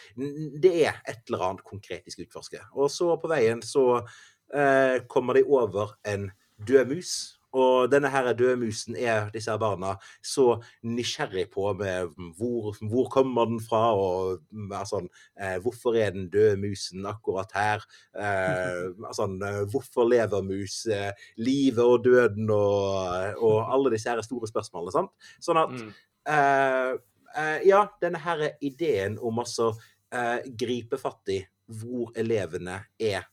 det 0.62 0.72
er 0.86 1.00
et 1.08 1.26
eller 1.28 1.46
annet 1.48 1.66
konkret 1.66 2.06
de 2.06 2.14
skal 2.14 2.28
utforske. 2.28 2.62
Og 2.76 2.90
så 2.92 3.12
på 3.20 3.30
veien 3.30 3.62
så 3.64 3.86
eh, 4.00 5.02
kommer 5.10 5.36
de 5.36 5.44
over 5.48 5.96
en 6.08 6.30
død 6.66 6.94
mus. 6.94 7.14
Og 7.52 7.88
denne 7.90 8.10
her 8.12 8.28
døde 8.38 8.56
musen 8.60 8.94
er 8.94 9.30
disse 9.34 9.54
barna 9.58 9.96
så 10.22 10.60
nysgjerrig 10.86 11.48
på 11.50 11.72
med 11.74 12.12
hvor, 12.38 12.76
hvor 12.86 13.08
kommer 13.10 13.48
den 13.50 13.60
fra, 13.60 13.80
og 13.98 14.38
mm, 14.52 14.68
altså, 14.72 15.00
eh, 15.40 15.56
hvorfor 15.64 15.96
er 15.98 16.10
den 16.14 16.28
døde 16.30 16.56
musen 16.62 17.06
akkurat 17.10 17.50
her? 17.56 17.82
Eh, 18.14 18.92
sånn, 19.16 19.38
eh, 19.42 19.62
hvorfor 19.72 20.06
lever 20.06 20.44
mus? 20.46 20.84
Eh, 20.86 21.10
livet 21.42 21.82
og 21.84 22.04
døden 22.06 22.50
og, 22.54 23.40
og 23.42 23.58
alle 23.74 23.90
disse 23.96 24.10
her 24.12 24.22
store 24.22 24.46
spørsmålene. 24.50 24.94
Sant? 24.94 25.10
Sånn 25.42 25.58
at 25.64 25.70
Mm. 25.74 25.90
eh, 26.26 26.92
eh, 27.36 27.58
Ja, 27.66 27.86
denne 28.02 28.18
her 28.18 28.46
ideen 28.60 29.18
om 29.18 29.38
altså 29.42 29.72
eh, 30.12 30.38
gripe 30.58 30.98
fatt 30.98 31.28
i 31.34 31.40
hvor 31.70 32.10
elevene 32.18 32.80
er 32.98 33.26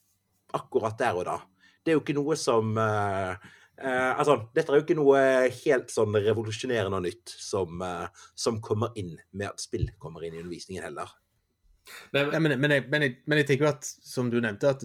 akkurat 0.54 0.98
der 1.00 1.16
og 1.18 1.26
da. 1.26 1.38
Det 1.84 1.92
er 1.92 1.98
jo 1.98 2.02
ikke 2.04 2.18
noe 2.18 2.36
som 2.38 2.76
eh, 2.78 3.36
eh, 3.78 4.12
altså, 4.20 4.40
Dette 4.56 4.74
er 4.74 4.80
jo 4.80 4.86
ikke 4.86 4.98
noe 5.00 5.22
helt 5.64 5.94
sånn 5.94 6.18
revolusjonerende 6.18 7.00
og 7.00 7.06
nytt 7.08 7.34
som, 7.34 7.82
eh, 7.86 8.26
som 8.36 8.62
kommer 8.64 8.96
inn 9.00 9.16
med 9.32 9.50
at 9.52 9.64
spill 9.64 9.90
kommer 10.02 10.26
inn 10.26 10.38
i 10.38 10.44
undervisningen 10.44 10.86
heller. 10.90 11.14
Nei, 12.12 12.26
men, 12.36 12.58
men, 12.60 12.74
jeg, 12.76 12.88
men, 12.92 13.06
jeg, 13.06 13.20
men 13.26 13.42
jeg 13.42 13.50
tenker 13.52 13.68
jo 13.68 13.74
at, 13.76 13.88
som 14.04 14.32
du 14.32 14.42
nevnte, 14.44 14.74
at 14.76 14.84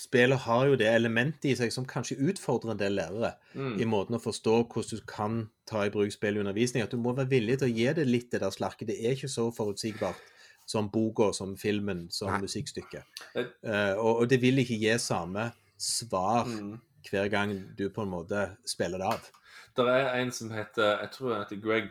spillet 0.00 0.38
har 0.46 0.68
jo 0.70 0.76
det 0.78 0.88
elementet 0.88 1.50
i 1.50 1.54
seg 1.58 1.72
som 1.74 1.86
kanskje 1.88 2.18
utfordrer 2.30 2.72
en 2.72 2.80
del 2.80 2.94
lærere 2.96 3.32
mm. 3.52 3.74
i 3.82 3.88
måten 3.88 4.16
å 4.16 4.22
forstå 4.22 4.54
hvordan 4.62 5.00
du 5.00 5.06
kan 5.08 5.40
ta 5.68 5.84
i 5.84 5.92
bruk 5.92 6.12
spill 6.14 6.38
i 6.38 6.42
undervisning. 6.44 6.84
At 6.84 6.94
du 6.94 7.00
må 7.02 7.14
være 7.16 7.32
villig 7.34 7.58
til 7.60 7.68
å 7.68 7.74
gi 7.74 7.88
det 7.98 8.06
litt 8.08 8.30
det 8.32 8.42
der 8.44 8.54
slarket. 8.54 8.88
Det 8.90 9.00
er 9.00 9.18
ikke 9.18 9.32
så 9.32 9.48
forutsigbart 9.54 10.22
som 10.70 10.88
boka, 10.92 11.32
som 11.36 11.56
filmen, 11.58 12.06
som 12.14 12.30
Nei. 12.30 12.44
musikkstykket. 12.44 13.24
Eh. 13.34 13.50
Eh, 13.66 13.94
og, 13.98 14.22
og 14.22 14.30
det 14.30 14.38
vil 14.42 14.62
ikke 14.62 14.78
gi 14.78 14.94
samme 15.02 15.50
svar 15.80 16.46
Mm. 16.46 16.78
Hver 17.08 17.28
gang 17.32 17.54
du 17.78 17.88
på 17.90 18.04
en 18.04 18.12
måte 18.12 18.46
spiller 18.68 19.00
det 19.00 19.10
av. 19.12 19.28
Det 19.76 19.86
er 19.86 20.08
en 20.18 20.32
som 20.34 20.50
heter 20.50 20.98
Jeg 20.98 21.10
tror 21.14 21.32
han 21.34 21.44
heter 21.44 21.60
Greg 21.62 21.90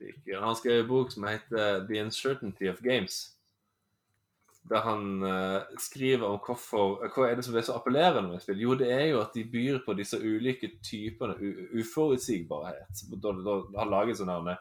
gikk. 0.00 0.32
Han 0.40 0.56
skrev 0.56 0.82
en 0.82 0.88
bok 0.88 1.12
som 1.12 1.28
heter 1.28 1.86
The 1.88 2.00
Uncertainty 2.04 2.68
of 2.68 2.80
Games. 2.84 3.36
Der 4.70 4.82
han 4.84 5.22
eh, 5.24 5.62
skriver 5.80 6.26
om 6.26 6.40
hvorfor, 6.44 7.00
hva 7.14 7.28
er 7.30 7.38
det 7.38 7.44
som 7.46 7.56
er 7.56 7.64
så 7.64 7.78
appellerende 7.78 8.28
med 8.28 8.42
spill. 8.44 8.60
Jo, 8.60 8.74
det 8.76 8.90
er 8.92 9.06
jo 9.08 9.22
at 9.22 9.32
de 9.34 9.44
byr 9.48 9.80
på 9.86 9.94
disse 9.96 10.20
ulike 10.20 10.68
typene 10.84 11.36
uforutsigbarhet. 11.80 13.04
Da, 13.22 13.32
da, 13.32 13.56
da 13.72 14.58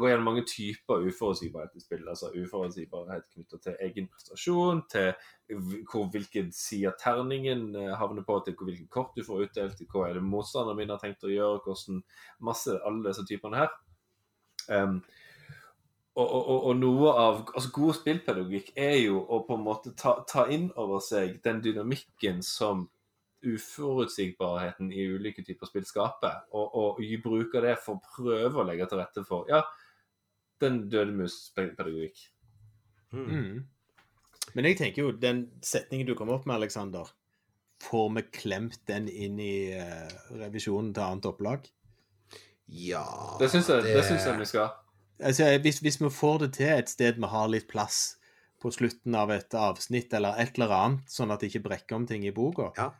går 0.00 0.08
gjennom 0.08 0.28
mange 0.30 0.44
typer 0.48 1.04
uforutsigbarhet 1.08 1.76
i 1.76 1.82
spill. 1.82 2.04
Altså 2.08 2.30
uforutsigbarhet 2.32 3.26
knytta 3.34 3.58
til 3.62 3.76
egen 3.88 4.08
prestasjon, 4.08 4.82
til 4.92 5.12
hvor, 5.90 6.06
hvilken 6.14 6.52
side 6.56 6.94
terningen 7.02 7.74
eh, 7.76 7.92
havner 8.00 8.24
på, 8.26 8.38
til 8.44 8.56
hvor- 8.56 8.70
hvilken 8.70 8.88
kort 8.88 9.12
du 9.16 9.24
får 9.26 9.46
utdelt, 9.48 9.76
til 9.76 9.90
hva 9.92 10.08
er 10.08 10.16
det 10.18 10.24
motstanderen 10.24 10.80
min 10.80 10.94
har 10.94 11.02
tenkt 11.02 11.26
å 11.28 11.32
gjøre, 11.32 11.60
hvordan 11.66 12.00
masse 12.40 12.78
alle 12.86 13.04
disse 13.08 13.26
typene 13.28 13.64
her. 13.64 13.76
Um, 14.70 15.02
og, 16.14 16.28
og, 16.28 16.64
og 16.68 16.74
noe 16.76 17.12
av 17.16 17.38
altså 17.54 17.70
God 17.72 17.94
spillpedagogikk 17.96 18.74
er 18.78 18.98
jo 19.00 19.22
å 19.24 19.40
på 19.48 19.56
en 19.56 19.64
måte 19.64 19.94
ta, 19.96 20.18
ta 20.28 20.44
inn 20.52 20.68
over 20.76 21.00
seg 21.00 21.38
den 21.44 21.62
dynamikken 21.64 22.42
som 22.44 22.84
uforutsigbarheten 23.42 24.92
i 24.94 25.06
ulike 25.16 25.42
typer 25.42 25.66
spill 25.66 25.86
skaper, 25.88 26.44
og, 26.54 26.76
og 26.78 27.00
bruke 27.24 27.62
det 27.64 27.74
for 27.82 27.98
å 27.98 28.04
prøve 28.14 28.60
å 28.62 28.66
legge 28.68 28.86
til 28.86 29.00
rette 29.00 29.24
for 29.26 29.50
ja, 29.50 29.64
den 30.62 30.84
døde 30.92 31.14
mus-pedagogikk. 31.16 32.24
Mm. 33.12 33.26
Mm. 33.28 33.66
Men 34.56 34.68
jeg 34.68 34.78
tenker 34.80 35.06
jo, 35.06 35.12
den 35.16 35.46
setningen 35.64 36.08
du 36.08 36.14
kom 36.18 36.32
opp 36.32 36.46
med, 36.46 36.56
Aleksander, 36.58 37.10
får 37.82 38.08
vi 38.16 38.24
klemt 38.38 38.80
den 38.90 39.08
inn 39.08 39.38
i 39.42 39.74
uh, 39.74 40.08
revisjonen 40.38 40.92
til 40.94 41.04
annet 41.04 41.28
opplag? 41.32 41.66
Ja 42.72 43.04
Det 43.40 43.50
syns 43.52 43.68
jeg, 43.68 43.84
det 43.84 44.04
syns 44.06 44.26
jeg 44.28 44.38
vi 44.38 44.48
skal. 44.48 44.70
Altså, 45.22 45.48
hvis, 45.62 45.80
hvis 45.84 45.98
vi 46.00 46.10
får 46.10 46.44
det 46.44 46.52
til 46.56 46.72
et 46.72 46.90
sted 46.90 47.18
vi 47.20 47.30
har 47.30 47.50
litt 47.50 47.68
plass 47.70 48.16
på 48.62 48.70
slutten 48.74 49.14
av 49.18 49.32
et 49.34 49.54
avsnitt 49.58 50.14
eller 50.14 50.38
et 50.40 50.56
eller 50.56 50.72
annet, 50.76 51.10
sånn 51.10 51.34
at 51.34 51.42
det 51.42 51.50
ikke 51.50 51.66
brekker 51.66 51.98
om 51.98 52.06
ting 52.08 52.24
i 52.26 52.34
boka 52.34 52.70
Ja. 52.78 52.92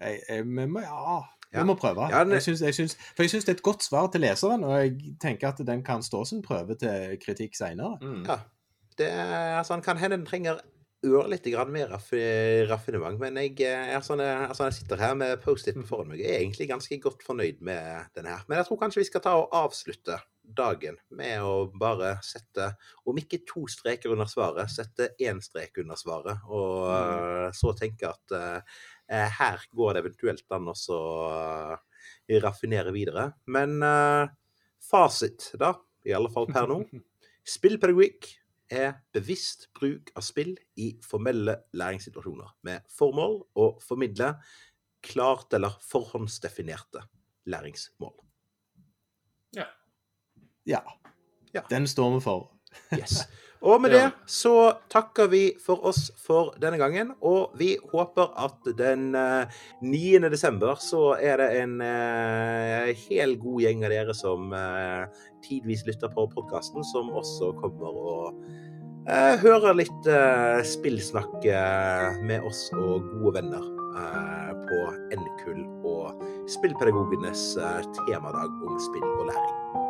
jeg, 0.00 0.22
jeg, 0.28 0.46
men, 0.46 0.78
ja, 0.82 1.18
vi 1.52 1.66
må 1.66 1.74
prøve. 1.74 2.08
Jeg 2.14 2.42
synes, 2.42 2.60
jeg 2.62 2.74
synes, 2.74 2.96
for 3.16 3.22
jeg 3.26 3.30
syns 3.30 3.44
det 3.44 3.54
er 3.54 3.58
et 3.58 3.66
godt 3.66 3.82
svar 3.82 4.10
til 4.12 4.22
leseren, 4.22 4.64
og 4.64 4.76
jeg 4.78 5.14
tenker 5.22 5.48
at 5.48 5.62
den 5.66 5.84
kan 5.84 6.02
stå 6.02 6.24
sin 6.24 6.42
prøve 6.42 6.76
til 6.78 7.18
kritikk 7.24 7.58
seinere. 7.58 7.98
Mm. 8.02 8.22
Ja. 8.28 8.38
Det 8.98 9.08
altså, 9.10 9.74
han 9.74 9.82
kan 9.82 9.98
hende 9.98 10.16
den 10.16 10.26
trenger 10.26 10.60
ørlite 11.06 11.50
grann 11.50 11.72
mer 11.72 11.88
raffi- 11.88 12.66
raffinement, 12.68 13.18
men 13.20 13.36
jeg, 13.40 13.60
eh, 13.64 13.94
er 13.96 14.00
sånn, 14.04 14.20
eh, 14.20 14.48
altså, 14.48 14.64
jeg 14.68 14.74
sitter 14.74 14.96
her 15.00 15.14
med 15.14 15.40
Post-It-en 15.40 15.86
foran 15.86 16.08
meg. 16.08 16.20
Jeg 16.20 16.34
er 16.34 16.40
egentlig 16.40 16.68
ganske 16.68 17.00
godt 17.00 17.22
fornøyd 17.24 17.60
med 17.60 18.06
den 18.14 18.26
her. 18.26 18.44
Men 18.48 18.58
jeg 18.58 18.66
tror 18.66 18.76
kanskje 18.76 19.00
vi 19.00 19.08
skal 19.08 19.20
ta 19.20 19.30
og 19.40 19.48
avslutte 19.52 20.20
dagen 20.56 20.96
med 21.10 21.40
å 21.40 21.70
bare 21.78 22.18
sette, 22.22 22.76
om 23.06 23.16
ikke 23.16 23.44
to 23.48 23.66
streker 23.70 24.10
under 24.10 24.26
svaret, 24.26 24.70
sette 24.70 25.14
én 25.22 25.40
strek 25.40 25.78
under 25.78 25.96
svaret, 25.96 26.38
og 26.48 26.90
mm. 26.90 27.52
så 27.54 27.74
tenke 27.78 28.10
at 28.10 28.32
eh, 28.32 28.56
eh, 28.56 28.99
her 29.10 29.62
går 29.74 29.94
det 29.94 30.02
eventuelt 30.04 30.54
an 30.54 30.70
å 30.70 30.76
eh, 31.28 32.38
raffinere 32.42 32.92
videre. 32.94 33.30
Men 33.50 33.80
eh, 33.82 34.30
fasit, 34.90 35.50
da, 35.60 35.74
i 36.06 36.14
alle 36.16 36.30
fall 36.32 36.48
per 36.50 36.68
nå. 36.70 36.82
Spillpedagogikk 37.56 38.28
er 38.70 39.00
bevisst 39.14 39.66
bruk 39.74 40.12
av 40.14 40.22
spill 40.22 40.54
i 40.78 40.92
formelle 41.02 41.56
læringssituasjoner, 41.74 42.52
med 42.66 42.86
formål 42.94 43.40
å 43.58 43.72
formidle 43.82 44.36
klart 45.02 45.56
eller 45.56 45.74
forhåndsdefinerte 45.82 47.02
læringsmål. 47.50 48.14
Ja. 49.56 49.66
Ja. 51.52 51.64
Den 51.72 51.88
står 51.90 52.14
vi 52.14 52.24
for. 52.28 52.50
Yes. 52.94 53.24
Og 53.62 53.80
med 53.82 53.92
Ja. 53.92 54.08
det 54.08 54.12
så 54.26 54.72
takker 54.88 55.28
vi 55.28 55.54
for 55.60 55.84
oss 55.84 56.10
for 56.16 56.54
denne 56.60 56.78
gangen, 56.80 57.12
og 57.20 57.52
vi 57.58 57.76
håper 57.92 58.30
at 58.36 58.70
den 58.78 59.14
eh, 59.14 59.44
9. 59.82 60.30
desember 60.32 60.80
så 60.80 61.14
er 61.20 61.36
det 61.36 61.48
en 61.60 61.80
eh, 61.84 62.94
hel 63.10 63.36
god 63.36 63.60
gjeng 63.60 63.84
av 63.84 63.90
dere 63.92 64.14
som 64.16 64.52
eh, 64.56 65.04
tidvis 65.44 65.84
lytter 65.86 66.08
på 66.08 66.24
podkasten, 66.32 66.84
som 66.88 67.12
også 67.12 67.52
kommer 67.60 67.92
og 67.92 68.40
eh, 69.08 69.36
hører 69.44 69.76
litt 69.76 70.08
eh, 70.08 70.62
spillsnakk 70.64 71.44
eh, 71.44 72.16
med 72.24 72.40
oss 72.48 72.70
og 72.72 73.04
gode 73.12 73.42
venner 73.42 73.68
eh, 74.00 74.56
på 74.56 74.80
NKUL 75.20 75.62
og 75.84 76.24
Spillpedagogenes 76.48 77.56
eh, 77.60 77.84
temadag 78.08 78.48
om 78.64 78.80
spill 78.88 79.08
og 79.18 79.26
læring. 79.34 79.89